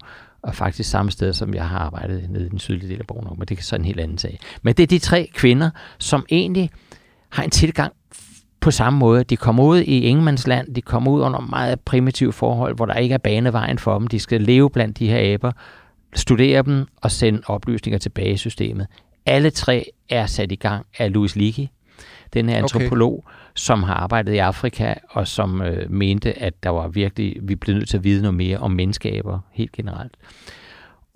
og 0.46 0.54
faktisk 0.54 0.90
samme 0.90 1.10
sted, 1.10 1.32
som 1.32 1.54
jeg 1.54 1.68
har 1.68 1.78
arbejdet 1.78 2.30
nede 2.30 2.46
i 2.46 2.48
den 2.48 2.58
sydlige 2.58 2.90
del 2.90 3.00
af 3.00 3.06
Borneo, 3.06 3.34
men 3.34 3.48
det 3.48 3.58
er 3.58 3.62
så 3.62 3.76
en 3.76 3.84
helt 3.84 4.00
anden 4.00 4.18
sag. 4.18 4.38
Men 4.62 4.74
det 4.74 4.82
er 4.82 4.86
de 4.86 4.98
tre 4.98 5.30
kvinder, 5.34 5.70
som 5.98 6.26
egentlig 6.30 6.70
har 7.28 7.42
en 7.42 7.50
tilgang 7.50 7.92
på 8.60 8.70
samme 8.70 8.98
måde. 8.98 9.24
De 9.24 9.36
kommer 9.36 9.64
ud 9.64 9.78
i 9.78 10.00
ingenmandsland, 10.00 10.74
de 10.74 10.82
kommer 10.82 11.10
ud 11.10 11.20
under 11.20 11.40
meget 11.40 11.80
primitive 11.80 12.32
forhold, 12.32 12.76
hvor 12.76 12.86
der 12.86 12.94
ikke 12.94 13.12
er 13.12 13.18
banevejen 13.18 13.78
for 13.78 13.98
dem. 13.98 14.06
De 14.06 14.20
skal 14.20 14.40
leve 14.40 14.70
blandt 14.70 14.98
de 14.98 15.08
her 15.08 15.34
aber, 15.34 15.52
studere 16.14 16.62
dem 16.62 16.86
og 16.96 17.10
sende 17.10 17.42
oplysninger 17.46 17.98
tilbage 17.98 18.32
i 18.32 18.36
systemet. 18.36 18.86
Alle 19.26 19.50
tre 19.50 19.90
er 20.08 20.26
sat 20.26 20.52
i 20.52 20.56
gang 20.56 20.86
af 20.98 21.12
Louis 21.12 21.36
Leakey, 21.36 21.66
den 22.34 22.48
her 22.48 22.56
antropolog, 22.56 23.24
okay. 23.26 23.36
Som 23.56 23.82
har 23.82 23.94
arbejdet 23.94 24.32
i 24.32 24.38
Afrika, 24.38 24.94
og 25.10 25.28
som 25.28 25.62
øh, 25.62 25.90
mente, 25.90 26.42
at 26.42 26.62
der 26.62 26.70
var 26.70 26.88
virkelig, 26.88 27.36
vi 27.42 27.54
blev 27.54 27.76
nødt 27.76 27.88
til 27.88 27.96
at 27.96 28.04
vide 28.04 28.22
noget 28.22 28.34
mere 28.34 28.58
om 28.58 28.70
menneskaber 28.70 29.38
helt 29.52 29.72
generelt. 29.72 30.12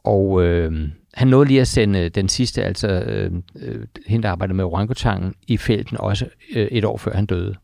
Og 0.05 0.43
øh, 0.43 0.89
han 1.15 1.29
nåede 1.29 1.49
lige 1.49 1.61
at 1.61 1.69
sende 1.69 2.09
den 2.09 2.29
sidste, 2.29 2.65
altså 2.65 2.89
øh, 2.89 3.33
øh, 3.63 3.87
hende, 4.07 4.23
der 4.23 4.31
arbejdede 4.31 4.57
med 4.57 4.65
orangutangen, 4.65 5.35
i 5.47 5.57
felten 5.57 5.97
også 6.01 6.27
øh, 6.55 6.67
et 6.67 6.85
år 6.85 6.97
før 6.97 7.13
han 7.13 7.27
døde. 7.27 7.55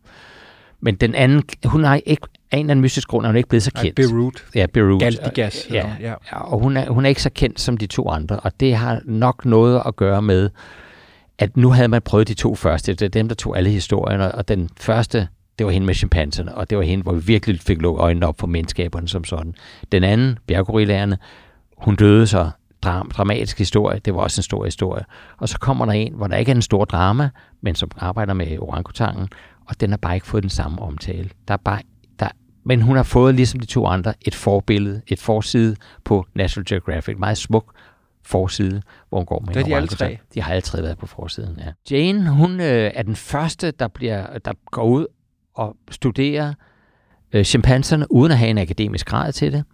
Men 0.80 0.94
den 0.94 1.14
anden, 1.14 1.42
hun 1.64 1.84
har 1.84 2.00
ikke, 2.06 2.26
af 2.50 2.56
en 2.56 2.60
eller 2.60 2.70
anden 2.70 2.82
mystisk 2.82 3.08
grund, 3.08 3.26
er 3.26 3.28
hun 3.28 3.36
ikke 3.36 3.48
blevet 3.48 3.62
så 3.62 3.72
kendt. 3.72 3.98
Nej, 3.98 4.06
Beirut. 4.06 4.44
Ja, 4.54 4.66
Beirut. 4.72 5.00
Galdigas. 5.00 5.68
Ja, 5.70 5.90
ja. 6.00 6.14
og 6.30 6.60
hun 6.60 6.76
er, 6.76 6.90
hun 6.90 7.04
er 7.04 7.08
ikke 7.08 7.22
så 7.22 7.30
kendt 7.30 7.60
som 7.60 7.76
de 7.76 7.86
to 7.86 8.08
andre, 8.08 8.40
og 8.40 8.60
det 8.60 8.76
har 8.76 9.00
nok 9.04 9.44
noget 9.44 9.82
at 9.86 9.96
gøre 9.96 10.22
med, 10.22 10.50
at 11.38 11.56
nu 11.56 11.70
havde 11.70 11.88
man 11.88 12.02
prøvet 12.02 12.28
de 12.28 12.34
to 12.34 12.54
første. 12.54 12.94
Det 12.94 13.02
er 13.02 13.08
dem, 13.08 13.28
der 13.28 13.34
tog 13.34 13.56
alle 13.56 13.70
historierne, 13.70 14.34
og 14.34 14.48
den 14.48 14.70
første, 14.80 15.28
det 15.58 15.66
var 15.66 15.72
hende 15.72 15.86
med 15.86 15.94
chimpanserne, 15.94 16.54
og 16.54 16.70
det 16.70 16.78
var 16.78 16.84
hende, 16.84 17.02
hvor 17.02 17.12
vi 17.12 17.24
virkelig 17.24 17.60
fik 17.60 17.82
lukket 17.82 18.00
øjnene 18.00 18.26
op 18.26 18.40
for 18.40 18.46
menneskaberne 18.46 19.08
som 19.08 19.24
sådan. 19.24 19.54
Den 19.92 20.04
anden, 20.04 20.38
bjerggorillerne, 20.46 21.18
hun 21.78 21.96
døde 21.96 22.26
så 22.26 22.50
dram, 22.82 23.10
dramatisk 23.10 23.58
historie. 23.58 23.98
Det 23.98 24.14
var 24.14 24.20
også 24.20 24.38
en 24.38 24.42
stor 24.42 24.64
historie. 24.64 25.04
Og 25.38 25.48
så 25.48 25.58
kommer 25.58 25.84
der 25.84 25.92
en, 25.92 26.14
hvor 26.14 26.26
der 26.26 26.36
ikke 26.36 26.50
er 26.50 26.54
en 26.54 26.62
stor 26.62 26.84
drama, 26.84 27.30
men 27.60 27.74
som 27.74 27.90
arbejder 27.96 28.34
med 28.34 28.58
orangutangen, 28.58 29.28
og 29.66 29.80
den 29.80 29.90
har 29.90 29.96
bare 29.96 30.14
ikke 30.14 30.26
fået 30.26 30.42
den 30.42 30.50
samme 30.50 30.82
omtale. 30.82 31.30
Der 31.48 31.54
er 31.54 31.58
bare, 31.64 31.80
der, 32.20 32.28
men 32.64 32.82
hun 32.82 32.96
har 32.96 33.02
fået, 33.02 33.34
ligesom 33.34 33.60
de 33.60 33.66
to 33.66 33.86
andre, 33.86 34.14
et 34.20 34.34
forbillede, 34.34 35.02
et 35.06 35.18
forside 35.18 35.76
på 36.04 36.26
National 36.34 36.64
Geographic. 36.68 37.16
Meget 37.18 37.38
smuk 37.38 37.74
forside, 38.26 38.82
hvor 39.08 39.18
hun 39.18 39.26
går 39.26 39.40
med 39.46 39.54
Der 39.54 39.60
er 39.60 39.64
en 39.64 39.70
de 39.70 39.76
alle 39.76 39.88
tre. 39.88 40.18
De 40.34 40.42
har 40.42 40.52
alle 40.52 40.60
tre 40.60 40.82
været 40.82 40.98
på 40.98 41.06
forsiden, 41.06 41.58
ja. 41.58 41.96
Jane, 41.96 42.30
hun 42.30 42.60
øh, 42.60 42.90
er 42.94 43.02
den 43.02 43.16
første, 43.16 43.70
der, 43.70 43.88
bliver, 43.88 44.38
der 44.38 44.52
går 44.70 44.84
ud 44.84 45.06
og 45.54 45.76
studerer 45.90 46.54
øh, 47.32 47.44
chimpanserne, 47.44 48.12
uden 48.12 48.32
at 48.32 48.38
have 48.38 48.50
en 48.50 48.58
akademisk 48.58 49.06
grad 49.06 49.32
til 49.32 49.52
det, 49.52 49.64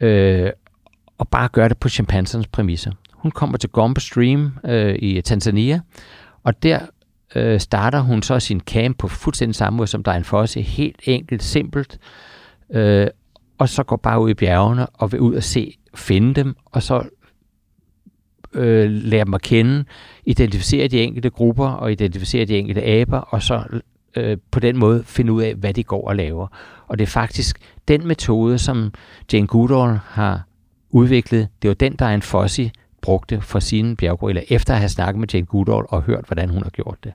øh, 0.00 0.50
og 1.18 1.28
bare 1.28 1.48
gør 1.48 1.68
det 1.68 1.78
på 1.78 1.88
chimpansernes 1.88 2.46
præmisser. 2.46 2.92
Hun 3.12 3.30
kommer 3.30 3.58
til 3.58 3.70
Gombe 3.70 4.00
Stream 4.00 4.58
øh, 4.64 4.96
i 4.98 5.20
Tanzania, 5.20 5.80
og 6.42 6.62
der 6.62 6.80
øh, 7.34 7.60
starter 7.60 8.00
hun 8.00 8.22
så 8.22 8.40
sin 8.40 8.60
camp 8.60 8.98
på 8.98 9.08
fuldstændig 9.08 9.54
samme 9.54 9.76
måde 9.76 9.86
som 9.86 10.02
Diane 10.02 10.24
Fossey, 10.24 10.60
helt 10.60 11.00
enkelt, 11.04 11.42
simpelt, 11.42 11.98
øh, 12.70 13.06
og 13.58 13.68
så 13.68 13.82
går 13.82 13.96
bare 13.96 14.20
ud 14.20 14.30
i 14.30 14.34
bjergene 14.34 14.86
og 14.86 15.12
vil 15.12 15.20
ud 15.20 15.34
og 15.34 15.42
se, 15.42 15.78
finde 15.94 16.34
dem, 16.34 16.56
og 16.66 16.82
så 16.82 17.08
øh, 18.56 18.90
lære 18.90 19.24
dem 19.24 19.34
at 19.34 19.42
kende, 19.42 19.84
identificere 20.24 20.88
de 20.88 21.02
enkelte 21.02 21.30
grupper 21.30 21.68
og 21.68 21.92
identificere 21.92 22.44
de 22.44 22.58
enkelte 22.58 22.86
aber, 22.86 23.18
og 23.18 23.42
så 23.42 23.62
øh, 24.16 24.36
på 24.50 24.60
den 24.60 24.76
måde 24.76 25.04
finde 25.04 25.32
ud 25.32 25.42
af, 25.42 25.54
hvad 25.54 25.74
de 25.74 25.84
går 25.84 26.08
og 26.08 26.16
laver. 26.16 26.46
Og 26.88 26.98
det 26.98 27.04
er 27.04 27.10
faktisk 27.10 27.58
den 27.88 28.06
metode, 28.06 28.58
som 28.58 28.92
Jane 29.32 29.46
Goodall 29.46 29.98
har 30.04 30.42
udviklet. 30.90 31.48
Det 31.62 31.68
var 31.68 31.74
den, 31.74 31.92
der 31.92 32.06
en 32.06 32.22
Fossi 32.22 32.70
brugte 33.02 33.40
for 33.40 33.58
sine 33.58 33.96
bjerggorillaer, 33.96 34.44
efter 34.48 34.74
at 34.74 34.80
have 34.80 34.88
snakket 34.88 35.20
med 35.20 35.28
Jane 35.34 35.46
Goodall 35.46 35.84
og 35.88 36.02
hørt, 36.02 36.24
hvordan 36.26 36.50
hun 36.50 36.62
har 36.62 36.70
gjort 36.70 36.96
det. 37.04 37.12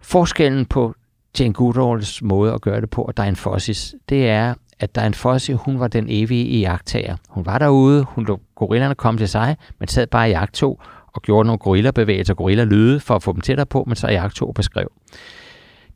Forskellen 0.00 0.66
på 0.66 0.94
Jane 1.40 1.52
Goodalls 1.52 2.22
måde 2.22 2.52
at 2.52 2.60
gøre 2.60 2.80
det 2.80 2.90
på, 2.90 3.02
og 3.02 3.16
Diane 3.16 3.36
Fossis, 3.36 3.94
det 4.08 4.28
er, 4.28 4.54
at 4.80 4.94
Diane 4.94 5.14
Fossey, 5.14 5.54
hun 5.54 5.80
var 5.80 5.88
den 5.88 6.06
evige 6.08 6.44
iagttager. 6.44 7.16
Hun 7.28 7.46
var 7.46 7.58
derude, 7.58 8.04
hun 8.08 8.24
lå 8.24 8.40
gorillerne 8.54 8.94
komme 8.94 9.18
til 9.18 9.28
sig, 9.28 9.56
men 9.78 9.88
sad 9.88 10.06
bare 10.06 10.28
i 10.28 10.30
jagttog 10.30 10.80
og 11.14 11.22
gjorde 11.22 11.46
nogle 11.46 11.58
gorillabevægelser, 11.58 12.34
gorillalyde 12.34 13.00
for 13.00 13.14
at 13.14 13.22
få 13.22 13.32
dem 13.32 13.40
tættere 13.40 13.66
på, 13.66 13.84
men 13.86 13.96
så 13.96 14.08
i 14.08 14.12
jagttog 14.12 14.48
og 14.48 14.54
beskrev. 14.54 14.92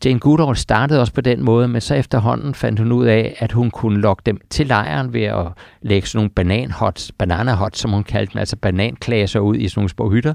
Jane 0.05 0.21
Goodall 0.21 0.57
startede 0.57 1.01
også 1.01 1.13
på 1.13 1.21
den 1.21 1.43
måde, 1.43 1.69
men 1.69 1.81
så 1.81 1.95
efterhånden 1.95 2.55
fandt 2.55 2.81
hun 2.81 2.93
ud 2.93 3.07
af, 3.07 3.37
at 3.39 3.53
hun 3.53 3.71
kunne 3.71 4.01
lokke 4.01 4.23
dem 4.27 4.41
til 4.51 4.67
lejren 4.67 5.13
ved 5.13 5.23
at 5.23 5.47
lægge 5.83 6.09
sådan 6.09 6.19
nogle 6.19 6.31
bananhots, 6.31 7.13
bananahots, 7.13 7.79
som 7.79 7.91
hun 7.91 8.05
kaldte 8.05 8.33
dem, 8.33 8.39
altså 8.39 8.57
bananklasser 8.57 9.41
ud 9.41 9.57
i 9.57 9.69
sådan 9.69 9.81
nogle 9.81 9.91
små 9.91 10.11
hytter. 10.11 10.35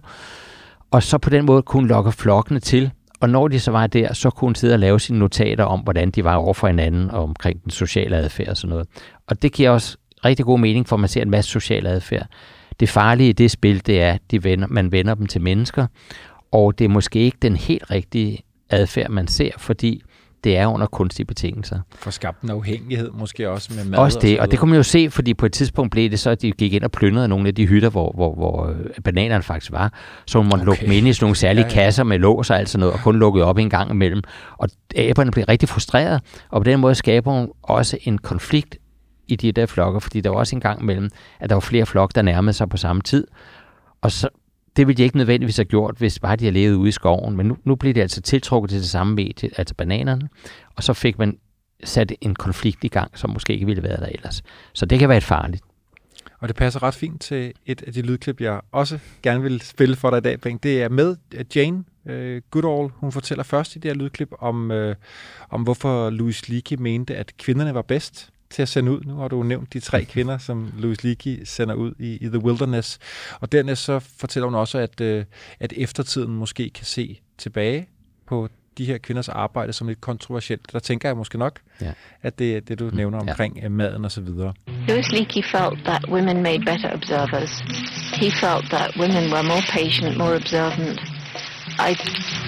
Og 0.91 1.03
så 1.03 1.17
på 1.17 1.29
den 1.29 1.45
måde 1.45 1.61
kunne 1.61 1.81
hun 1.81 1.87
lokke 1.87 2.11
flokkene 2.11 2.59
til, 2.59 2.91
og 3.23 3.29
når 3.29 3.47
de 3.47 3.59
så 3.59 3.71
var 3.71 3.87
der, 3.87 4.13
så 4.13 4.29
kunne 4.29 4.47
hun 4.47 4.55
sidde 4.55 4.73
og 4.73 4.79
lave 4.79 4.99
sine 4.99 5.19
notater 5.19 5.63
om, 5.63 5.79
hvordan 5.79 6.11
de 6.11 6.23
var 6.23 6.35
over 6.35 6.53
for 6.53 6.67
hinanden, 6.67 7.11
og 7.11 7.23
omkring 7.23 7.63
den 7.63 7.71
sociale 7.71 8.15
adfærd 8.15 8.47
og 8.47 8.57
sådan 8.57 8.69
noget. 8.69 8.87
Og 9.27 9.41
det 9.41 9.53
giver 9.53 9.69
også 9.69 9.97
rigtig 10.25 10.45
god 10.45 10.59
mening, 10.59 10.87
for 10.87 10.97
man 10.97 11.09
ser 11.09 11.21
en 11.21 11.29
masse 11.29 11.51
social 11.51 11.87
adfærd. 11.87 12.27
Det 12.79 12.89
farlige 12.89 13.29
i 13.29 13.33
det 13.33 13.51
spil, 13.51 13.85
det 13.85 14.01
er, 14.01 14.11
at 14.11 14.21
de 14.31 14.43
vender, 14.43 14.67
man 14.67 14.91
vender 14.91 15.15
dem 15.15 15.25
til 15.25 15.41
mennesker, 15.41 15.87
og 16.51 16.79
det 16.79 16.85
er 16.85 16.89
måske 16.89 17.19
ikke 17.19 17.37
den 17.41 17.55
helt 17.55 17.91
rigtige 17.91 18.39
adfærd, 18.69 19.09
man 19.09 19.27
ser, 19.27 19.51
fordi 19.57 20.03
det 20.43 20.57
er 20.57 20.67
under 20.67 20.87
kunstige 20.87 21.25
betingelser. 21.25 21.79
For 21.95 22.11
skabt 22.11 22.41
en 22.41 22.49
afhængighed 22.49 23.11
måske 23.11 23.49
også 23.49 23.73
med 23.75 23.85
mad. 23.85 23.99
Også 23.99 24.19
det, 24.21 24.37
så 24.37 24.41
og 24.41 24.51
det 24.51 24.59
kunne 24.59 24.69
man 24.69 24.77
jo 24.77 24.83
se, 24.83 25.09
fordi 25.09 25.33
på 25.33 25.45
et 25.45 25.53
tidspunkt 25.53 25.91
blev 25.91 26.09
det 26.09 26.19
så, 26.19 26.29
at 26.29 26.41
de 26.41 26.51
gik 26.51 26.73
ind 26.73 26.83
og 26.83 26.91
plyndrede 26.91 27.27
nogle 27.27 27.47
af 27.47 27.55
de 27.55 27.67
hytter, 27.67 27.89
hvor, 27.89 28.11
hvor, 28.11 28.35
hvor 28.35 28.67
øh, 28.67 29.01
bananerne 29.03 29.43
faktisk 29.43 29.71
var. 29.71 29.93
Så 30.25 30.37
man 30.37 30.45
måtte 30.45 30.61
okay. 30.61 30.65
lukke 30.65 30.85
dem 30.85 30.91
ind 30.91 31.07
i 31.07 31.13
sådan 31.13 31.25
nogle 31.25 31.35
særlige 31.35 31.65
Ja, 31.65 31.69
ja, 31.69 31.83
kasser 31.83 32.03
med 32.03 32.19
lås 32.19 32.49
og 32.49 32.59
alt 32.59 32.69
sådan 32.69 32.79
noget, 32.79 32.93
og 32.93 32.99
kun 32.99 33.19
lukket 33.19 33.43
op 33.43 33.57
en 33.57 33.69
gang 33.69 33.91
imellem. 33.91 34.21
Og 34.57 34.69
aberne 34.95 35.31
blev 35.31 35.45
rigtig 35.45 35.69
frustreret, 35.69 36.21
og 36.49 36.61
på 36.61 36.63
den 36.63 36.79
måde 36.79 36.95
skaber 36.95 37.31
hun 37.31 37.49
også 37.63 37.97
en 38.01 38.17
konflikt 38.17 38.77
i 39.27 39.35
de 39.35 39.51
der 39.51 39.65
flokker, 39.65 39.99
fordi 39.99 40.21
der 40.21 40.29
var 40.29 40.37
også 40.37 40.55
en 40.55 40.61
gang 40.61 40.81
imellem, 40.81 41.09
at 41.39 41.49
der 41.49 41.55
var 41.55 41.59
flere 41.59 41.85
flokke, 41.85 42.13
der 42.15 42.21
nærmede 42.21 42.53
sig 42.53 42.69
på 42.69 42.77
samme 42.77 43.01
tid. 43.01 43.27
Og 44.01 44.11
så, 44.11 44.29
det 44.75 44.87
ville 44.87 44.97
de 44.97 45.03
ikke 45.03 45.17
nødvendigvis 45.17 45.57
have 45.57 45.65
gjort, 45.65 45.95
hvis 45.97 46.19
bare 46.19 46.35
de 46.35 46.45
havde 46.45 46.53
levet 46.53 46.75
ude 46.75 46.89
i 46.89 46.91
skoven. 46.91 47.37
Men 47.37 47.45
nu, 47.45 47.57
nu 47.63 47.75
blev 47.75 47.93
det 47.93 48.01
altså 48.01 48.21
tiltrukket 48.21 48.69
til 48.69 48.79
det 48.79 48.89
samme 48.89 49.15
medie, 49.15 49.49
altså 49.57 49.75
bananerne. 49.75 50.29
Og 50.75 50.83
så 50.83 50.93
fik 50.93 51.19
man 51.19 51.37
sat 51.83 52.13
en 52.21 52.35
konflikt 52.35 52.83
i 52.83 52.87
gang, 52.87 53.17
som 53.17 53.29
måske 53.29 53.53
ikke 53.53 53.65
ville 53.65 53.83
være 53.83 53.97
der 53.97 54.05
ellers. 54.05 54.43
Så 54.73 54.85
det 54.85 54.99
kan 54.99 55.09
være 55.09 55.17
et 55.17 55.23
farligt. 55.23 55.63
Og 56.39 56.47
det 56.47 56.55
passer 56.55 56.83
ret 56.83 56.95
fint 56.95 57.21
til 57.21 57.53
et 57.65 57.83
af 57.87 57.93
de 57.93 58.01
lydklip, 58.01 58.41
jeg 58.41 58.61
også 58.71 58.99
gerne 59.23 59.41
vil 59.41 59.61
spille 59.61 59.95
for 59.95 60.09
dig 60.09 60.17
i 60.17 60.21
dag, 60.21 60.41
Bengt. 60.41 60.63
Det 60.63 60.83
er 60.83 60.89
med 60.89 61.15
Jane 61.55 61.83
uh, 62.05 62.41
Goodall. 62.51 62.91
Hun 62.95 63.11
fortæller 63.11 63.43
først 63.43 63.75
i 63.75 63.79
det 63.79 63.91
her 63.91 63.95
lydklip 63.95 64.29
om, 64.39 64.71
uh, 64.71 64.93
om 65.49 65.63
hvorfor 65.63 66.09
Louis 66.09 66.49
Leakey 66.49 66.75
mente, 66.79 67.15
at 67.15 67.37
kvinderne 67.37 67.73
var 67.73 67.81
bedst 67.81 68.32
til 68.53 68.61
at 68.61 68.69
sende 68.69 68.91
ud. 68.91 69.01
Nu 69.05 69.15
har 69.15 69.27
du 69.27 69.43
nævnt 69.43 69.73
de 69.73 69.79
tre 69.79 70.05
kvinder, 70.13 70.37
som 70.37 70.71
Louis 70.77 71.03
Leakey 71.03 71.41
sender 71.45 71.75
ud 71.75 71.93
i, 71.99 72.13
i 72.21 72.27
The 72.27 72.39
Wilderness. 72.43 72.99
Og 73.39 73.51
dernæst 73.51 73.83
så 73.83 73.99
fortæller 73.99 74.47
hun 74.47 74.55
også, 74.55 74.77
at, 74.77 75.01
uh, 75.01 75.23
at 75.59 75.73
eftertiden 75.77 76.35
måske 76.35 76.69
kan 76.69 76.85
se 76.85 77.19
tilbage 77.37 77.87
på 78.27 78.47
de 78.77 78.85
her 78.85 78.97
kvinders 78.97 79.29
arbejde 79.29 79.73
som 79.73 79.87
lidt 79.87 80.01
kontroversielt. 80.01 80.73
Der 80.73 80.79
tænker 80.79 81.09
jeg 81.09 81.17
måske 81.17 81.37
nok, 81.37 81.59
Ja. 81.81 81.91
at 82.21 82.39
det 82.39 82.55
er 82.55 82.61
det, 82.61 82.79
du 82.79 82.89
nævner 82.93 83.19
omkring 83.19 83.59
ja. 83.61 83.69
maden 83.69 84.05
og 84.05 84.11
så 84.11 84.21
videre. 84.21 84.53
Louis 84.87 85.11
Leakey 85.11 85.43
felt 85.43 85.85
that 85.85 86.05
women 86.09 86.43
made 86.43 86.59
better 86.59 86.93
observers. 86.93 87.51
He 88.21 88.31
felt 88.31 88.65
that 88.75 88.89
women 88.99 89.23
were 89.33 89.43
more 89.43 89.63
patient, 89.71 90.17
more 90.17 90.35
observant, 90.35 90.99
I 91.77 91.95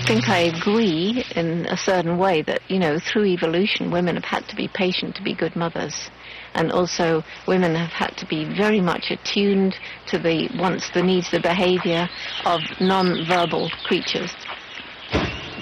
think 0.08 0.28
I 0.28 0.40
agree 0.40 1.24
in 1.36 1.66
a 1.68 1.78
certain 1.78 2.18
way 2.18 2.42
that, 2.44 2.62
you 2.68 2.80
know, 2.80 3.00
through 3.00 3.26
evolution, 3.26 3.90
women 3.90 4.16
have 4.16 4.26
had 4.26 4.48
to 4.50 4.56
be 4.56 4.68
patient 4.68 5.16
to 5.16 5.24
be 5.24 5.34
good 5.34 5.56
mothers. 5.56 6.10
And 6.54 6.72
also, 6.72 7.24
women 7.48 7.76
have 7.76 7.92
had 7.92 8.18
to 8.18 8.26
be 8.26 8.44
very 8.58 8.82
much 8.82 9.12
attuned 9.12 9.76
to 10.08 10.18
the 10.20 10.50
wants, 10.58 10.90
the 10.92 11.02
needs, 11.02 11.32
the 11.32 11.40
behavior 11.40 12.10
of 12.46 12.62
non-verbal 12.82 13.70
creatures. 13.86 14.34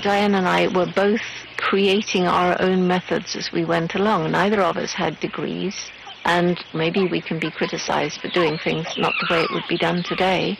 Diane 0.01 0.35
and 0.35 0.47
I 0.47 0.67
were 0.67 0.91
both 0.95 1.21
creating 1.57 2.25
our 2.25 2.59
own 2.59 2.87
methods 2.87 3.35
as 3.35 3.51
we 3.51 3.65
went 3.65 3.95
along. 3.95 4.31
Neither 4.31 4.61
of 4.61 4.77
us 4.77 4.93
had 4.93 5.19
degrees, 5.19 5.91
and 6.25 6.59
maybe 6.73 7.07
we 7.07 7.21
can 7.21 7.39
be 7.39 7.51
criticized 7.51 8.19
for 8.19 8.29
doing 8.29 8.57
things 8.57 8.87
not 8.97 9.13
the 9.21 9.33
way 9.33 9.41
it 9.43 9.51
would 9.51 9.67
be 9.69 9.77
done 9.77 10.03
today. 10.03 10.57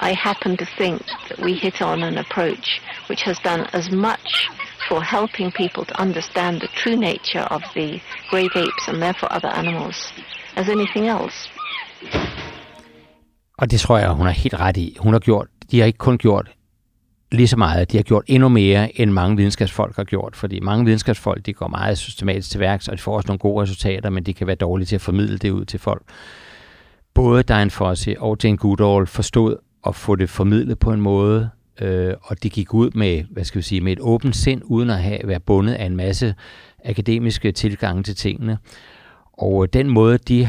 I 0.00 0.12
happen 0.12 0.56
to 0.56 0.64
think 0.64 1.02
that 1.28 1.38
we 1.46 1.52
hit 1.52 1.82
on 1.82 2.02
an 2.02 2.18
approach 2.18 2.66
which 3.08 3.22
has 3.24 3.38
done 3.50 3.66
as 3.72 3.90
much 3.90 4.50
for 4.88 5.00
helping 5.00 5.52
people 5.52 5.84
to 5.84 5.94
understand 6.00 6.60
the 6.60 6.68
true 6.80 6.96
nature 6.96 7.46
of 7.56 7.62
the 7.76 8.00
great 8.30 8.52
apes 8.56 8.84
and 8.88 8.96
therefore 9.02 9.28
other 9.36 9.52
animals 9.62 10.12
as 10.56 10.68
anything 10.68 11.06
else. 11.08 11.50
Og 13.58 13.70
det 13.70 13.80
tror 13.80 13.98
jeg, 13.98 14.10
hun 14.10 14.26
er 14.26 14.30
helt 14.30 14.54
ret 14.54 14.76
i. 14.76 14.96
Hun 15.00 15.12
har 15.12 15.20
gjort, 15.20 15.46
de 15.70 15.78
har 15.78 15.86
ikke 15.86 15.98
kun 15.98 16.18
gjort 16.18 16.50
lige 17.32 17.48
så 17.48 17.56
meget, 17.56 17.92
de 17.92 17.96
har 17.96 18.02
gjort 18.02 18.24
endnu 18.26 18.48
mere, 18.48 19.00
end 19.00 19.10
mange 19.10 19.36
videnskabsfolk 19.36 19.96
har 19.96 20.04
gjort, 20.04 20.36
fordi 20.36 20.60
mange 20.60 20.84
videnskabsfolk, 20.84 21.46
de 21.46 21.52
går 21.52 21.68
meget 21.68 21.98
systematisk 21.98 22.50
til 22.50 22.60
værks, 22.60 22.88
og 22.88 22.96
de 22.96 23.02
får 23.02 23.16
også 23.16 23.26
nogle 23.26 23.38
gode 23.38 23.62
resultater, 23.62 24.10
men 24.10 24.24
de 24.24 24.34
kan 24.34 24.46
være 24.46 24.56
dårlige 24.56 24.86
til 24.86 24.94
at 24.94 25.00
formidle 25.00 25.38
det 25.38 25.50
ud 25.50 25.64
til 25.64 25.80
folk. 25.80 26.02
Både 27.14 27.42
Diane 27.42 27.70
Fossey 27.70 28.16
og 28.16 28.36
Jane 28.44 28.56
Goodall 28.56 29.06
forstod 29.06 29.56
at 29.88 29.94
få 29.94 30.16
det 30.16 30.30
formidlet 30.30 30.78
på 30.78 30.92
en 30.92 31.00
måde, 31.00 31.50
øh, 31.80 32.14
og 32.22 32.42
det 32.42 32.52
gik 32.52 32.74
ud 32.74 32.90
med, 32.90 33.24
hvad 33.30 33.44
skal 33.44 33.58
vi 33.58 33.62
sige, 33.62 33.80
med 33.80 33.92
et 33.92 34.00
åbent 34.00 34.36
sind, 34.36 34.62
uden 34.64 34.90
at 34.90 35.02
have 35.02 35.20
været 35.24 35.42
bundet 35.42 35.74
af 35.74 35.84
en 35.84 35.96
masse 35.96 36.34
akademiske 36.84 37.52
tilgange 37.52 38.02
til 38.02 38.16
tingene. 38.16 38.58
Og 39.32 39.64
øh, 39.64 39.68
den 39.72 39.88
måde, 39.88 40.18
de 40.18 40.48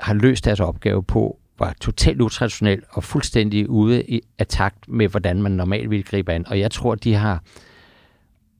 har 0.00 0.14
løst 0.14 0.44
deres 0.44 0.60
opgave 0.60 1.02
på, 1.02 1.38
var 1.58 1.76
totalt 1.80 2.20
utraditionel 2.20 2.82
og 2.90 3.04
fuldstændig 3.04 3.70
ude 3.70 4.02
i, 4.04 4.20
af 4.38 4.46
takt 4.46 4.88
med, 4.88 5.08
hvordan 5.08 5.42
man 5.42 5.52
normalt 5.52 5.90
ville 5.90 6.02
gribe 6.02 6.32
an. 6.32 6.48
Og 6.48 6.60
jeg 6.60 6.70
tror, 6.70 6.94
de 6.94 7.14
har 7.14 7.42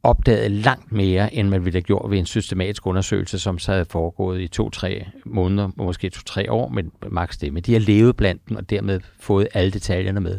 opdaget 0.03 0.51
langt 0.51 0.93
mere, 0.93 1.35
end 1.35 1.49
man 1.49 1.65
ville 1.65 1.77
have 1.77 1.83
gjort 1.83 2.11
ved 2.11 2.19
en 2.19 2.27
systematisk 2.27 2.87
undersøgelse, 2.87 3.39
som 3.39 3.59
så 3.59 3.73
havde 3.73 3.85
foregået 3.85 4.41
i 4.41 4.49
to-tre 4.49 5.07
måneder, 5.25 5.71
måske 5.77 6.11
to-tre 6.11 6.53
år, 6.53 6.69
men 6.69 6.93
maks 7.11 7.39
det. 7.39 7.53
Men 7.53 7.63
de 7.63 7.73
har 7.73 7.81
levet 7.81 8.17
blandt 8.17 8.49
dem, 8.49 8.57
og 8.57 8.71
dermed 8.71 9.01
fået 9.21 9.49
alle 9.55 9.71
detaljerne 9.71 10.21
med. 10.21 10.39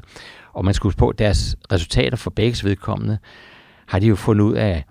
Og 0.54 0.66
man 0.66 0.76
huske 0.82 0.98
på, 0.98 1.10
at 1.10 1.20
deres 1.20 1.56
resultater 1.72 2.18
for 2.18 2.30
begge 2.30 2.58
vedkommende, 2.64 3.18
har 3.86 4.00
de 4.00 4.08
jo 4.08 4.16
fundet 4.16 4.46
ud 4.46 4.54
af 4.54 4.84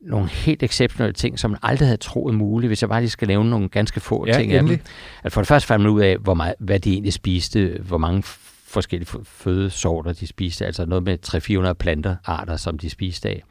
nogle 0.00 0.28
helt 0.28 0.62
exceptionelle 0.62 1.12
ting, 1.12 1.38
som 1.38 1.50
man 1.50 1.60
aldrig 1.62 1.88
havde 1.88 1.96
troet 1.96 2.34
muligt, 2.34 2.68
hvis 2.68 2.82
jeg 2.82 2.88
bare 2.88 3.00
lige 3.00 3.10
skal 3.10 3.28
lave 3.28 3.44
nogle 3.44 3.68
ganske 3.68 4.00
få 4.00 4.26
Ja, 4.26 4.32
ting 4.32 4.52
af 4.52 4.58
endelig. 4.58 4.78
dem. 4.78 4.86
Altså 5.24 5.34
for 5.34 5.40
det 5.40 5.48
første 5.48 5.66
fandt 5.66 5.82
man 5.82 5.92
ud 5.92 6.00
af, 6.00 6.16
hvor 6.16 6.34
meget, 6.34 6.54
hvad 6.58 6.80
de 6.80 6.92
egentlig 6.92 7.12
spiste, 7.12 7.78
hvor 7.82 7.98
mange 7.98 8.22
forskellige 8.66 9.10
fødesorter 9.24 10.12
de 10.12 10.26
spiste, 10.26 10.66
altså 10.66 10.86
noget 10.86 11.04
med 11.04 11.18
300-400 11.70 11.72
planterarter, 11.72 12.56
som 12.56 12.78
de 12.78 12.90
spiste 12.90 13.28
af. 13.28 13.42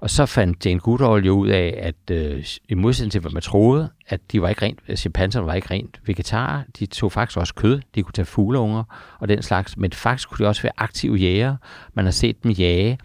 Og 0.00 0.10
så 0.10 0.26
fandt 0.26 0.66
Jane 0.66 0.80
Goodall 0.80 1.26
jo 1.26 1.32
ud 1.32 1.48
af, 1.48 1.78
at 1.82 2.16
øh, 2.16 2.44
i 2.68 2.74
modsætning 2.74 3.12
til, 3.12 3.20
hvad 3.20 3.30
man 3.30 3.42
troede, 3.42 3.88
at 4.08 4.20
de 4.32 4.42
var 4.42 4.48
ikke 4.48 4.62
rent, 4.62 4.80
chimpanserne 4.96 5.46
var 5.46 5.54
ikke 5.54 5.70
rent 5.70 6.00
vegetarer. 6.06 6.62
De 6.78 6.86
tog 6.86 7.12
faktisk 7.12 7.38
også 7.38 7.54
kød. 7.54 7.80
De 7.94 8.02
kunne 8.02 8.12
tage 8.12 8.26
fugleunger 8.26 8.84
og 9.18 9.28
den 9.28 9.42
slags. 9.42 9.76
Men 9.76 9.92
faktisk 9.92 10.28
kunne 10.28 10.44
de 10.44 10.48
også 10.48 10.62
være 10.62 10.72
aktive 10.76 11.16
jæger. 11.16 11.56
Man 11.94 12.04
har 12.04 12.12
set 12.12 12.42
dem 12.42 12.50
jage 12.50 12.98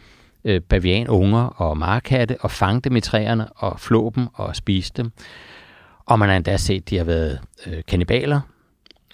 øh, 0.45 0.61
bavianunger 0.61 1.43
og 1.43 1.77
markatte 1.77 2.37
og 2.41 2.51
fange 2.51 2.81
dem 2.81 2.95
i 2.95 3.01
træerne 3.01 3.53
og 3.53 3.79
flå 3.79 4.11
dem 4.15 4.27
og 4.33 4.55
spise 4.55 4.93
dem. 4.97 5.11
Og 6.05 6.19
man 6.19 6.29
har 6.29 6.35
endda 6.35 6.57
set, 6.57 6.81
at 6.81 6.89
de 6.89 6.97
har 6.97 7.03
været 7.03 7.39
øh, 7.67 7.83
kannibaler. 7.87 8.41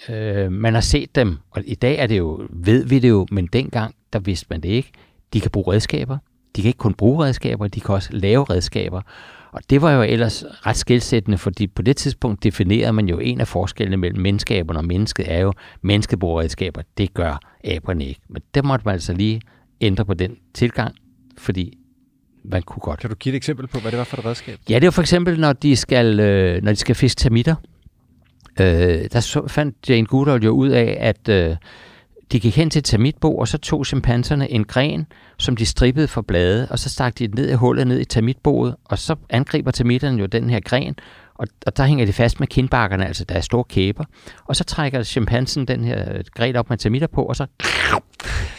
Øh, 0.10 0.52
man 0.52 0.74
har 0.74 0.82
set 0.82 1.16
dem, 1.16 1.38
og 1.52 1.64
i 1.66 1.76
dag 1.76 1.98
er 1.98 2.08
det 2.08 2.18
jo, 2.18 2.48
ved 2.50 2.86
vi 2.86 3.00
det 3.00 3.10
jo, 3.10 3.28
men 3.32 3.48
dengang, 3.48 3.96
der 4.14 4.20
vidste 4.20 4.48
man 4.50 4.62
det 4.62 4.70
ikke. 4.70 4.92
De 5.34 5.42
kan 5.42 5.52
bruge 5.52 5.74
redskaber. 5.74 6.18
De 6.56 6.62
kan 6.62 6.70
ikke 6.70 6.78
kun 6.78 6.94
bruge 6.94 7.26
redskaber, 7.26 7.68
de 7.68 7.80
kan 7.80 7.96
også 7.96 8.10
lave 8.12 8.44
redskaber. 8.44 9.02
Og 9.52 9.62
det 9.70 9.82
var 9.82 9.92
jo 9.92 10.02
ellers 10.02 10.44
ret 10.50 10.78
skilsættende, 10.78 11.38
fordi 11.38 11.68
på 11.68 11.82
det 11.82 11.98
tidspunkt 11.98 12.44
definerede 12.44 12.94
man 12.94 13.08
jo 13.08 13.20
en 13.20 13.42
af 13.42 13.48
forskellene 13.48 13.98
mellem 13.98 14.22
menneskeaberne 14.22 14.80
og 14.80 14.86
mennesket, 14.86 15.32
er 15.32 15.40
jo, 15.40 15.54
mennesket 15.82 16.20
bruger 16.20 16.42
redskaber, 16.42 16.82
det 16.98 17.14
gør 17.14 17.40
aberne 17.64 18.06
ikke. 18.06 18.22
Men 18.30 18.42
der 18.56 18.62
måtte 18.62 18.86
man 18.86 18.94
altså 18.94 19.14
lige 19.14 19.42
ændre 19.82 20.06
på 20.06 20.14
den 20.14 20.38
tilgang, 20.54 20.96
fordi 21.38 21.78
man 22.44 22.62
kunne 22.62 22.82
godt. 22.82 23.00
Kan 23.00 23.10
du 23.10 23.16
give 23.16 23.34
et 23.34 23.38
eksempel 23.38 23.68
på, 23.68 23.80
hvad 23.80 23.92
det 23.92 23.98
var 23.98 24.04
for 24.04 24.18
et 24.18 24.26
redskab? 24.26 24.60
Ja, 24.70 24.80
det 24.80 24.86
jo 24.86 24.92
for 24.92 25.02
eksempel, 25.02 25.40
når 25.40 25.54
de 25.54 25.76
skal, 25.76 26.20
øh, 26.20 26.64
når 26.64 26.72
de 26.72 26.76
skal 26.76 26.96
fiske 26.96 27.20
termitter. 27.20 27.56
Øh, 28.60 28.66
der 29.14 29.44
fandt 29.48 29.90
Jane 29.90 30.06
Goodall 30.06 30.44
jo 30.44 30.52
ud 30.52 30.70
af, 30.70 30.98
at 31.00 31.30
øh, 31.30 31.56
de 32.32 32.40
gik 32.40 32.56
hen 32.56 32.70
til 32.70 32.80
et 32.80 32.86
termitbo, 32.86 33.38
og 33.38 33.48
så 33.48 33.58
tog 33.58 33.86
chimpanserne 33.86 34.52
en 34.52 34.64
gren, 34.64 35.08
som 35.38 35.56
de 35.56 35.66
strippede 35.66 36.08
for 36.08 36.22
blade, 36.22 36.68
og 36.70 36.80
så 36.80 36.90
stak 36.90 37.20
de 37.20 37.28
ned 37.28 37.50
i 37.50 37.54
hullet 37.54 37.88
ned 37.88 38.00
i 38.00 38.06
termitboet, 38.06 38.76
og 38.86 39.00
så 39.00 39.16
angriber 39.30 39.72
termitterne 39.72 40.20
jo 40.20 40.26
den 40.26 40.50
her 40.50 40.60
gren, 40.60 40.96
og, 41.36 41.48
og 41.68 41.78
der 41.78 41.84
hænger 41.84 42.06
de 42.06 42.14
fast 42.14 42.40
med 42.40 42.48
kindbakkerne, 42.48 43.08
altså 43.08 43.26
der 43.26 43.36
er 43.36 43.42
store 43.42 43.64
kæber, 43.64 44.04
og 44.46 44.56
så 44.56 44.64
trækker 44.64 45.04
chimpansen 45.04 45.68
den 45.68 45.84
her 45.84 46.22
gren 46.36 46.56
op 46.56 46.70
med 46.70 46.78
termitter 46.78 47.08
på, 47.08 47.24
og 47.24 47.36
så, 47.36 47.46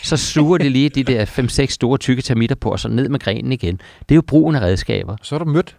så 0.02 0.16
suger 0.16 0.58
de 0.58 0.68
lige 0.68 0.88
de 0.88 1.04
der 1.04 1.24
5-6 1.24 1.66
store 1.66 1.98
tykke 1.98 2.22
termitter 2.22 2.56
på, 2.56 2.70
og 2.70 2.80
så 2.80 2.88
ned 2.88 3.08
med 3.08 3.18
grenen 3.18 3.52
igen. 3.52 3.76
Det 3.98 4.10
er 4.10 4.14
jo 4.14 4.22
brugen 4.22 4.56
af 4.56 4.60
redskaber. 4.60 5.16
Så 5.22 5.34
er 5.34 5.38
du 5.38 5.44
mødt 5.44 5.76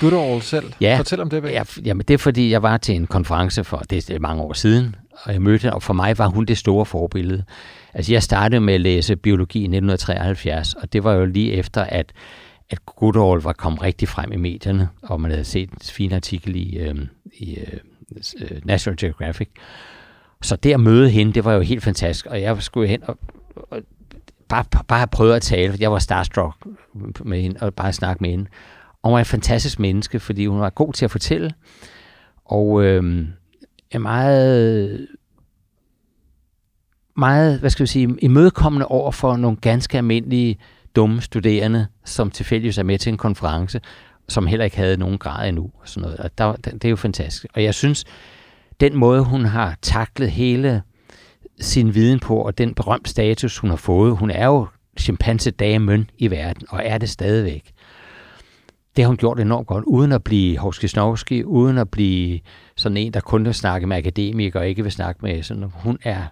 Goodall 0.00 0.42
selv. 0.42 0.72
Ja. 0.80 0.96
Fortæl 0.98 1.20
om 1.20 1.30
det. 1.30 1.42
Bæk. 1.42 1.52
Ja, 1.52 1.62
jamen 1.84 2.04
det 2.08 2.14
er 2.14 2.18
fordi, 2.18 2.50
jeg 2.50 2.62
var 2.62 2.76
til 2.76 2.94
en 2.94 3.06
konference 3.06 3.64
for 3.64 3.78
det 3.78 4.10
er 4.10 4.18
mange 4.18 4.42
år 4.42 4.52
siden, 4.52 4.96
og 5.22 5.32
jeg 5.32 5.42
mødte 5.42 5.72
og 5.72 5.82
for 5.82 5.94
mig 5.94 6.18
var 6.18 6.26
hun 6.26 6.44
det 6.44 6.58
store 6.58 6.86
forbillede. 6.86 7.44
Altså 7.94 8.12
jeg 8.12 8.22
startede 8.22 8.60
med 8.60 8.74
at 8.74 8.80
læse 8.80 9.16
biologi 9.16 9.58
i 9.58 9.62
1973, 9.62 10.74
og 10.74 10.92
det 10.92 11.04
var 11.04 11.12
jo 11.12 11.24
lige 11.24 11.52
efter, 11.52 11.84
at, 11.84 12.12
at 12.70 12.86
Goodall 12.86 13.40
var 13.40 13.52
kommet 13.52 13.82
rigtig 13.82 14.08
frem 14.08 14.32
i 14.32 14.36
medierne, 14.36 14.88
og 15.02 15.20
man 15.20 15.30
havde 15.30 15.44
set 15.44 15.70
en 15.70 15.78
fin 15.82 16.12
artikel 16.12 16.56
i, 16.56 16.78
øh, 16.78 16.94
i 17.32 17.58
øh, 17.58 18.60
National 18.64 18.96
Geographic. 19.00 19.48
Så 20.42 20.56
det 20.56 20.72
at 20.72 20.80
møde 20.80 21.10
hende, 21.10 21.32
det 21.32 21.44
var 21.44 21.52
jo 21.52 21.60
helt 21.60 21.82
fantastisk, 21.82 22.26
og 22.26 22.40
jeg 22.40 22.62
skulle 22.62 22.88
hen 22.88 23.02
og, 23.02 23.18
og 23.56 23.82
bare, 24.48 24.64
bare 24.88 24.98
have 24.98 25.06
prøvet 25.06 25.34
at 25.34 25.42
tale, 25.42 25.72
for 25.72 25.78
jeg 25.80 25.92
var 25.92 25.98
starstruck 25.98 26.56
med 27.24 27.42
hende, 27.42 27.56
og 27.60 27.74
bare 27.74 27.92
snakke 27.92 28.22
med 28.22 28.30
hende. 28.30 28.46
Og 29.04 29.10
hun 29.10 29.14
var 29.14 29.20
et 29.20 29.26
fantastisk 29.26 29.78
menneske, 29.78 30.20
fordi 30.20 30.46
hun 30.46 30.60
var 30.60 30.70
god 30.70 30.92
til 30.92 31.04
at 31.04 31.10
fortælle, 31.10 31.50
og 32.44 32.84
øh, 32.84 33.26
er 33.90 33.98
meget, 33.98 35.06
meget, 37.16 37.60
hvad 37.60 37.70
skal 37.70 37.82
vi 37.82 37.86
sige, 37.86 38.16
imødekommende 38.22 38.86
over 38.86 39.10
for 39.10 39.36
nogle 39.36 39.56
ganske 39.56 39.98
almindelige 39.98 40.58
dumme 40.96 41.20
studerende, 41.20 41.86
som 42.04 42.30
tilfældigvis 42.30 42.78
er 42.78 42.82
med 42.82 42.98
til 42.98 43.10
en 43.10 43.16
konference, 43.16 43.80
som 44.28 44.46
heller 44.46 44.64
ikke 44.64 44.76
havde 44.76 44.96
nogen 44.96 45.18
grad 45.18 45.48
endnu. 45.48 45.70
Og 45.80 45.88
sådan 45.88 46.02
noget. 46.02 46.16
Og 46.18 46.38
der, 46.38 46.52
det 46.56 46.84
er 46.84 46.90
jo 46.90 46.96
fantastisk. 46.96 47.46
Og 47.54 47.62
jeg 47.62 47.74
synes, 47.74 48.04
den 48.80 48.96
måde, 48.96 49.24
hun 49.24 49.44
har 49.44 49.76
taklet 49.82 50.30
hele 50.30 50.82
sin 51.60 51.94
viden 51.94 52.20
på, 52.20 52.36
og 52.36 52.58
den 52.58 52.74
berømte 52.74 53.10
status, 53.10 53.58
hun 53.58 53.70
har 53.70 53.76
fået, 53.76 54.16
hun 54.16 54.30
er 54.30 54.46
jo 54.46 54.66
chimpansedamen 55.00 56.10
i 56.18 56.30
verden, 56.30 56.66
og 56.68 56.82
er 56.84 56.98
det 56.98 57.10
stadigvæk. 57.10 57.73
Det 58.96 59.04
har 59.04 59.08
hun 59.08 59.16
gjort 59.16 59.40
enormt 59.40 59.66
godt, 59.66 59.84
uden 59.84 60.12
at 60.12 60.24
blive 60.24 60.58
Hovski 60.58 61.44
uden 61.44 61.78
at 61.78 61.90
blive 61.90 62.40
sådan 62.76 62.96
en, 62.96 63.12
der 63.12 63.20
kun 63.20 63.44
vil 63.44 63.54
snakke 63.54 63.86
med 63.86 63.96
akademikere 63.96 64.62
og 64.62 64.68
ikke 64.68 64.82
vil 64.82 64.92
snakke 64.92 65.20
med 65.22 65.42
sådan. 65.42 65.64
Hun 65.74 65.98
er 66.02 66.22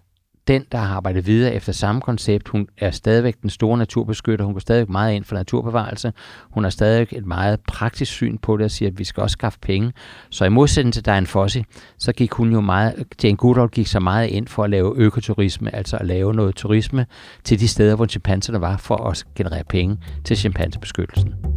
den, 0.48 0.64
der 0.72 0.78
har 0.78 0.96
arbejdet 0.96 1.26
videre 1.26 1.54
efter 1.54 1.72
samme 1.72 2.00
koncept. 2.00 2.48
Hun 2.48 2.68
er 2.78 2.90
stadigvæk 2.90 3.34
den 3.42 3.50
store 3.50 3.78
naturbeskytter. 3.78 4.44
Hun 4.44 4.54
går 4.54 4.60
stadig 4.60 4.90
meget 4.90 5.14
ind 5.14 5.24
for 5.24 5.34
naturbevarelse. 5.34 6.12
Hun 6.50 6.62
har 6.62 6.70
stadig 6.70 7.06
et 7.12 7.26
meget 7.26 7.60
praktisk 7.60 8.12
syn 8.12 8.38
på 8.38 8.56
det 8.56 8.64
og 8.64 8.70
siger, 8.70 8.90
at 8.90 8.98
vi 8.98 9.04
skal 9.04 9.22
også 9.22 9.32
skaffe 9.32 9.58
penge. 9.62 9.92
Så 10.30 10.44
i 10.44 10.48
modsætning 10.48 10.94
til 10.94 11.04
Diane 11.04 11.26
Fossey, 11.26 11.60
så 11.98 12.12
gik 12.12 12.32
hun 12.32 12.52
jo 12.52 12.60
meget, 12.60 13.04
Jane 13.22 13.36
Goodall 13.36 13.68
gik 13.68 13.86
så 13.86 14.00
meget 14.00 14.28
ind 14.28 14.48
for 14.48 14.64
at 14.64 14.70
lave 14.70 14.94
økoturisme, 14.96 15.74
altså 15.74 15.96
at 15.96 16.06
lave 16.06 16.34
noget 16.34 16.54
turisme 16.54 17.06
til 17.44 17.60
de 17.60 17.68
steder, 17.68 17.96
hvor 17.96 18.06
chimpanserne 18.06 18.60
var, 18.60 18.76
for 18.76 18.96
at 18.96 19.24
generere 19.34 19.64
penge 19.64 19.98
til 20.24 20.36
chimpansebeskyttelsen. 20.36 21.51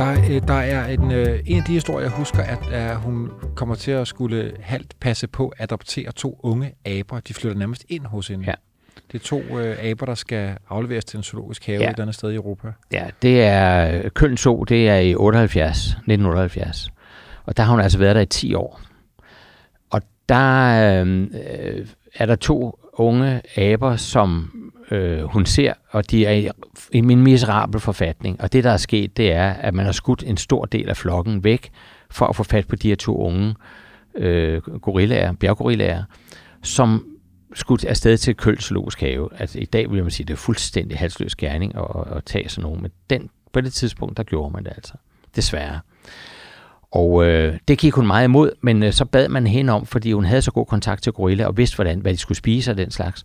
Der, 0.00 0.12
øh, 0.12 0.48
der 0.48 0.54
er 0.54 0.86
en, 0.86 1.12
øh, 1.12 1.40
en 1.46 1.58
af 1.58 1.64
de 1.64 1.72
historier, 1.72 2.06
jeg 2.06 2.16
husker, 2.16 2.42
at, 2.42 2.72
at 2.72 2.96
hun 2.96 3.30
kommer 3.56 3.74
til 3.74 3.90
at 3.90 4.08
skulle 4.08 4.52
halvt 4.60 4.94
passe 5.00 5.26
på 5.26 5.48
at 5.48 5.62
adoptere 5.62 6.12
to 6.12 6.40
unge 6.42 6.72
aber. 6.84 7.20
De 7.20 7.34
flytter 7.34 7.58
nærmest 7.58 7.84
ind 7.88 8.06
hos 8.06 8.28
hende. 8.28 8.44
Ja. 8.46 8.54
Det 9.12 9.20
er 9.20 9.24
to 9.24 9.40
øh, 9.58 9.84
aber, 9.84 10.06
der 10.06 10.14
skal 10.14 10.56
afleveres 10.70 11.04
til 11.04 11.16
en 11.16 11.22
zoologisk 11.22 11.66
have 11.66 11.82
ja. 11.82 11.90
et 11.90 12.00
andet 12.00 12.14
sted 12.14 12.30
i 12.30 12.34
Europa. 12.34 12.72
Ja, 12.92 13.06
det 13.22 13.42
er 13.42 14.08
Køln 14.08 14.36
Zoo, 14.36 14.64
det 14.64 14.88
er 14.88 14.96
i 14.96 15.14
78, 15.14 15.78
1978. 15.86 16.90
Og 17.44 17.56
der 17.56 17.62
har 17.62 17.70
hun 17.70 17.80
altså 17.80 17.98
været 17.98 18.16
der 18.16 18.22
i 18.22 18.26
10 18.26 18.54
år. 18.54 18.80
Og 19.90 20.02
der 20.28 21.02
øh, 21.02 21.86
er 22.14 22.26
der 22.26 22.36
to 22.36 22.78
unge 22.92 23.42
aber, 23.56 23.96
som 23.96 24.50
øh, 24.90 25.22
hun 25.22 25.46
ser, 25.46 25.72
og 25.90 26.10
de 26.10 26.26
er 26.26 26.32
i, 26.32 26.48
i 26.92 27.00
min 27.00 27.22
miserabel 27.22 27.80
forfatning. 27.80 28.40
Og 28.40 28.52
det, 28.52 28.64
der 28.64 28.70
er 28.70 28.76
sket, 28.76 29.16
det 29.16 29.32
er, 29.32 29.50
at 29.50 29.74
man 29.74 29.84
har 29.84 29.92
skudt 29.92 30.22
en 30.26 30.36
stor 30.36 30.64
del 30.64 30.88
af 30.88 30.96
flokken 30.96 31.44
væk, 31.44 31.70
for 32.10 32.26
at 32.26 32.36
få 32.36 32.42
fat 32.42 32.66
på 32.68 32.76
de 32.76 32.88
her 32.88 32.96
to 32.96 33.16
unge 33.16 33.54
øh, 34.14 34.62
gorillaer, 34.62 35.32
bjerggorillaer, 35.32 36.02
som 36.62 37.06
skudt 37.54 37.84
afsted 37.84 38.16
til 38.16 38.36
Køls 38.36 38.64
Zoologisk 38.64 39.00
Have. 39.00 39.28
Altså 39.38 39.58
i 39.58 39.64
dag 39.64 39.90
vil 39.90 40.02
man 40.02 40.10
sige, 40.10 40.24
at 40.24 40.28
det 40.28 40.34
er 40.34 40.38
fuldstændig 40.38 40.98
halsløs 40.98 41.34
gerning 41.34 41.74
at, 41.76 42.16
at 42.16 42.24
tage 42.24 42.48
sådan 42.48 42.62
nogen, 42.62 42.82
men 42.82 42.90
den, 43.10 43.30
på 43.52 43.60
det 43.60 43.72
tidspunkt, 43.72 44.16
der 44.16 44.22
gjorde 44.22 44.52
man 44.52 44.64
det 44.64 44.72
altså. 44.76 44.94
Desværre. 45.36 45.80
Og 46.90 47.24
øh, 47.24 47.58
det 47.68 47.78
gik 47.78 47.92
hun 47.92 48.06
meget 48.06 48.24
imod, 48.24 48.50
men 48.60 48.82
øh, 48.82 48.92
så 48.92 49.04
bad 49.04 49.28
man 49.28 49.46
hende 49.46 49.72
om, 49.72 49.86
fordi 49.86 50.12
hun 50.12 50.24
havde 50.24 50.42
så 50.42 50.50
god 50.50 50.66
kontakt 50.66 51.02
til 51.02 51.12
gorilla 51.12 51.46
og 51.46 51.56
vidste, 51.56 51.76
hvordan, 51.76 51.98
hvad 51.98 52.12
de 52.12 52.18
skulle 52.18 52.38
spise 52.38 52.70
og 52.70 52.76
den 52.76 52.90
slags, 52.90 53.24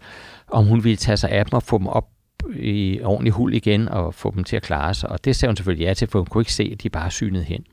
om 0.51 0.65
hun 0.65 0.83
ville 0.83 0.97
tage 0.97 1.17
sig 1.17 1.29
af 1.29 1.45
dem 1.45 1.53
og 1.53 1.63
få 1.63 1.77
dem 1.77 1.87
op 1.87 2.07
i 2.55 2.99
ordentlig 3.03 3.33
hul 3.33 3.53
igen 3.53 3.89
og 3.89 4.13
få 4.13 4.31
dem 4.35 4.43
til 4.43 4.55
at 4.55 4.63
klare 4.63 4.93
sig. 4.93 5.09
Og 5.09 5.25
det 5.25 5.35
sagde 5.35 5.49
hun 5.49 5.55
selvfølgelig 5.55 5.85
ja 5.85 5.93
til, 5.93 6.07
for 6.07 6.19
hun 6.19 6.25
kunne 6.25 6.41
ikke 6.41 6.53
se, 6.53 6.69
at 6.73 6.83
de 6.83 6.89
bare 6.89 7.11
synede 7.11 7.43
hen. 7.43 7.63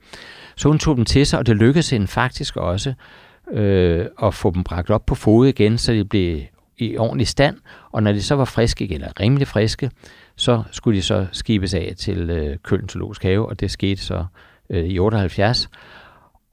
Så 0.57 0.69
hun 0.69 0.79
tog 0.79 0.97
dem 0.97 1.05
til 1.05 1.27
sig, 1.27 1.39
og 1.39 1.47
det 1.47 1.57
lykkedes 1.57 1.91
hende 1.91 2.07
faktisk 2.07 2.57
også 2.57 2.95
øh, 3.53 4.07
at 4.23 4.35
få 4.35 4.51
dem 4.51 4.65
bragt 4.65 4.91
op 4.91 5.07
på 5.07 5.15
fod 5.15 5.47
igen, 5.47 5.79
så 5.79 5.93
de 5.93 6.05
blev 6.05 6.41
i 6.79 6.97
ordentlig 6.97 7.29
stand. 7.29 7.57
Og 7.93 8.03
når 8.03 8.13
de 8.13 8.23
så 8.23 8.35
var 8.35 8.45
friske 8.45 8.85
igen, 8.85 9.01
eller 9.01 9.21
rimelig 9.21 9.49
friske, 9.49 9.91
så 10.37 10.63
skulle 10.71 10.97
de 10.97 11.03
så 11.03 11.27
skibes 11.33 11.75
af 11.75 11.95
til 11.99 12.31
øh, 12.31 12.57
Køln 12.63 12.89
Zoologisk 12.89 13.23
Have, 13.23 13.49
og 13.49 13.61
det 13.61 13.71
skete 13.71 14.03
så 14.03 14.25
øh, 14.71 14.85
i 14.85 14.99
78. 14.99 15.69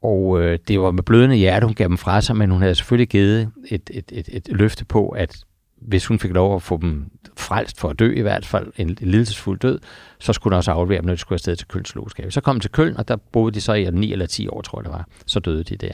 Og 0.02 0.42
øh, 0.42 0.60
det 0.68 0.80
var 0.80 0.92
med 0.92 1.04
blødende 1.04 1.36
hjerte, 1.36 1.66
hun 1.66 1.76
gav 1.76 1.88
dem 1.88 1.98
fra 1.98 2.22
sig, 2.22 2.36
men 2.36 2.50
hun 2.50 2.62
havde 2.62 2.76
selvfølgelig 2.76 3.10
givet 3.10 3.52
et, 3.70 3.90
et, 3.94 4.12
et, 4.12 4.30
et 4.32 4.48
løfte 4.48 4.86
på, 4.86 5.10
at 5.10 5.44
hvis 5.82 6.06
hun 6.06 6.20
fik 6.20 6.32
lov 6.32 6.56
at 6.56 6.62
få 6.62 6.78
dem 6.82 7.06
frelst 7.38 7.80
for 7.80 7.90
at 7.90 8.00
dø 8.00 8.14
i 8.14 8.22
hvert 8.22 8.46
fald, 8.46 8.72
en, 8.78 8.90
en 8.90 8.98
lidelsesfuld 9.02 9.60
død, 9.60 9.80
så 10.20 10.34
skulle 10.34 10.54
hun 10.54 10.58
også 10.58 10.72
aflevere 10.72 10.98
dem, 10.98 11.06
når 11.06 11.14
de 11.14 11.20
skulle 11.20 11.36
afsted 11.36 11.56
til 11.56 11.68
Kølns 11.68 11.90
Zoologisk 11.90 12.20
Så 12.30 12.42
kom 12.42 12.56
de 12.56 12.64
til 12.64 12.72
Køln, 12.72 12.98
og 12.98 13.08
der 13.08 13.16
boede 13.16 13.52
de 13.52 13.62
så 13.62 13.74
i 13.74 13.90
9 13.92 14.12
eller 14.12 14.26
10 14.26 14.48
år, 14.48 14.62
tror 14.62 14.80
jeg 14.80 14.84
det 14.84 14.94
var. 14.94 15.08
Så 15.26 15.40
døde 15.40 15.64
de 15.64 15.78
der. 15.78 15.92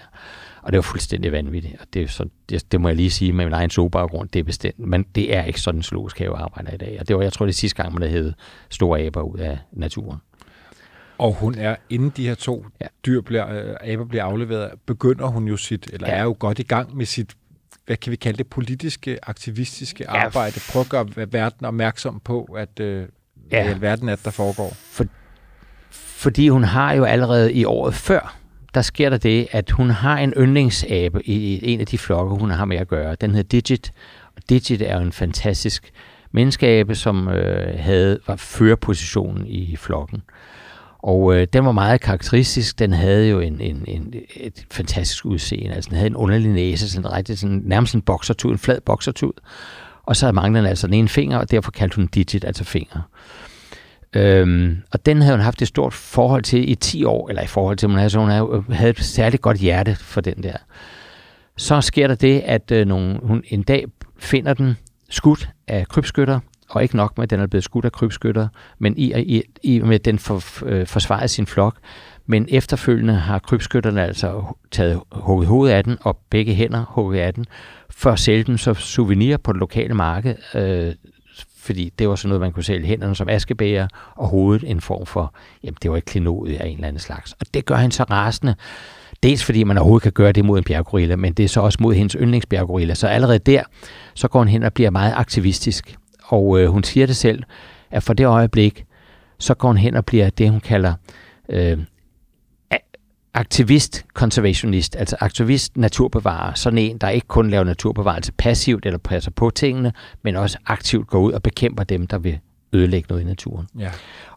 Og 0.61 0.71
det 0.71 0.77
var 0.77 0.81
fuldstændig 0.81 1.31
vanvittigt. 1.31 1.75
Og 1.81 1.87
det, 1.93 2.09
så, 2.09 2.25
det, 2.49 2.71
det 2.71 2.81
må 2.81 2.87
jeg 2.87 2.97
lige 2.97 3.11
sige 3.11 3.33
med 3.33 3.45
min 3.45 3.53
egen 3.53 3.69
zoobaggrund, 3.69 4.29
det 4.29 4.39
er 4.39 4.43
bestemt. 4.43 4.79
Men 4.79 5.05
det 5.15 5.35
er 5.35 5.43
ikke 5.43 5.61
sådan, 5.61 5.83
have 6.17 6.37
arbejder 6.37 6.71
i 6.73 6.77
dag. 6.77 6.97
Og 6.99 7.07
det 7.07 7.15
var, 7.15 7.21
jeg 7.21 7.33
tror, 7.33 7.45
det 7.45 7.55
sidste 7.55 7.83
gang, 7.83 7.93
man 7.99 8.09
havde 8.09 8.33
store 8.69 9.01
aber 9.01 9.21
ud 9.21 9.37
af 9.37 9.59
naturen. 9.71 10.19
Og 11.17 11.33
hun 11.33 11.55
er, 11.55 11.75
inden 11.89 12.09
de 12.17 12.27
her 12.27 12.35
to 12.35 12.65
ja. 12.81 12.87
dyr 13.05 13.21
bliver, 13.21 13.49
øh, 13.49 13.75
aber 13.81 14.05
bliver 14.05 14.23
afleveret, 14.23 14.71
begynder 14.85 15.27
hun 15.27 15.47
jo 15.47 15.57
sit, 15.57 15.89
eller 15.93 16.07
ja. 16.07 16.15
er 16.15 16.23
jo 16.23 16.35
godt 16.39 16.59
i 16.59 16.63
gang 16.63 16.97
med 16.97 17.05
sit, 17.05 17.35
hvad 17.85 17.97
kan 17.97 18.11
vi 18.11 18.15
kalde 18.15 18.37
det, 18.37 18.47
politiske, 18.47 19.19
aktivistiske 19.23 20.09
arbejde. 20.09 20.59
Prøv 20.71 20.81
at 20.81 20.89
gøre 20.89 21.07
verden 21.31 21.65
opmærksom 21.65 22.19
på, 22.19 22.43
at 22.43 22.79
øh, 22.79 23.07
ja. 23.51 23.77
verden 23.79 24.09
er, 24.09 24.15
der 24.15 24.31
foregår. 24.31 24.73
For, 24.91 25.05
fordi 25.91 26.49
hun 26.49 26.63
har 26.63 26.93
jo 26.93 27.03
allerede 27.03 27.53
i 27.53 27.65
året 27.65 27.93
før, 27.93 28.37
der 28.73 28.81
sker 28.81 29.09
der 29.09 29.17
det, 29.17 29.47
at 29.51 29.71
hun 29.71 29.89
har 29.89 30.17
en 30.17 30.33
yndlingsabe 30.37 31.27
i, 31.27 31.59
en 31.73 31.79
af 31.79 31.85
de 31.85 31.97
flokke, 31.97 32.35
hun 32.35 32.49
har 32.49 32.65
med 32.65 32.77
at 32.77 32.87
gøre. 32.87 33.15
Den 33.15 33.31
hedder 33.31 33.47
Digit. 33.47 33.93
Og 34.35 34.41
Digit 34.49 34.81
er 34.81 34.95
jo 34.95 35.01
en 35.01 35.11
fantastisk 35.11 35.91
menneskeabe, 36.31 36.95
som 36.95 37.27
øh, 37.27 37.79
havde 37.79 38.19
var 38.27 38.35
førerpositionen 38.35 39.47
i 39.47 39.75
flokken. 39.75 40.21
Og 41.05 41.35
øh, 41.35 41.47
den 41.53 41.65
var 41.65 41.71
meget 41.71 42.01
karakteristisk. 42.01 42.79
Den 42.79 42.93
havde 42.93 43.29
jo 43.29 43.39
en, 43.39 43.61
en, 43.61 43.83
en, 43.87 44.13
et 44.35 44.65
fantastisk 44.71 45.25
udseende. 45.25 45.75
Altså, 45.75 45.89
den 45.89 45.97
havde 45.97 46.07
en 46.07 46.15
underlig 46.15 46.51
næse, 46.51 46.89
sådan 46.89 47.11
rigtig, 47.11 47.39
sådan, 47.39 47.61
nærmest 47.65 47.95
en 47.95 48.01
boksertud, 48.01 48.51
en 48.51 48.57
flad 48.57 48.81
boksertud. 48.81 49.31
Og 50.03 50.15
så 50.15 50.31
manglede 50.31 50.63
den 50.63 50.69
altså 50.69 50.87
den 50.87 50.93
ene 50.93 51.07
finger, 51.07 51.37
og 51.37 51.51
derfor 51.51 51.71
kaldte 51.71 51.95
hun 51.95 52.07
digit, 52.07 52.45
altså 52.45 52.63
finger. 52.63 53.09
Øhm, 54.13 54.77
og 54.91 55.05
den 55.05 55.21
havde 55.21 55.35
hun 55.35 55.43
haft 55.43 55.61
et 55.61 55.67
stort 55.67 55.93
forhold 55.93 56.43
til 56.43 56.69
i 56.69 56.75
10 56.75 57.03
år, 57.03 57.29
eller 57.29 57.41
i 57.41 57.47
forhold 57.47 57.77
til, 57.77 58.09
så 58.09 58.19
hun 58.19 58.29
havde, 58.29 58.63
havde 58.69 58.89
et 58.89 58.99
særligt 58.99 59.41
godt 59.41 59.57
hjerte 59.57 59.95
for 59.95 60.21
den 60.21 60.43
der. 60.43 60.57
Så 61.57 61.81
sker 61.81 62.07
der 62.07 62.15
det, 62.15 62.39
at 62.39 62.71
øh, 62.71 62.87
nogen, 62.87 63.19
hun 63.23 63.43
en 63.47 63.63
dag 63.63 63.85
finder 64.17 64.53
den 64.53 64.77
skudt 65.09 65.49
af 65.67 65.87
krybskytter, 65.87 66.39
og 66.69 66.83
ikke 66.83 66.95
nok 66.95 67.17
med, 67.17 67.23
at 67.23 67.29
den 67.29 67.39
er 67.39 67.47
blevet 67.47 67.63
skudt 67.63 67.85
af 67.85 67.91
krybskytter, 67.91 68.47
men 68.79 68.97
i, 68.97 69.13
i, 69.21 69.43
i 69.63 69.79
med 69.79 69.95
at 69.95 70.05
den 70.05 70.19
for, 70.19 70.65
øh, 70.65 70.87
forsvarede 70.87 71.27
sin 71.27 71.45
flok. 71.45 71.77
Men 72.25 72.47
efterfølgende 72.49 73.13
har 73.13 73.39
krybskytterne 73.39 74.03
altså 74.03 74.43
taget 74.71 75.01
hugget 75.11 75.47
hovedet 75.47 75.73
af 75.73 75.83
den, 75.83 75.97
og 76.01 76.17
begge 76.29 76.53
hænder 76.53 76.85
hugget 76.89 77.19
af 77.19 77.33
den, 77.33 77.45
for 77.89 78.11
at 78.11 78.19
sælge 78.19 78.43
den 78.43 78.57
som 78.57 78.75
souvenir 78.75 79.37
på 79.37 79.51
det 79.51 79.59
lokale 79.59 79.93
marked, 79.93 80.35
øh, 80.55 80.93
fordi 81.57 81.93
det 81.99 82.09
var 82.09 82.15
sådan 82.15 82.29
noget, 82.29 82.41
man 82.41 82.51
kunne 82.51 82.63
sælge 82.63 82.87
hænderne 82.87 83.15
som 83.15 83.29
askebæger, 83.29 83.87
og 84.15 84.27
hovedet 84.27 84.69
en 84.71 84.81
form 84.81 85.05
for, 85.05 85.33
jamen 85.63 85.77
det 85.81 85.91
var 85.91 85.97
et 85.97 86.05
klinod 86.05 86.49
af 86.49 86.67
en 86.67 86.75
eller 86.75 86.87
anden 86.87 86.99
slags. 86.99 87.31
Og 87.31 87.45
det 87.53 87.65
gør 87.65 87.75
han 87.75 87.91
så 87.91 88.03
rasende, 88.03 88.55
Dels 89.23 89.43
fordi 89.43 89.63
man 89.63 89.77
overhovedet 89.77 90.03
kan 90.03 90.11
gøre 90.11 90.31
det 90.31 90.45
mod 90.45 90.57
en 90.57 90.63
bjerggorilla, 90.63 91.15
men 91.15 91.33
det 91.33 91.43
er 91.43 91.47
så 91.47 91.61
også 91.61 91.77
mod 91.81 91.93
hendes 91.93 92.15
yndlingsbjerggorilla. 92.19 92.93
Så 92.93 93.07
allerede 93.07 93.39
der, 93.39 93.63
så 94.13 94.27
går 94.27 94.39
hun 94.39 94.47
hen 94.47 94.63
og 94.63 94.73
bliver 94.73 94.89
meget 94.89 95.13
aktivistisk. 95.15 95.95
Og 96.27 96.59
øh, 96.59 96.69
hun 96.69 96.83
siger 96.83 97.07
det 97.07 97.15
selv, 97.15 97.43
at 97.91 98.03
for 98.03 98.13
det 98.13 98.25
øjeblik, 98.25 98.85
så 99.39 99.53
går 99.53 99.67
hun 99.67 99.77
hen 99.77 99.95
og 99.95 100.05
bliver 100.05 100.29
det, 100.29 100.49
hun 100.49 100.59
kalder 100.59 100.93
øh, 101.49 101.77
aktivist, 103.35 104.05
konservationist, 104.13 104.95
altså 104.95 105.15
aktivist, 105.19 105.77
naturbevarer, 105.77 106.53
sådan 106.53 106.79
en, 106.79 106.97
der 106.97 107.09
ikke 107.09 107.27
kun 107.27 107.49
laver 107.49 107.63
naturbevarelse 107.63 108.31
passivt 108.31 108.85
eller 108.85 108.97
passer 108.97 109.31
på 109.31 109.49
tingene, 109.49 109.93
men 110.21 110.35
også 110.35 110.57
aktivt 110.65 111.07
går 111.07 111.19
ud 111.19 111.31
og 111.31 111.43
bekæmper 111.43 111.83
dem, 111.83 112.07
der 112.07 112.17
vil 112.17 112.39
ødelægge 112.73 113.07
noget 113.09 113.21
i 113.21 113.25
naturen. 113.25 113.67
Ja. 113.79 113.91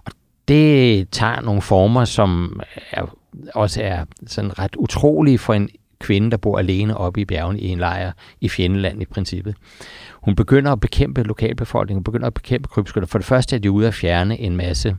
Og 0.04 0.12
det 0.48 1.10
tager 1.10 1.40
nogle 1.40 1.62
former, 1.62 2.04
som 2.04 2.60
er, 2.90 3.16
også 3.54 3.82
er 3.82 4.04
sådan 4.26 4.58
ret 4.58 4.76
utrolige 4.76 5.38
for 5.38 5.54
en 5.54 5.68
kvinde, 6.00 6.30
der 6.30 6.36
bor 6.36 6.58
alene 6.58 6.96
oppe 6.96 7.20
i 7.20 7.24
bjergene 7.24 7.60
i 7.60 7.68
en 7.68 7.78
lejr 7.78 8.12
i 8.40 8.48
Fjendeland 8.48 9.02
i 9.02 9.04
princippet. 9.04 9.54
Hun 10.12 10.34
begynder 10.34 10.72
at 10.72 10.80
bekæmpe 10.80 11.22
lokalbefolkningen, 11.22 11.98
hun 11.98 12.04
begynder 12.04 12.26
at 12.26 12.34
bekæmpe 12.34 12.68
krybskytter. 12.68 13.06
For 13.06 13.18
det 13.18 13.26
første 13.26 13.56
er 13.56 13.60
de 13.60 13.70
ude 13.70 13.86
at 13.86 13.94
fjerne 13.94 14.40
en 14.40 14.56
masse 14.56 14.96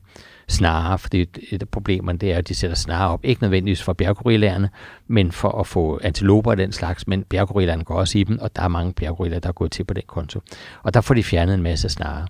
snare, 0.47 0.99
fordi 0.99 1.21
et 1.51 1.61
af 1.61 1.69
problemerne 1.69 2.19
det 2.19 2.31
er, 2.31 2.37
at 2.37 2.47
de 2.47 2.55
sætter 2.55 2.75
snare 2.75 3.09
op, 3.09 3.19
ikke 3.23 3.43
nødvendigvis 3.43 3.83
for 3.83 3.93
bjerggorillerne, 3.93 4.69
men 5.07 5.31
for 5.31 5.59
at 5.59 5.67
få 5.67 5.99
antiloper 6.03 6.51
og 6.51 6.57
den 6.57 6.71
slags, 6.71 7.07
men 7.07 7.23
bjerggorillerne 7.23 7.83
går 7.83 7.95
også 7.95 8.17
i 8.17 8.23
dem, 8.23 8.39
og 8.39 8.55
der 8.55 8.61
er 8.61 8.67
mange 8.67 8.93
bjerggoriller, 8.93 9.39
der 9.39 9.49
er 9.49 9.53
gået 9.53 9.71
til 9.71 9.83
på 9.83 9.93
den 9.93 10.03
konto. 10.07 10.41
Og 10.83 10.93
der 10.93 11.01
får 11.01 11.13
de 11.13 11.23
fjernet 11.23 11.53
en 11.53 11.63
masse 11.63 11.89
snare. 11.89 12.27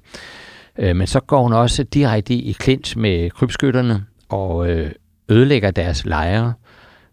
Øh, 0.78 0.95
men 0.95 1.07
så 1.07 1.20
går 1.20 1.41
hun 1.41 1.53
også 1.53 1.84
direkte 1.84 2.34
i, 2.34 2.53
clinch 2.53 2.97
med 2.97 3.30
krybskytterne 3.30 4.05
og 4.30 4.70
øh, 4.70 4.91
ødelægger 5.30 5.72
deres 5.72 6.05
lejre, 6.05 6.53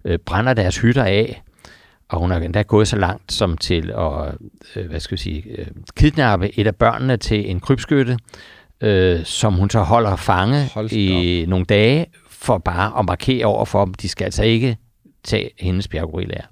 øh, 0.05 0.19
brænder 0.19 0.55
deres 0.55 0.77
hytter 0.79 1.05
af, 1.05 1.43
og 2.09 2.19
hun 2.21 2.31
har 2.31 2.41
endda 2.41 2.63
gået 2.63 2.89
så 2.89 2.97
langt 2.97 3.33
som 3.33 3.57
til 3.57 3.93
at 3.97 4.35
øh, 4.77 4.89
hvad 4.89 5.01
skal 5.01 5.15
jeg 5.15 5.19
sige, 5.19 5.43
øh, 5.59 5.67
kidnappe 5.97 6.59
et 6.59 6.67
af 6.67 6.77
børnene 6.77 7.17
til 7.17 7.51
en 7.51 7.61
krybskytte, 7.61 8.19
øh, 8.81 9.25
som 9.25 9.55
hun 9.55 9.71
så 9.71 9.81
holder 9.81 10.17
fange 10.17 10.65
Hold 10.75 10.93
i 10.93 11.43
op. 11.43 11.49
nogle 11.49 11.65
dage, 11.65 12.07
for 12.31 12.59
bare 12.59 12.99
at 12.99 13.05
markere 13.05 13.47
over 13.47 13.65
for 13.65 13.85
dem, 13.85 13.95
de 13.95 14.09
skal 14.09 14.25
altså 14.25 14.43
ikke 14.43 14.77
tage 15.25 15.51
hendes 15.59 15.89
bjerggorillaer. 15.89 16.45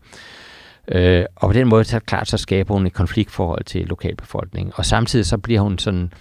Øh, 0.89 1.25
og 1.37 1.49
på 1.49 1.53
den 1.53 1.69
måde, 1.69 1.85
så 1.85 2.01
klart, 2.01 2.29
så 2.29 2.37
skaber 2.37 2.75
hun 2.75 2.87
et 2.87 2.93
konfliktforhold 2.93 3.65
til 3.65 3.87
lokalbefolkningen. 3.87 4.73
Og 4.77 4.87
samtidig 4.87 5.27
så 5.27 5.39
bliver 5.39 5.61
hun 5.61 5.79
sådan, 5.79 6.13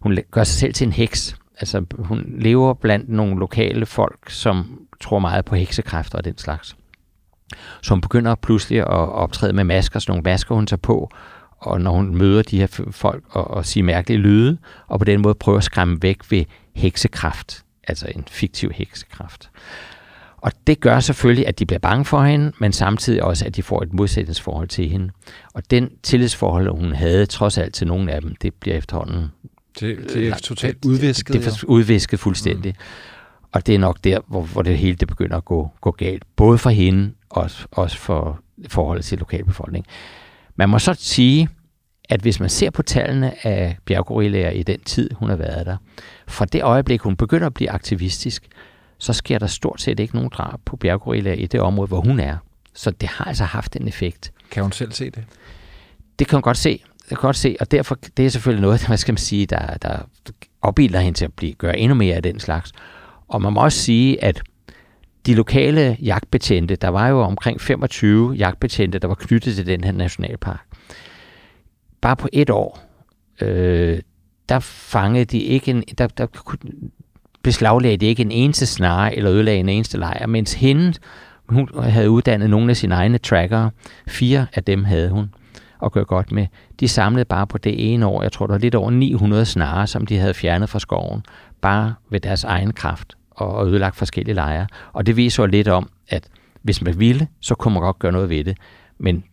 hun 0.00 0.18
gør 0.30 0.44
sig 0.44 0.58
selv 0.60 0.74
til 0.74 0.86
en 0.86 0.92
heks. 0.92 1.36
Altså 1.60 1.84
hun 1.98 2.34
lever 2.38 2.74
blandt 2.74 3.08
nogle 3.08 3.38
lokale 3.38 3.86
folk, 3.86 4.30
som 4.30 4.86
tror 5.00 5.18
meget 5.18 5.44
på 5.44 5.54
heksekræfter 5.54 6.18
og 6.18 6.24
den 6.24 6.38
slags. 6.38 6.76
Så 7.82 7.94
hun 7.94 8.00
begynder 8.00 8.34
pludselig 8.34 8.78
at 8.78 8.86
optræde 8.88 9.52
med 9.52 9.64
masker, 9.64 9.98
sådan 9.98 10.10
nogle 10.12 10.22
masker 10.22 10.54
hun 10.54 10.66
tager 10.66 10.80
på, 10.80 11.10
og 11.58 11.80
når 11.80 11.90
hun 11.90 12.16
møder 12.16 12.42
de 12.42 12.58
her 12.58 12.84
folk 12.90 13.24
og, 13.30 13.50
og 13.50 13.66
siger 13.66 13.84
mærkelige 13.84 14.18
lyde, 14.18 14.58
og 14.86 14.98
på 14.98 15.04
den 15.04 15.20
måde 15.22 15.34
prøver 15.34 15.58
at 15.58 15.64
skræmme 15.64 15.98
væk 16.02 16.18
ved 16.30 16.44
heksekraft, 16.74 17.64
altså 17.88 18.06
en 18.14 18.24
fiktiv 18.30 18.70
heksekraft. 18.74 19.50
Og 20.40 20.52
det 20.66 20.80
gør 20.80 21.00
selvfølgelig, 21.00 21.46
at 21.46 21.58
de 21.58 21.66
bliver 21.66 21.78
bange 21.78 22.04
for 22.04 22.22
hende, 22.22 22.52
men 22.58 22.72
samtidig 22.72 23.22
også, 23.22 23.44
at 23.44 23.56
de 23.56 23.62
får 23.62 23.82
et 23.82 23.92
modsætningsforhold 23.92 24.68
til 24.68 24.88
hende. 24.88 25.10
Og 25.54 25.70
den 25.70 25.90
tillidsforhold, 26.02 26.70
hun 26.70 26.92
havde 26.92 27.26
trods 27.26 27.58
alt 27.58 27.74
til 27.74 27.86
nogle 27.86 28.12
af 28.12 28.20
dem, 28.20 28.34
det 28.42 28.54
bliver 28.54 28.76
efterhånden... 28.76 29.28
Det, 29.80 30.10
det 30.14 30.28
er 30.28 30.34
totalt 30.34 30.84
udvisket. 30.84 31.34
Det, 31.34 31.44
det 31.44 31.62
er 31.62 31.64
udvisket 31.66 32.20
fuldstændig. 32.20 32.74
Mm. 32.78 32.84
Og 33.52 33.66
det 33.66 33.74
er 33.74 33.78
nok 33.78 33.98
der, 34.04 34.20
hvor, 34.28 34.42
hvor 34.42 34.62
det 34.62 34.78
hele 34.78 34.96
det 34.96 35.08
begynder 35.08 35.36
at 35.36 35.44
gå, 35.44 35.70
gå 35.80 35.90
galt. 35.90 36.22
Både 36.36 36.58
for 36.58 36.70
hende, 36.70 37.12
og 37.30 37.50
også 37.70 37.96
for 37.96 38.40
forholdet 38.68 39.04
til 39.04 39.18
lokalbefolkningen. 39.18 39.90
Man 40.56 40.68
må 40.68 40.78
så 40.78 40.94
sige, 40.94 41.48
at 42.08 42.20
hvis 42.20 42.40
man 42.40 42.48
ser 42.48 42.70
på 42.70 42.82
tallene 42.82 43.46
af 43.46 43.76
bjerggorillaer 43.84 44.50
i 44.50 44.62
den 44.62 44.80
tid, 44.80 45.10
hun 45.14 45.28
har 45.28 45.36
været 45.36 45.66
der, 45.66 45.76
fra 46.28 46.44
det 46.44 46.62
øjeblik, 46.62 47.00
hun 47.00 47.16
begynder 47.16 47.46
at 47.46 47.54
blive 47.54 47.70
aktivistisk, 47.70 48.48
så 48.98 49.12
sker 49.12 49.38
der 49.38 49.46
stort 49.46 49.80
set 49.80 50.00
ikke 50.00 50.14
nogen 50.14 50.30
drab 50.32 50.60
på 50.64 50.76
bjerggorillaer 50.76 51.34
i 51.34 51.46
det 51.46 51.60
område, 51.60 51.88
hvor 51.88 52.00
hun 52.00 52.20
er. 52.20 52.36
Så 52.74 52.90
det 52.90 53.08
har 53.08 53.24
altså 53.24 53.44
haft 53.44 53.76
en 53.76 53.88
effekt. 53.88 54.32
Kan 54.50 54.62
hun 54.62 54.72
selv 54.72 54.92
se 54.92 55.04
det? 55.10 55.24
Det 56.18 56.28
kan 56.28 56.36
hun 56.36 56.42
godt 56.42 56.56
se. 56.56 56.82
Det 57.00 57.08
kan 57.08 57.16
godt 57.16 57.36
se, 57.36 57.56
og 57.60 57.70
derfor 57.70 57.94
det 58.16 58.26
er 58.26 58.30
selvfølgelig 58.30 58.62
noget, 58.62 58.80
hvad 58.86 58.96
skal 58.96 59.12
man 59.12 59.18
sige, 59.18 59.46
der, 59.46 59.76
der 59.76 59.98
opbilder 60.62 61.00
hende 61.00 61.18
til 61.18 61.24
at 61.24 61.32
blive, 61.32 61.52
gøre 61.52 61.78
endnu 61.78 61.94
mere 61.94 62.16
af 62.16 62.22
den 62.22 62.40
slags. 62.40 62.72
Og 63.28 63.42
man 63.42 63.52
må 63.52 63.60
også 63.60 63.78
sige, 63.78 64.24
at 64.24 64.42
de 65.26 65.34
lokale 65.34 65.96
jagtbetjente, 66.02 66.76
der 66.76 66.88
var 66.88 67.08
jo 67.08 67.20
omkring 67.20 67.60
25 67.60 68.32
jagtbetjente, 68.32 68.98
der 68.98 69.08
var 69.08 69.14
knyttet 69.14 69.54
til 69.54 69.66
den 69.66 69.84
her 69.84 69.92
nationalpark. 69.92 70.66
Bare 72.00 72.16
på 72.16 72.28
et 72.32 72.50
år, 72.50 72.80
øh, 73.40 73.98
der 74.48 74.58
fangede 74.60 75.24
de 75.24 75.38
ikke 75.38 75.70
en, 75.70 75.84
der, 75.98 76.06
der 76.06 76.26
beslaglagde 77.42 77.96
de 77.96 78.06
ikke 78.06 78.22
en 78.22 78.30
eneste 78.30 78.66
snare 78.66 79.16
eller 79.16 79.32
ødelagde 79.32 79.60
en 79.60 79.68
eneste 79.68 79.98
lejr, 79.98 80.26
mens 80.26 80.54
hende, 80.54 80.94
hun 81.48 81.68
havde 81.82 82.10
uddannet 82.10 82.50
nogle 82.50 82.70
af 82.70 82.76
sine 82.76 82.94
egne 82.94 83.18
trackere. 83.18 83.70
Fire 84.08 84.46
af 84.54 84.64
dem 84.64 84.84
havde 84.84 85.10
hun 85.10 85.34
at 85.82 85.92
gøre 85.92 86.04
godt 86.04 86.32
med. 86.32 86.46
De 86.80 86.88
samlede 86.88 87.24
bare 87.24 87.46
på 87.46 87.58
det 87.58 87.94
ene 87.94 88.06
år, 88.06 88.22
jeg 88.22 88.32
tror, 88.32 88.46
der 88.46 88.54
var 88.54 88.58
lidt 88.58 88.74
over 88.74 88.90
900 88.90 89.44
snare, 89.44 89.86
som 89.86 90.06
de 90.06 90.18
havde 90.18 90.34
fjernet 90.34 90.68
fra 90.68 90.78
skoven, 90.78 91.22
bare 91.60 91.94
ved 92.10 92.20
deres 92.20 92.44
egen 92.44 92.72
kraft 92.72 93.17
og 93.40 93.66
ødelagt 93.66 93.96
forskellige 93.96 94.34
lejre. 94.34 94.66
Og 94.92 95.06
det 95.06 95.16
viser 95.16 95.42
jo 95.42 95.46
lidt 95.46 95.68
om, 95.68 95.90
at 96.08 96.28
hvis 96.62 96.82
man 96.82 97.00
ville, 97.00 97.28
så 97.40 97.54
kunne 97.54 97.74
man 97.74 97.82
godt 97.82 97.98
gøre 97.98 98.12
noget 98.12 98.30
ved 98.30 98.44
det. 98.44 98.56
Men 98.98 99.24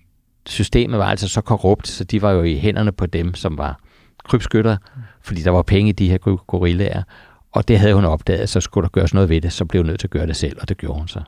systemet 0.46 1.00
var 1.00 1.06
altså 1.06 1.28
så 1.28 1.42
korrupt, 1.42 1.88
så 1.88 2.04
de 2.04 2.22
var 2.22 2.32
jo 2.32 2.44
i 2.44 2.56
hænderne 2.56 2.92
på 2.92 3.06
dem, 3.06 3.34
som 3.34 3.58
var 3.58 3.80
krybskytter, 4.26 4.78
fordi 5.22 5.42
der 5.42 5.52
var 5.52 5.62
penge 5.62 5.90
i 5.90 5.92
de 5.92 6.10
her 6.10 6.18
gorillaer. 6.48 7.04
Og 7.52 7.68
det 7.68 7.80
havde 7.80 7.94
hun 7.94 8.06
opdaget, 8.06 8.50
så 8.50 8.62
skulle 8.62 8.84
der 8.84 8.90
gøres 8.90 9.14
noget 9.14 9.30
ved 9.30 9.42
det, 9.42 9.54
så 9.54 9.66
blev 9.66 9.80
hun 9.80 9.88
nødt 9.88 10.00
til 10.00 10.08
at 10.08 10.12
gøre 10.12 10.28
det 10.28 10.36
selv, 10.36 10.58
og 10.62 10.70
det 10.70 10.78
gjorde 10.78 11.00
hun 11.00 11.08
så. 11.08 11.22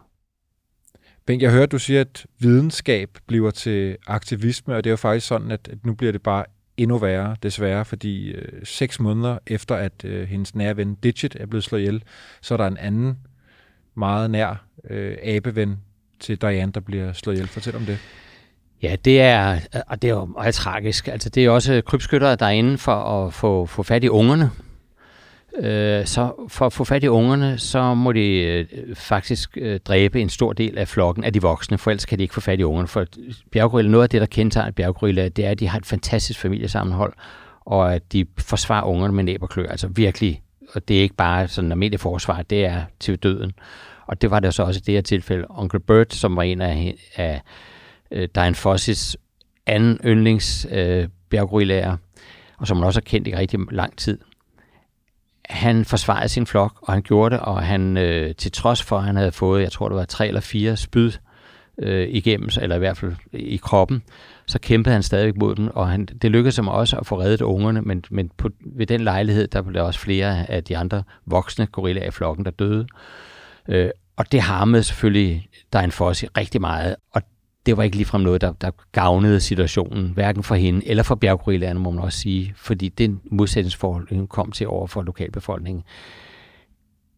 Bengt, 1.25 1.43
jeg 1.43 1.51
hørte, 1.51 1.67
du 1.67 1.79
siger, 1.79 2.01
at 2.01 2.25
videnskab 2.39 3.17
bliver 3.27 3.51
til 3.51 3.97
aktivisme, 4.07 4.75
og 4.75 4.83
det 4.83 4.89
er 4.89 4.91
jo 4.91 4.97
faktisk 4.97 5.27
sådan, 5.27 5.51
at 5.51 5.69
nu 5.83 5.93
bliver 5.93 6.11
det 6.11 6.21
bare 6.23 6.45
endnu 6.77 6.97
værre, 6.97 7.35
desværre, 7.43 7.85
fordi 7.85 8.31
øh, 8.31 8.65
seks 8.65 8.99
måneder 8.99 9.37
efter, 9.47 9.75
at 9.75 10.05
øh, 10.05 10.27
hendes 10.27 10.55
nære 10.55 10.77
ven 10.77 10.95
Digit 10.95 11.37
er 11.39 11.45
blevet 11.45 11.63
slået 11.63 11.81
ihjel, 11.81 12.03
så 12.41 12.53
er 12.53 12.57
der 12.57 12.67
en 12.67 12.77
anden 12.77 13.17
meget 13.95 14.31
nær 14.31 14.65
øh, 14.89 15.17
abeven 15.23 15.77
til 16.19 16.41
Diane, 16.41 16.71
der 16.71 16.79
bliver 16.79 17.13
slået 17.13 17.35
ihjel. 17.35 17.47
Fortæl 17.47 17.75
om 17.75 17.81
det. 17.81 17.99
Ja, 18.81 18.95
det 19.05 19.21
er, 19.21 19.59
og 19.87 20.01
det 20.01 20.09
er 20.09 20.13
jo 20.13 20.25
meget 20.25 20.55
tragisk. 20.55 21.07
Altså, 21.07 21.29
det 21.29 21.45
er 21.45 21.49
også 21.49 21.81
krybskyttere, 21.85 22.35
der 22.35 22.45
er 22.45 22.49
inde 22.49 22.77
for 22.77 22.95
at 22.95 23.33
få, 23.33 23.65
få 23.65 23.83
fat 23.83 24.03
i 24.03 24.09
ungerne. 24.09 24.51
Øh, 25.55 26.05
så 26.05 26.47
for 26.47 26.65
at 26.65 26.73
få 26.73 26.83
fat 26.83 27.03
i 27.03 27.07
ungerne, 27.07 27.57
så 27.57 27.93
må 27.93 28.11
de 28.11 28.29
øh, 28.29 28.95
faktisk 28.95 29.57
øh, 29.57 29.79
dræbe 29.79 30.21
en 30.21 30.29
stor 30.29 30.53
del 30.53 30.77
af 30.77 30.87
flokken 30.87 31.23
af 31.23 31.33
de 31.33 31.41
voksne, 31.41 31.77
for 31.77 31.91
ellers 31.91 32.05
kan 32.05 32.17
de 32.17 32.23
ikke 32.23 32.33
få 32.33 32.41
fat 32.41 32.59
i 32.59 32.63
ungerne. 32.63 32.87
For 32.87 33.05
bjerggorilla, 33.51 33.91
noget 33.91 34.03
af 34.03 34.09
det, 34.09 34.21
der 34.21 34.27
kendetegner 34.27 34.71
bjerggorilla, 34.71 35.27
det 35.27 35.45
er, 35.45 35.49
at 35.49 35.59
de 35.59 35.67
har 35.67 35.77
et 35.77 35.85
fantastisk 35.85 36.39
familiesammenhold, 36.39 37.13
og 37.65 37.95
at 37.95 38.13
de 38.13 38.25
forsvarer 38.37 38.83
ungerne 38.83 39.13
med 39.13 39.23
næb 39.23 39.43
og 39.43 39.49
klør. 39.49 39.67
Altså 39.67 39.87
virkelig, 39.87 40.41
og 40.73 40.87
det 40.87 40.97
er 40.97 41.01
ikke 41.01 41.15
bare 41.15 41.47
sådan 41.47 41.71
almindelig 41.71 41.99
forsvar, 41.99 42.41
det 42.41 42.65
er 42.65 42.81
til 42.99 43.15
døden. 43.15 43.51
Og 44.07 44.21
det 44.21 44.31
var 44.31 44.39
det 44.39 44.53
så 44.53 44.63
også 44.63 44.79
i 44.79 44.85
det 44.85 44.93
her 44.93 45.01
tilfælde. 45.01 45.45
Onkel 45.49 45.79
Bert, 45.79 46.13
som 46.13 46.35
var 46.35 46.43
en 46.43 46.61
af, 46.61 46.95
af 47.15 47.41
øh, 48.11 48.29
Diane 48.35 48.55
Fossis 48.55 49.17
anden 49.65 49.99
yndlings 50.05 50.67
øh, 50.71 51.07
bjerggorillaer, 51.29 51.97
og 52.57 52.67
som 52.67 52.77
man 52.77 52.85
også 52.85 52.99
har 52.99 53.05
kendt 53.05 53.27
i 53.27 53.35
rigtig 53.35 53.59
lang 53.71 53.97
tid, 53.97 54.19
han 55.49 55.85
forsvarede 55.85 56.29
sin 56.29 56.47
flok, 56.47 56.77
og 56.81 56.93
han 56.93 57.01
gjorde 57.01 57.35
det, 57.35 57.43
og 57.43 57.63
han 57.63 57.97
øh, 57.97 58.35
til 58.35 58.51
trods 58.51 58.83
for, 58.83 58.97
at 58.97 59.03
han 59.03 59.15
havde 59.15 59.31
fået, 59.31 59.61
jeg 59.61 59.71
tror 59.71 59.89
det 59.89 59.97
var 59.97 60.05
tre 60.05 60.27
eller 60.27 60.41
fire 60.41 60.77
spyd 60.77 61.11
øh, 61.77 62.07
igennem, 62.09 62.49
eller 62.61 62.75
i 62.75 62.79
hvert 62.79 62.97
fald 62.97 63.15
i 63.33 63.57
kroppen, 63.57 64.03
så 64.45 64.59
kæmpede 64.59 64.93
han 64.93 65.03
stadig 65.03 65.33
mod 65.39 65.55
dem, 65.55 65.67
og 65.67 65.89
han, 65.89 66.05
det 66.05 66.31
lykkedes 66.31 66.55
ham 66.55 66.67
også 66.67 66.97
at 66.97 67.05
få 67.05 67.19
reddet 67.19 67.41
ungerne, 67.41 67.81
men, 67.81 68.03
men 68.09 68.31
på, 68.37 68.49
ved 68.65 68.85
den 68.85 69.01
lejlighed, 69.01 69.47
der 69.47 69.61
blev 69.61 69.73
der 69.73 69.81
også 69.81 69.99
flere 69.99 70.51
af 70.51 70.63
de 70.63 70.77
andre 70.77 71.03
voksne 71.25 71.65
gorillaer 71.65 72.07
i 72.07 72.11
flokken, 72.11 72.45
der 72.45 72.51
døde. 72.51 72.87
Øh, 73.67 73.89
og 74.15 74.31
det 74.31 74.41
harmede 74.41 74.83
selvfølgelig 74.83 75.47
Diane 75.73 75.91
Fossey 75.91 76.27
rigtig 76.37 76.61
meget, 76.61 76.95
og 77.13 77.21
det 77.67 77.77
var 77.77 77.83
ikke 77.83 77.95
ligefrem 77.95 78.21
noget, 78.21 78.41
der, 78.41 78.51
der 78.51 78.71
gavnede 78.91 79.39
situationen, 79.39 80.11
hverken 80.13 80.43
for 80.43 80.55
hende 80.55 80.87
eller 80.87 81.03
for 81.03 81.15
bjerggorillaerne, 81.15 81.79
må 81.79 81.91
man 81.91 82.03
også 82.03 82.19
sige, 82.19 82.53
fordi 82.57 82.89
den 82.89 83.21
modsætningsforhold, 83.31 84.15
hun 84.15 84.27
kom 84.27 84.51
til 84.51 84.67
over 84.67 84.87
for 84.87 85.01
lokalbefolkningen, 85.01 85.83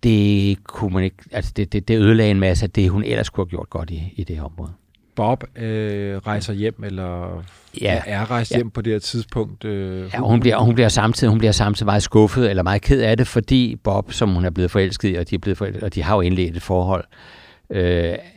det 0.04 0.64
kunne 0.64 0.94
man 0.94 1.04
ikke, 1.04 1.18
altså 1.32 1.54
det, 1.56 1.74
det, 1.74 1.88
det 1.88 2.00
ødelagde 2.00 2.32
en 2.32 2.40
masse 2.40 2.66
af 2.66 2.70
det, 2.70 2.90
hun 2.90 3.04
ellers 3.04 3.30
kunne 3.30 3.46
have 3.46 3.50
gjort 3.50 3.70
godt 3.70 3.90
i, 3.90 4.14
i 4.16 4.24
det 4.24 4.36
her 4.36 4.44
område. 4.44 4.72
Bob 5.16 5.44
øh, 5.56 6.18
rejser 6.18 6.54
hjem, 6.54 6.84
eller 6.84 7.44
ja, 7.82 8.02
er 8.06 8.32
rejst 8.32 8.52
ja. 8.52 8.58
hjem 8.58 8.70
på 8.70 8.82
det 8.82 8.94
her 8.94 9.00
tidspunkt. 9.00 9.66
Øh, 9.66 10.10
ja, 10.14 10.20
hun 10.20 10.40
bliver, 10.40 10.58
hun 10.58 10.76
bliver 10.76 10.90
samtidig, 10.90 11.30
hun 11.30 11.40
bliver 11.40 11.52
samtidig 11.52 11.86
meget 11.86 12.04
skuffet, 12.04 12.50
eller 12.50 12.64
meget 12.64 12.82
ked 12.82 13.02
af 13.02 13.18
det, 13.18 13.28
fordi 13.28 13.76
Bob, 13.84 14.12
som 14.12 14.34
hun 14.34 14.46
er 14.46 14.50
blevet 14.50 14.72
forelsket 14.72 15.10
i, 15.10 15.16
og 15.16 15.30
de, 15.30 15.36
er 15.36 15.40
blevet 15.40 15.58
forelsket, 15.58 15.84
og 15.84 15.96
de 15.96 16.04
har 16.04 16.16
jo 16.16 16.22
indledt 16.22 16.56
et 16.56 16.62
forhold, 16.62 17.04
Øh, 17.04 17.39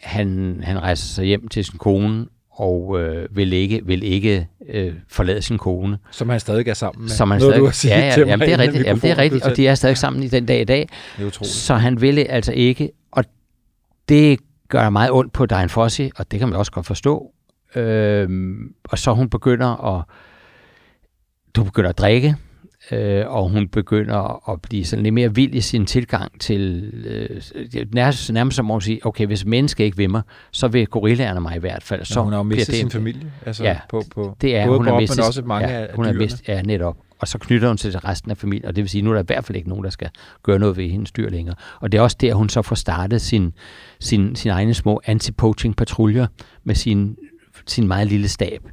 han, 0.03 0.61
han 0.63 0.83
rejser 0.83 1.07
sig 1.07 1.25
hjem 1.25 1.49
til 1.49 1.65
sin 1.65 1.79
kone, 1.79 2.27
og 2.51 3.01
øh, 3.01 3.37
vil 3.37 3.53
ikke, 3.53 3.81
vil 3.87 4.03
ikke 4.03 4.49
øh, 4.69 4.95
forlade 5.09 5.43
sin 5.43 5.59
kone. 5.59 5.99
Som 6.11 6.29
han 6.29 6.41
stadig 6.41 6.69
er 6.69 6.75
sammen 6.75 7.03
med. 7.03 7.11
Som 7.11 7.31
han 7.31 7.41
stadig, 7.41 7.61
du 7.61 7.71
ja, 7.85 7.99
ja, 7.99 8.19
jamen, 8.19 8.49
det 8.49 8.55
er 8.55 8.59
rigtigt, 8.59 8.85
jamen, 8.87 9.03
det 9.03 9.11
er 9.11 9.19
rigtigt, 9.19 9.45
og 9.45 9.57
de 9.57 9.67
er 9.67 9.75
stadig 9.75 9.99
sammen 9.99 10.23
i 10.23 10.29
den 10.29 10.47
dag 10.47 10.61
i 10.61 10.65
dag. 10.65 10.89
Det 11.17 11.23
er 11.23 11.27
utroligt. 11.27 11.55
Så 11.55 11.75
han 11.75 12.01
ville 12.01 12.25
altså 12.25 12.53
ikke, 12.53 12.91
og 13.11 13.25
det 14.09 14.39
gør 14.69 14.91
meget 14.91 15.11
ondt 15.11 15.33
på 15.33 15.47
Diane 15.47 15.69
Fossey, 15.69 16.11
og 16.17 16.31
det 16.31 16.39
kan 16.39 16.49
man 16.49 16.59
også 16.59 16.73
godt 16.73 16.87
forstå. 16.87 17.31
Øh, 17.75 18.29
og 18.85 18.99
så 18.99 19.13
hun 19.13 19.31
begynder 19.31 19.97
at, 19.97 20.05
du 21.57 21.65
begynder 21.65 21.91
at 21.91 21.99
drikke, 21.99 22.37
øh, 22.91 23.27
og 23.29 23.49
hun 23.49 23.69
begynder 23.69 24.51
at 24.51 24.63
blive 24.63 24.85
sådan 24.85 25.03
lidt 25.03 25.15
mere 25.15 25.35
vild 25.35 25.55
i 25.55 25.61
sin 25.61 25.87
tilgang 25.87 26.41
til, 26.41 26.93
øh, 27.07 27.87
nærmest, 27.93 28.33
nærmest 28.33 28.57
som 28.57 28.71
at 28.71 28.83
sige, 28.83 29.07
okay, 29.07 29.27
hvis 29.27 29.45
menneske 29.45 29.85
ikke 29.85 29.97
vil 29.97 30.11
mig, 30.11 30.23
så 30.51 30.69
vil 30.69 30.87
gorillaerne 30.87 31.41
mig 31.41 31.57
i 31.57 31.59
hvert 31.59 31.83
fald. 31.83 32.05
Så 32.05 32.21
ja, 32.21 32.25
hun 32.25 32.33
har 32.33 32.39
jo 32.39 32.43
mistet 32.43 32.75
sin 32.75 32.91
familie, 32.91 33.33
altså 33.47 33.65
ja, 33.65 33.79
på, 33.89 34.03
på 34.15 34.37
det 34.41 34.57
er, 34.57 34.67
både 34.67 34.79
hun 34.79 34.87
på 34.87 34.93
har 34.93 35.01
mistet, 35.01 35.19
men 35.19 35.27
også 35.27 35.43
mange 35.43 35.69
ja, 35.69 35.75
af 35.75 35.95
hun 35.95 36.05
dyrene. 36.05 36.19
har 36.19 36.25
mistet, 36.25 36.49
ja, 36.49 36.63
netop. 36.63 36.97
Og 37.19 37.29
så 37.29 37.39
knytter 37.39 37.69
hun 37.69 37.79
sig 37.79 37.91
til 37.91 38.01
resten 38.01 38.31
af 38.31 38.37
familien, 38.37 38.65
og 38.65 38.77
det 38.77 38.83
vil 38.83 38.89
sige, 38.89 39.03
nu 39.03 39.11
er 39.11 39.15
der 39.15 39.23
i 39.23 39.27
hvert 39.27 39.45
fald 39.45 39.57
ikke 39.57 39.69
nogen, 39.69 39.85
der 39.85 39.91
skal 39.91 40.11
gøre 40.43 40.59
noget 40.59 40.77
ved 40.77 40.89
hendes 40.89 41.13
dyr 41.13 41.31
længere. 41.31 41.55
Og 41.81 41.93
det 41.93 41.99
er 41.99 42.03
også 42.03 42.17
der, 42.21 42.35
hun 42.35 42.49
så 42.49 42.63
får 42.63 42.75
startet 42.75 43.21
sin, 43.21 43.53
sin, 44.01 44.37
sin 44.37 44.51
egne 44.51 44.75
små 44.75 45.01
anti-poaching 45.07 45.75
patruljer 45.77 46.27
med 46.65 46.75
sin, 46.75 47.17
sin 47.67 47.89
meget 47.89 48.07
lille 48.07 48.29
stab 48.29 48.61
øh, 48.65 48.73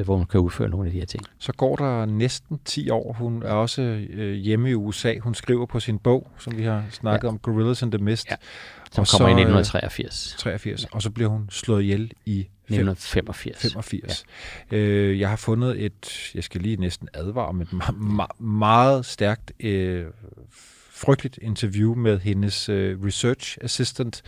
hvor 0.00 0.16
hun 0.16 0.26
kan 0.26 0.40
udføre 0.40 0.68
nogle 0.68 0.86
af 0.86 0.92
de 0.92 0.98
her 0.98 1.06
ting. 1.06 1.24
Så 1.38 1.52
går 1.52 1.76
der 1.76 2.04
næsten 2.04 2.60
10 2.64 2.90
år. 2.90 3.12
Hun 3.12 3.42
er 3.42 3.52
også 3.52 3.82
øh, 3.82 4.34
hjemme 4.34 4.70
i 4.70 4.74
USA. 4.74 5.18
Hun 5.18 5.34
skriver 5.34 5.66
på 5.66 5.80
sin 5.80 5.98
bog, 5.98 6.30
som 6.38 6.56
vi 6.56 6.62
har 6.62 6.84
snakket 6.90 7.24
ja. 7.24 7.28
om, 7.28 7.38
Gorillas 7.38 7.82
in 7.82 7.90
the 7.90 8.04
Mist. 8.04 8.30
Ja. 8.30 8.36
Som 8.92 9.04
kommer 9.04 9.04
så, 9.04 9.26
i 9.26 9.42
1983. 9.42 10.34
83, 10.38 10.82
ja. 10.82 10.88
Og 10.92 11.02
så 11.02 11.10
bliver 11.10 11.30
hun 11.30 11.46
slået 11.50 11.82
ihjel 11.82 12.12
i 12.26 12.40
1985. 12.40 13.62
85. 13.62 14.24
Ja. 14.70 14.76
Øh, 14.76 15.20
jeg 15.20 15.28
har 15.28 15.36
fundet 15.36 15.84
et, 15.84 16.30
jeg 16.34 16.44
skal 16.44 16.60
lige 16.60 16.76
næsten 16.76 17.08
advare, 17.14 17.52
men 17.52 17.66
ma- 17.66 18.22
ma- 18.22 18.42
meget 18.42 19.06
stærkt 19.06 19.52
øh, 19.60 20.04
frygteligt 21.04 21.38
interview 21.42 21.94
med 21.94 22.20
hendes 22.20 22.68
øh, 22.68 23.04
research 23.04 23.58
assistant, 23.60 24.22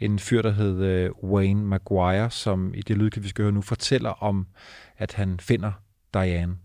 en 0.00 0.18
fyr, 0.18 0.42
der 0.42 0.52
hed 0.52 0.82
øh, 0.82 1.10
Wayne 1.22 1.64
Maguire, 1.64 2.30
som 2.30 2.74
i 2.74 2.82
det 2.82 2.96
lydklip, 2.96 3.24
vi 3.24 3.28
skal 3.28 3.42
høre 3.42 3.52
nu, 3.52 3.62
fortæller 3.62 4.22
om, 4.22 4.46
at 5.00 5.12
han 5.12 5.38
finder 5.40 5.72
Diane 6.14 6.56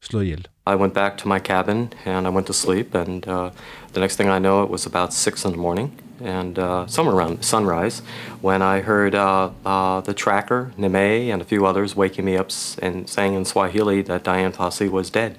slået 0.00 0.24
ihjel. 0.24 0.46
I 0.66 0.74
went 0.74 0.94
back 0.94 1.18
to 1.18 1.28
my 1.28 1.38
cabin 1.38 1.92
and 2.04 2.26
I 2.26 2.30
went 2.30 2.46
to 2.46 2.52
sleep 2.52 2.94
and 2.94 3.28
uh, 3.28 3.50
the 3.92 4.00
next 4.00 4.16
thing 4.16 4.28
I 4.28 4.38
know 4.38 4.62
it 4.64 4.70
was 4.70 4.86
about 4.86 5.12
six 5.12 5.44
in 5.44 5.50
the 5.50 5.58
morning 5.58 6.00
and 6.20 6.58
uh, 6.58 6.86
somewhere 6.86 7.16
around 7.16 7.44
sunrise 7.44 8.02
when 8.40 8.62
I 8.62 8.80
heard 8.80 9.14
uh, 9.14 9.50
uh, 9.64 10.00
the 10.00 10.14
tracker, 10.14 10.72
Neme, 10.78 11.32
and 11.32 11.42
a 11.42 11.44
few 11.44 11.66
others 11.66 11.96
waking 11.96 12.24
me 12.24 12.36
up 12.36 12.50
and 12.82 13.08
saying 13.08 13.34
in 13.34 13.44
Swahili 13.44 14.02
that 14.02 14.22
Diane 14.22 14.52
Fossey 14.52 14.88
was 14.90 15.10
dead. 15.10 15.36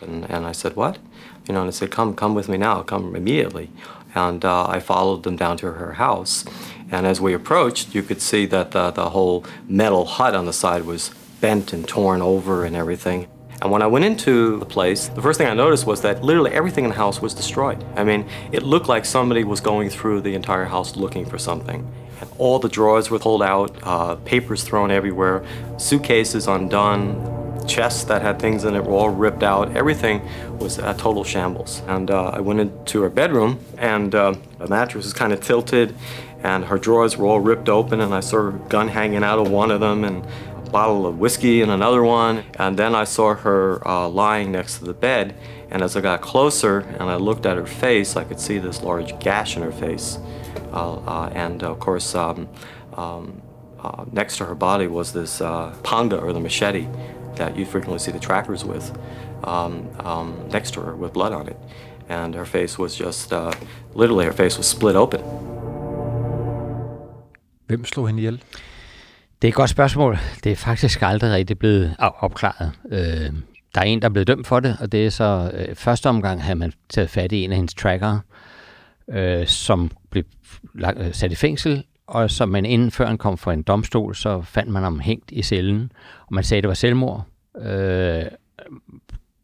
And, 0.00 0.30
and 0.30 0.46
I 0.46 0.52
said, 0.52 0.76
what? 0.76 0.98
You 1.46 1.54
know, 1.54 1.60
and 1.60 1.68
I 1.68 1.72
said, 1.72 1.90
come, 1.90 2.14
come 2.14 2.34
with 2.34 2.48
me 2.48 2.58
now, 2.58 2.82
come 2.82 3.16
immediately. 3.16 3.70
And 4.14 4.44
uh, 4.44 4.66
I 4.66 4.80
followed 4.80 5.22
them 5.22 5.36
down 5.36 5.56
to 5.58 5.72
her 5.72 5.94
house. 5.94 6.44
And 6.90 7.06
as 7.06 7.20
we 7.20 7.34
approached, 7.34 7.94
you 7.94 8.02
could 8.02 8.20
see 8.20 8.46
that 8.46 8.70
the, 8.70 8.90
the 8.90 9.10
whole 9.10 9.44
metal 9.68 10.04
hut 10.04 10.34
on 10.34 10.46
the 10.46 10.52
side 10.52 10.84
was 10.84 11.10
bent 11.40 11.72
and 11.72 11.86
torn 11.86 12.22
over 12.22 12.64
and 12.64 12.76
everything. 12.76 13.28
And 13.62 13.70
when 13.70 13.82
I 13.82 13.86
went 13.86 14.06
into 14.06 14.58
the 14.58 14.64
place, 14.64 15.08
the 15.08 15.20
first 15.20 15.38
thing 15.38 15.46
I 15.46 15.54
noticed 15.54 15.86
was 15.86 16.00
that 16.00 16.24
literally 16.24 16.50
everything 16.52 16.84
in 16.84 16.90
the 16.90 16.96
house 16.96 17.20
was 17.20 17.34
destroyed. 17.34 17.84
I 17.94 18.04
mean, 18.04 18.26
it 18.52 18.62
looked 18.62 18.88
like 18.88 19.04
somebody 19.04 19.44
was 19.44 19.60
going 19.60 19.90
through 19.90 20.22
the 20.22 20.34
entire 20.34 20.64
house 20.64 20.96
looking 20.96 21.26
for 21.26 21.36
something. 21.36 21.86
And 22.20 22.30
all 22.38 22.58
the 22.58 22.68
drawers 22.68 23.10
were 23.10 23.18
pulled 23.18 23.42
out, 23.42 23.76
uh, 23.82 24.16
papers 24.16 24.62
thrown 24.62 24.90
everywhere, 24.90 25.44
suitcases 25.76 26.46
undone, 26.46 27.40
chests 27.66 28.04
that 28.04 28.22
had 28.22 28.38
things 28.38 28.64
in 28.64 28.74
it 28.74 28.84
were 28.84 28.94
all 28.94 29.10
ripped 29.10 29.42
out. 29.42 29.76
Everything 29.76 30.26
was 30.58 30.78
a 30.78 30.94
total 30.94 31.24
shambles. 31.24 31.82
And 31.86 32.10
uh, 32.10 32.30
I 32.30 32.40
went 32.40 32.60
into 32.60 33.02
her 33.02 33.10
bedroom, 33.10 33.60
and 33.78 34.14
uh, 34.14 34.34
the 34.58 34.68
mattress 34.68 35.04
was 35.04 35.12
kind 35.12 35.32
of 35.32 35.40
tilted, 35.40 35.94
and 36.42 36.64
her 36.64 36.78
drawers 36.78 37.16
were 37.16 37.26
all 37.26 37.40
ripped 37.40 37.68
open, 37.68 38.00
and 38.00 38.14
I 38.14 38.20
saw 38.20 38.36
her 38.36 38.50
gun 38.52 38.88
hanging 38.88 39.22
out 39.22 39.38
of 39.38 39.50
one 39.50 39.70
of 39.70 39.80
them, 39.80 40.04
and 40.04 40.26
bottle 40.70 41.06
of 41.06 41.18
whiskey 41.18 41.62
and 41.62 41.70
another 41.70 42.02
one. 42.02 42.44
And 42.58 42.78
then 42.78 42.94
I 42.94 43.04
saw 43.04 43.34
her 43.34 43.86
uh, 43.86 44.08
lying 44.08 44.52
next 44.52 44.78
to 44.78 44.84
the 44.84 44.94
bed, 44.94 45.34
and 45.70 45.82
as 45.82 45.96
I 45.96 46.00
got 46.00 46.20
closer 46.20 46.80
and 46.98 47.10
I 47.10 47.16
looked 47.16 47.46
at 47.46 47.56
her 47.56 47.66
face, 47.66 48.16
I 48.16 48.24
could 48.24 48.40
see 48.40 48.58
this 48.58 48.82
large 48.82 49.18
gash 49.20 49.56
in 49.56 49.62
her 49.62 49.72
face. 49.72 50.18
Uh, 50.72 50.94
uh, 51.06 51.30
and 51.34 51.62
of 51.62 51.78
course, 51.78 52.14
um, 52.14 52.48
um, 52.94 53.42
uh, 53.80 54.04
next 54.12 54.36
to 54.38 54.44
her 54.44 54.54
body 54.54 54.86
was 54.86 55.12
this 55.12 55.40
uh, 55.40 55.74
panga 55.82 56.18
or 56.18 56.32
the 56.32 56.40
machete 56.40 56.86
that 57.36 57.56
you 57.56 57.64
frequently 57.64 57.98
see 57.98 58.12
the 58.12 58.18
trackers 58.18 58.64
with, 58.64 58.96
um, 59.44 59.88
um, 60.00 60.48
next 60.50 60.72
to 60.72 60.80
her 60.80 60.94
with 60.94 61.12
blood 61.12 61.32
on 61.32 61.48
it. 61.48 61.56
And 62.08 62.34
her 62.34 62.44
face 62.44 62.76
was 62.76 62.96
just, 62.96 63.32
uh, 63.32 63.52
literally, 63.94 64.26
her 64.26 64.32
face 64.32 64.58
was 64.58 64.66
split 64.66 64.96
open. 64.96 65.22
Hvem 67.68 67.84
slog 67.84 68.06
hende 68.06 68.22
ihjel? 68.22 68.40
Det 69.42 69.48
er 69.48 69.52
et 69.52 69.54
godt 69.54 69.70
spørgsmål. 69.70 70.18
Det 70.44 70.52
er 70.52 70.56
faktisk 70.56 71.02
aldrig 71.02 71.32
rigtig 71.32 71.58
blevet 71.58 71.96
opklaret. 71.98 72.72
Øh, 72.90 73.32
der 73.74 73.80
er 73.80 73.84
en, 73.84 74.02
der 74.02 74.08
er 74.08 74.12
blevet 74.12 74.26
dømt 74.26 74.46
for 74.46 74.60
det, 74.60 74.76
og 74.80 74.92
det 74.92 75.06
er 75.06 75.10
så 75.10 75.50
øh, 75.54 75.74
første 75.74 76.08
omgang, 76.08 76.42
havde 76.42 76.58
man 76.58 76.72
taget 76.88 77.10
fat 77.10 77.32
i 77.32 77.44
en 77.44 77.50
af 77.50 77.56
hendes 77.56 77.74
trackere, 77.74 78.20
øh, 79.10 79.46
som 79.46 79.90
blev 80.10 80.24
lagt, 80.74 80.98
øh, 80.98 81.14
sat 81.14 81.32
i 81.32 81.34
fængsel, 81.34 81.84
og 82.06 82.30
så 82.30 82.46
man 82.46 82.64
inden 82.64 82.90
før 82.90 83.06
han 83.06 83.18
kom 83.18 83.38
for 83.38 83.52
en 83.52 83.62
domstol, 83.62 84.14
så 84.14 84.42
fandt 84.42 84.70
man 84.70 84.82
ham 84.82 85.00
hængt 85.00 85.30
i 85.30 85.42
cellen, 85.42 85.92
og 86.26 86.34
man 86.34 86.44
sagde, 86.44 86.58
at 86.58 86.62
det 86.62 86.68
var 86.68 86.74
selvmord. 86.74 87.26
Øh, 87.62 88.24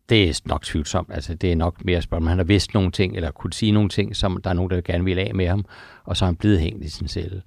det 0.08 0.28
er 0.28 0.40
nok 0.44 0.64
tvivlsomt. 0.64 1.08
Altså, 1.12 1.34
det 1.34 1.52
er 1.52 1.56
nok 1.56 1.84
mere 1.84 2.02
spørgsmål, 2.02 2.28
han 2.28 2.38
har 2.38 2.44
vidst 2.44 2.74
nogle 2.74 2.90
ting, 2.90 3.16
eller 3.16 3.30
kunne 3.30 3.52
sige 3.52 3.72
nogle 3.72 3.88
ting, 3.88 4.16
som 4.16 4.40
der 4.44 4.50
er 4.50 4.54
nogen, 4.54 4.70
der 4.70 4.80
gerne 4.80 5.04
vil 5.04 5.18
af 5.18 5.34
med 5.34 5.46
ham, 5.46 5.64
og 6.04 6.16
så 6.16 6.24
er 6.24 6.26
han 6.26 6.36
blevet 6.36 6.60
hængt 6.60 6.84
i 6.84 6.88
sin 6.88 7.08
celle. 7.08 7.42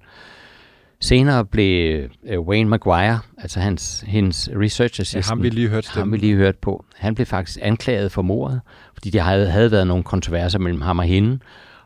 Senere 1.00 1.44
blev 1.44 2.04
uh, 2.22 2.46
Wayne 2.46 2.70
Maguire, 2.70 3.18
altså 3.38 3.60
hans, 3.60 4.04
hendes 4.06 4.50
research 4.60 5.00
assistant, 5.00 5.26
ja, 5.26 5.30
ham 5.30 5.42
vi 5.42 5.48
lige 5.48 5.68
hørt 5.68 5.86
ham 5.88 6.12
vi 6.12 6.16
lige 6.16 6.36
hørt 6.36 6.56
på, 6.56 6.84
han 6.96 7.14
blev 7.14 7.26
faktisk 7.26 7.58
anklaget 7.62 8.12
for 8.12 8.22
mordet, 8.22 8.60
fordi 8.94 9.10
der 9.10 9.22
havde, 9.22 9.50
havde 9.50 9.70
været 9.70 9.86
nogle 9.86 10.04
kontroverser 10.04 10.58
mellem 10.58 10.80
ham 10.82 10.98
og 10.98 11.04
hende, 11.04 11.38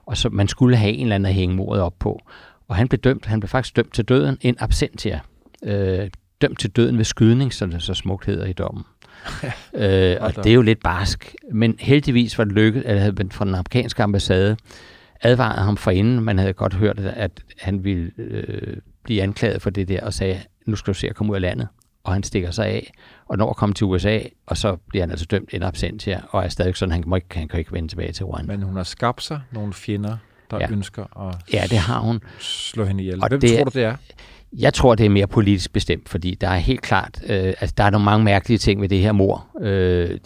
og 0.06 0.16
så 0.16 0.28
man 0.28 0.48
skulle 0.48 0.76
have 0.76 0.92
en 0.92 1.02
eller 1.02 1.14
anden 1.14 1.26
at 1.26 1.34
hænge 1.34 1.56
mordet 1.56 1.82
op 1.82 1.94
på. 1.98 2.20
Og 2.68 2.76
han 2.76 2.88
blev 2.88 2.98
dømt, 2.98 3.26
han 3.26 3.40
blev 3.40 3.48
faktisk 3.48 3.76
dømt 3.76 3.94
til 3.94 4.04
døden 4.04 4.38
in 4.40 4.56
absentia. 4.58 5.20
Øh, 5.62 6.10
dømt 6.40 6.58
til 6.58 6.70
døden 6.70 6.98
ved 6.98 7.04
skydning, 7.04 7.52
som 7.52 7.70
det 7.70 7.82
så 7.82 7.94
smukt 7.94 8.26
hedder 8.26 8.46
i 8.46 8.52
dommen. 8.52 8.84
øh, 9.74 10.16
og 10.20 10.36
det 10.36 10.46
er 10.46 10.54
jo 10.54 10.62
lidt 10.62 10.82
barsk. 10.82 11.34
Men 11.52 11.76
heldigvis 11.80 12.38
var 12.38 12.44
det 12.44 12.52
lykket, 12.52 12.82
at 12.82 13.14
fra 13.32 13.44
den 13.44 13.54
amerikanske 13.54 14.02
ambassade 14.02 14.56
advarede 15.20 15.62
ham 15.62 15.76
for 15.76 15.90
inden. 15.90 16.24
Man 16.24 16.38
havde 16.38 16.52
godt 16.52 16.74
hørt, 16.74 16.98
at 16.98 17.42
han 17.58 17.84
ville 17.84 18.10
øh, 18.18 18.76
blive 19.04 19.22
anklaget 19.22 19.62
for 19.62 19.70
det 19.70 19.88
der, 19.88 20.00
og 20.00 20.14
sagde, 20.14 20.40
nu 20.66 20.76
skal 20.76 20.94
du 20.94 20.98
se 20.98 21.08
at 21.08 21.14
komme 21.14 21.30
ud 21.30 21.36
af 21.36 21.42
landet. 21.42 21.68
Og 22.04 22.12
han 22.12 22.22
stikker 22.22 22.50
sig 22.50 22.66
af, 22.66 22.92
og 23.26 23.38
når 23.38 23.50
at 23.50 23.56
komme 23.56 23.74
til 23.74 23.86
USA, 23.86 24.18
og 24.46 24.56
så 24.56 24.76
bliver 24.88 25.02
han 25.02 25.10
altså 25.10 25.26
dømt 25.26 25.52
in 25.52 25.62
absentia, 25.62 26.20
og 26.30 26.44
er 26.44 26.48
stadig 26.48 26.76
sådan, 26.76 26.92
han 26.92 27.02
kan, 27.02 27.14
ikke, 27.14 27.38
han 27.38 27.48
kan 27.48 27.58
ikke 27.58 27.72
vende 27.72 27.88
tilbage 27.88 28.12
til 28.12 28.26
Rwanda. 28.26 28.52
Men 28.52 28.62
hun 28.62 28.76
har 28.76 28.82
skabt 28.82 29.22
sig 29.22 29.40
nogle 29.52 29.72
fjender, 29.72 30.16
der 30.50 30.58
ja. 30.60 30.70
ønsker 30.70 31.28
at 31.28 31.36
ja, 31.52 31.62
det 31.70 31.78
har 31.78 32.00
hun. 32.00 32.20
slå 32.38 32.84
hende 32.84 33.02
ihjel. 33.02 33.22
Og 33.22 33.28
Hvem 33.28 33.40
det, 33.40 33.56
tror 33.56 33.64
du, 33.64 33.70
det 33.74 33.84
er? 33.84 33.96
Jeg 34.52 34.74
tror, 34.74 34.94
det 34.94 35.06
er 35.06 35.10
mere 35.10 35.26
politisk 35.26 35.72
bestemt, 35.72 36.08
fordi 36.08 36.34
der 36.34 36.48
er 36.48 36.56
helt 36.56 36.82
klart, 36.82 37.20
øh, 37.26 37.54
altså 37.60 37.74
der 37.76 37.84
er 37.84 37.90
nogle 37.90 38.04
mange 38.04 38.24
mærkelige 38.24 38.58
ting 38.58 38.80
ved 38.80 38.88
det 38.88 38.98
her 38.98 39.12
mor. 39.12 39.46
Øh, 39.60 40.18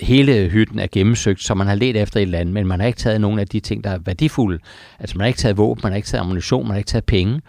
hele 0.00 0.48
hytten 0.48 0.78
er 0.78 0.86
gennemsøgt, 0.92 1.42
så 1.42 1.54
man 1.54 1.66
har 1.66 1.74
let 1.74 1.96
efter 1.96 2.20
et 2.20 2.28
land, 2.28 2.50
men 2.50 2.66
man 2.66 2.80
har 2.80 2.86
ikke 2.86 2.98
taget 2.98 3.20
nogen 3.20 3.38
af 3.38 3.48
de 3.48 3.60
ting, 3.60 3.84
der 3.84 3.90
er 3.90 3.98
værdifulde. 3.98 4.58
Altså 4.98 5.18
man 5.18 5.22
har 5.22 5.26
ikke 5.26 5.38
taget 5.38 5.56
våben, 5.56 5.80
man 5.82 5.92
har 5.92 5.96
ikke 5.96 6.08
taget 6.08 6.20
ammunition, 6.20 6.62
man 6.62 6.70
har 6.70 6.78
ikke 6.78 6.88
taget 6.88 7.04
penge, 7.04 7.40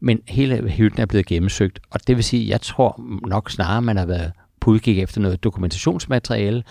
men 0.00 0.20
hele 0.28 0.68
hytten 0.68 1.00
er 1.00 1.06
blevet 1.06 1.26
gennemsøgt. 1.26 1.80
Og 1.90 2.00
det 2.06 2.16
vil 2.16 2.24
sige, 2.24 2.48
jeg 2.48 2.60
tror 2.60 3.02
nok 3.28 3.50
snarere, 3.50 3.82
man 3.82 3.96
har 3.96 4.06
været 4.06 4.32
på 4.60 4.70
udkig 4.70 5.02
efter 5.02 5.20
noget 5.20 5.44
dokumentationsmateriale, 5.44 6.62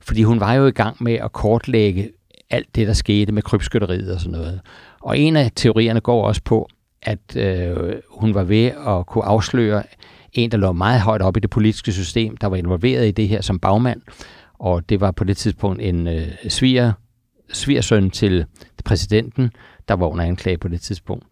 fordi 0.00 0.22
hun 0.22 0.40
var 0.40 0.52
jo 0.52 0.66
i 0.66 0.70
gang 0.70 0.96
med 1.02 1.12
at 1.12 1.32
kortlægge 1.32 2.10
alt 2.50 2.76
det, 2.76 2.86
der 2.86 2.92
skete 2.92 3.32
med 3.32 3.42
krybskytteriet 3.42 4.14
og 4.14 4.20
sådan 4.20 4.32
noget. 4.32 4.60
Og 5.00 5.18
en 5.18 5.36
af 5.36 5.52
teorierne 5.56 6.00
går 6.00 6.26
også 6.26 6.40
på, 6.44 6.68
at 7.02 7.36
øh, 7.36 7.94
hun 8.10 8.34
var 8.34 8.42
ved 8.42 8.66
at 8.66 9.06
kunne 9.06 9.24
afsløre 9.24 9.82
en, 10.32 10.50
der 10.50 10.56
lå 10.56 10.72
meget 10.72 11.00
højt 11.00 11.22
op 11.22 11.36
i 11.36 11.40
det 11.40 11.50
politiske 11.50 11.92
system, 11.92 12.36
der 12.36 12.46
var 12.46 12.56
involveret 12.56 13.08
i 13.08 13.10
det 13.10 13.28
her 13.28 13.40
som 13.40 13.58
bagmand. 13.58 14.00
Og 14.58 14.88
det 14.88 15.00
var 15.00 15.10
på 15.10 15.24
det 15.24 15.36
tidspunkt 15.36 15.82
en 15.82 16.06
øh, 16.08 16.28
sviger, 16.48 16.92
svigersøn 17.52 18.10
til 18.10 18.44
præsidenten, 18.84 19.50
der 19.88 19.94
var 19.94 20.06
under 20.06 20.24
anklage 20.24 20.58
på 20.58 20.68
det 20.68 20.80
tidspunkt. 20.80 21.26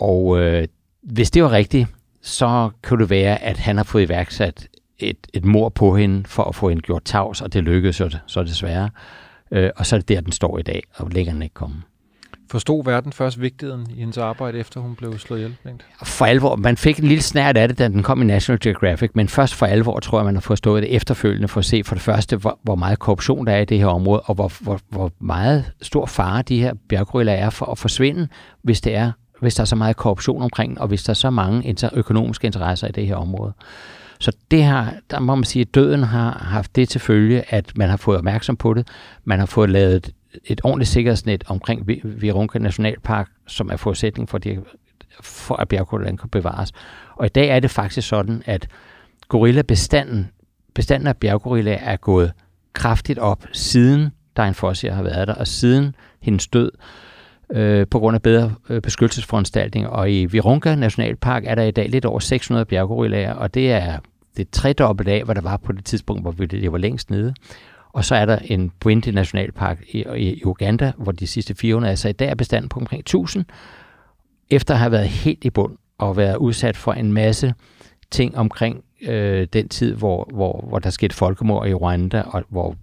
Og 0.00 0.40
øh, 0.40 0.68
hvis 1.02 1.30
det 1.30 1.42
var 1.42 1.52
rigtigt, 1.52 1.86
så 2.22 2.70
kan 2.82 2.98
det 2.98 3.10
være, 3.10 3.42
at 3.42 3.58
han 3.58 3.76
har 3.76 3.84
fået 3.84 4.02
iværksat 4.02 4.68
et, 4.98 5.26
et 5.34 5.44
mor 5.44 5.68
på 5.68 5.96
hende 5.96 6.24
for 6.26 6.44
at 6.44 6.54
få 6.54 6.68
hende 6.68 6.82
gjort 6.82 7.04
tavs, 7.04 7.42
og 7.42 7.52
det 7.52 7.64
lykkedes 7.64 7.96
så, 7.96 8.18
så 8.26 8.42
desværre. 8.42 8.90
Øh, 9.50 9.70
og 9.76 9.86
så 9.86 9.96
er 9.96 10.00
det 10.00 10.08
der, 10.08 10.20
den 10.20 10.32
står 10.32 10.58
i 10.58 10.62
dag, 10.62 10.82
og 10.94 11.10
længere 11.10 11.34
den 11.34 11.42
ikke 11.42 11.54
komme. 11.54 11.82
Forstod 12.50 12.84
verden 12.84 13.12
først 13.12 13.40
vigtigheden 13.40 13.86
i 13.90 14.00
hendes 14.00 14.18
arbejde, 14.18 14.58
efter 14.58 14.80
hun 14.80 14.94
blev 14.94 15.18
slået 15.18 15.38
ihjel? 15.38 15.56
For 16.02 16.24
alvor. 16.24 16.56
Man 16.56 16.76
fik 16.76 16.98
en 16.98 17.04
lille 17.04 17.22
snært 17.22 17.56
af 17.56 17.68
det, 17.68 17.78
da 17.78 17.88
den 17.88 18.02
kom 18.02 18.22
i 18.22 18.24
National 18.24 18.60
Geographic, 18.60 19.10
men 19.14 19.28
først 19.28 19.54
for 19.54 19.66
alvor 19.66 20.00
tror 20.00 20.18
jeg, 20.18 20.24
man 20.24 20.34
har 20.34 20.40
forstået 20.40 20.82
det 20.82 20.94
efterfølgende 20.96 21.48
for 21.48 21.58
at 21.58 21.64
se 21.64 21.84
for 21.84 21.94
det 21.94 22.02
første, 22.02 22.36
hvor, 22.36 22.58
hvor 22.62 22.74
meget 22.74 22.98
korruption 22.98 23.46
der 23.46 23.52
er 23.52 23.60
i 23.60 23.64
det 23.64 23.78
her 23.78 23.86
område, 23.86 24.20
og 24.20 24.34
hvor, 24.34 24.52
hvor, 24.60 24.80
hvor 24.88 25.12
meget 25.20 25.72
stor 25.82 26.06
fare 26.06 26.42
de 26.42 26.60
her 26.60 26.74
bjerggorillaer 26.88 27.36
er 27.46 27.50
for 27.50 27.66
at 27.66 27.78
forsvinde, 27.78 28.28
hvis 28.62 28.80
det 28.80 28.94
er 28.94 29.12
hvis 29.40 29.54
der 29.54 29.60
er 29.60 29.64
så 29.64 29.76
meget 29.76 29.96
korruption 29.96 30.42
omkring, 30.42 30.80
og 30.80 30.88
hvis 30.88 31.02
der 31.02 31.10
er 31.10 31.14
så 31.14 31.30
mange 31.30 31.74
inter- 31.74 31.90
økonomiske 31.92 32.46
interesser 32.46 32.88
i 32.88 32.92
det 32.92 33.06
her 33.06 33.16
område. 33.16 33.52
Så 34.20 34.32
det 34.50 34.64
her, 34.64 34.86
der 35.10 35.20
må 35.20 35.34
man 35.34 35.44
sige, 35.44 35.60
at 35.60 35.74
døden 35.74 36.02
har 36.02 36.30
haft 36.30 36.76
det 36.76 36.88
til 36.88 37.00
følge, 37.00 37.54
at 37.54 37.72
man 37.76 37.88
har 37.88 37.96
fået 37.96 38.18
opmærksom 38.18 38.56
på 38.56 38.74
det. 38.74 38.88
Man 39.24 39.38
har 39.38 39.46
fået 39.46 39.70
lavet 39.70 40.10
et 40.44 40.60
ordentligt 40.64 40.90
sikkerhedsnet 40.90 41.44
omkring 41.46 41.88
Virunga 42.04 42.58
Nationalpark, 42.58 43.28
som 43.46 43.70
er 43.70 43.76
forudsætning 43.76 44.28
for, 44.28 44.38
det, 44.38 44.64
for 45.22 45.56
at 45.56 45.68
bjergkorridoren 45.68 46.16
kan 46.16 46.28
bevares. 46.28 46.72
Og 47.16 47.26
i 47.26 47.28
dag 47.28 47.48
er 47.48 47.60
det 47.60 47.70
faktisk 47.70 48.08
sådan, 48.08 48.42
at 48.46 48.68
gorillabestanden 49.28 50.30
bestanden 50.74 51.06
af 51.06 51.16
bjerggorilla 51.16 51.78
er 51.80 51.96
gået 51.96 52.32
kraftigt 52.72 53.18
op, 53.18 53.44
siden 53.52 54.10
der 54.36 54.42
en 54.42 54.54
har 54.94 55.02
været 55.02 55.28
der, 55.28 55.34
og 55.34 55.46
siden 55.46 55.94
hendes 56.22 56.48
død, 56.48 56.70
øh, 57.52 57.86
på 57.90 57.98
grund 57.98 58.14
af 58.14 58.22
bedre 58.22 58.54
øh, 58.68 58.82
beskyttelsesforanstaltninger. 58.82 59.90
Og 59.90 60.12
i 60.12 60.26
Virunga 60.26 60.74
Nationalpark 60.74 61.42
er 61.46 61.54
der 61.54 61.62
i 61.62 61.70
dag 61.70 61.88
lidt 61.88 62.04
over 62.04 62.18
600 62.18 62.64
bjerggorillaer, 62.64 63.32
og 63.32 63.54
det 63.54 63.72
er 63.72 63.98
det 64.36 64.50
tredobbelt 64.50 65.08
af, 65.08 65.24
hvad 65.24 65.34
der 65.34 65.40
var 65.40 65.56
på 65.56 65.72
det 65.72 65.84
tidspunkt, 65.84 66.22
hvor 66.22 66.30
det 66.30 66.72
var 66.72 66.78
længst 66.78 67.10
nede. 67.10 67.34
Og 67.92 68.04
så 68.04 68.14
er 68.14 68.26
der 68.26 68.38
en 68.44 68.72
Bwindi 68.80 69.10
Nationalpark 69.10 69.78
i, 69.88 70.04
i 70.16 70.44
Uganda, 70.44 70.92
hvor 70.96 71.12
de 71.12 71.26
sidste 71.26 71.54
400 71.54 71.92
er. 71.92 71.96
Så 71.96 72.08
i 72.08 72.12
dag 72.12 72.28
er 72.28 72.34
bestanden 72.34 72.68
på 72.68 72.80
omkring 72.80 73.00
1000, 73.00 73.44
efter 74.50 74.74
at 74.74 74.80
have 74.80 74.92
været 74.92 75.08
helt 75.08 75.44
i 75.44 75.50
bund 75.50 75.76
og 75.98 76.16
været 76.16 76.36
udsat 76.36 76.76
for 76.76 76.92
en 76.92 77.12
masse 77.12 77.54
ting 78.10 78.38
omkring 78.38 78.84
øh, 79.02 79.46
den 79.52 79.68
tid, 79.68 79.94
hvor, 79.94 80.28
hvor, 80.34 80.64
hvor 80.68 80.78
der 80.78 80.90
skete 80.90 81.14
folkemord 81.14 81.68
i 81.68 81.74
Rwanda, 81.74 82.22
og 82.22 82.42
hvor 82.48 82.76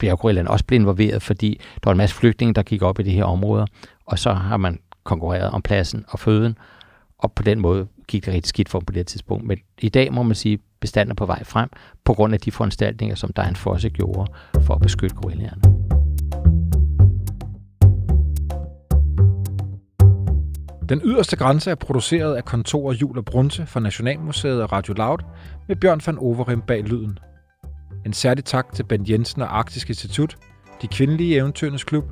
bjerggorillaen 0.00 0.48
også 0.48 0.64
blev 0.64 0.80
involveret, 0.80 1.22
fordi 1.22 1.60
der 1.74 1.80
var 1.84 1.92
en 1.92 1.98
masse 1.98 2.16
flygtninge, 2.16 2.54
der 2.54 2.62
gik 2.62 2.82
op 2.82 3.00
i 3.00 3.02
de 3.02 3.10
her 3.10 3.24
områder, 3.24 3.66
og 4.06 4.18
så 4.18 4.32
har 4.32 4.56
man 4.56 4.78
konkurreret 5.04 5.50
om 5.50 5.62
pladsen 5.62 6.04
og 6.08 6.18
føden, 6.18 6.58
og 7.18 7.32
på 7.32 7.42
den 7.42 7.60
måde 7.60 7.86
gik 8.08 8.26
det 8.26 8.34
rigtig 8.34 8.48
skidt 8.48 8.68
for 8.68 8.78
dem 8.78 8.86
på 8.86 8.92
det 8.92 9.06
tidspunkt. 9.06 9.46
Men 9.46 9.58
i 9.80 9.88
dag 9.88 10.12
må 10.12 10.22
man 10.22 10.34
sige, 10.34 10.52
at 10.52 10.60
bestanden 10.80 11.10
er 11.10 11.14
på 11.14 11.26
vej 11.26 11.44
frem, 11.44 11.68
på 12.04 12.14
grund 12.14 12.34
af 12.34 12.40
de 12.40 12.50
foranstaltninger, 12.50 13.16
som 13.16 13.32
Dian 13.32 13.56
Fosse 13.56 13.90
gjorde 13.90 14.32
for 14.60 14.74
at 14.74 14.80
beskytte 14.80 15.16
gorillaerne. 15.16 15.62
Den 20.88 21.00
yderste 21.04 21.36
grænse 21.36 21.70
er 21.70 21.74
produceret 21.74 22.36
af 22.36 22.44
kontoret 22.44 23.00
Jul 23.02 23.18
og 23.18 23.24
Brunse 23.24 23.66
for 23.66 23.80
Nationalmuseet 23.80 24.62
og 24.62 24.72
Radio 24.72 24.94
Loud 24.94 25.18
med 25.68 25.76
Bjørn 25.76 26.00
van 26.06 26.18
Overim 26.18 26.62
bag 26.62 26.82
lyden. 26.82 27.18
En 28.06 28.12
særlig 28.12 28.44
tak 28.44 28.74
til 28.74 28.84
Ben 28.84 29.08
Jensen 29.08 29.42
og 29.42 29.58
Arktisk 29.58 29.88
Institut, 29.88 30.36
De 30.82 30.88
Kvindelige 30.88 31.36
Eventyrernes 31.36 31.84
Klub, 31.84 32.04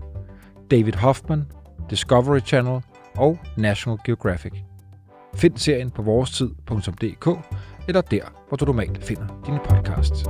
David 0.70 0.93
Hoffman, 0.93 1.47
Discovery 1.91 2.41
Channel 2.41 2.82
og 3.16 3.39
National 3.57 3.99
Geographic. 4.05 4.53
Find 5.34 5.57
serien 5.57 5.91
på 5.91 6.03
vorestid.dk 6.03 7.28
eller 7.89 8.01
der, 8.01 8.22
hvor 8.49 8.57
du 8.57 8.64
normalt 8.64 9.05
finder 9.05 9.26
dine 9.47 9.61
podcasts. 9.64 10.24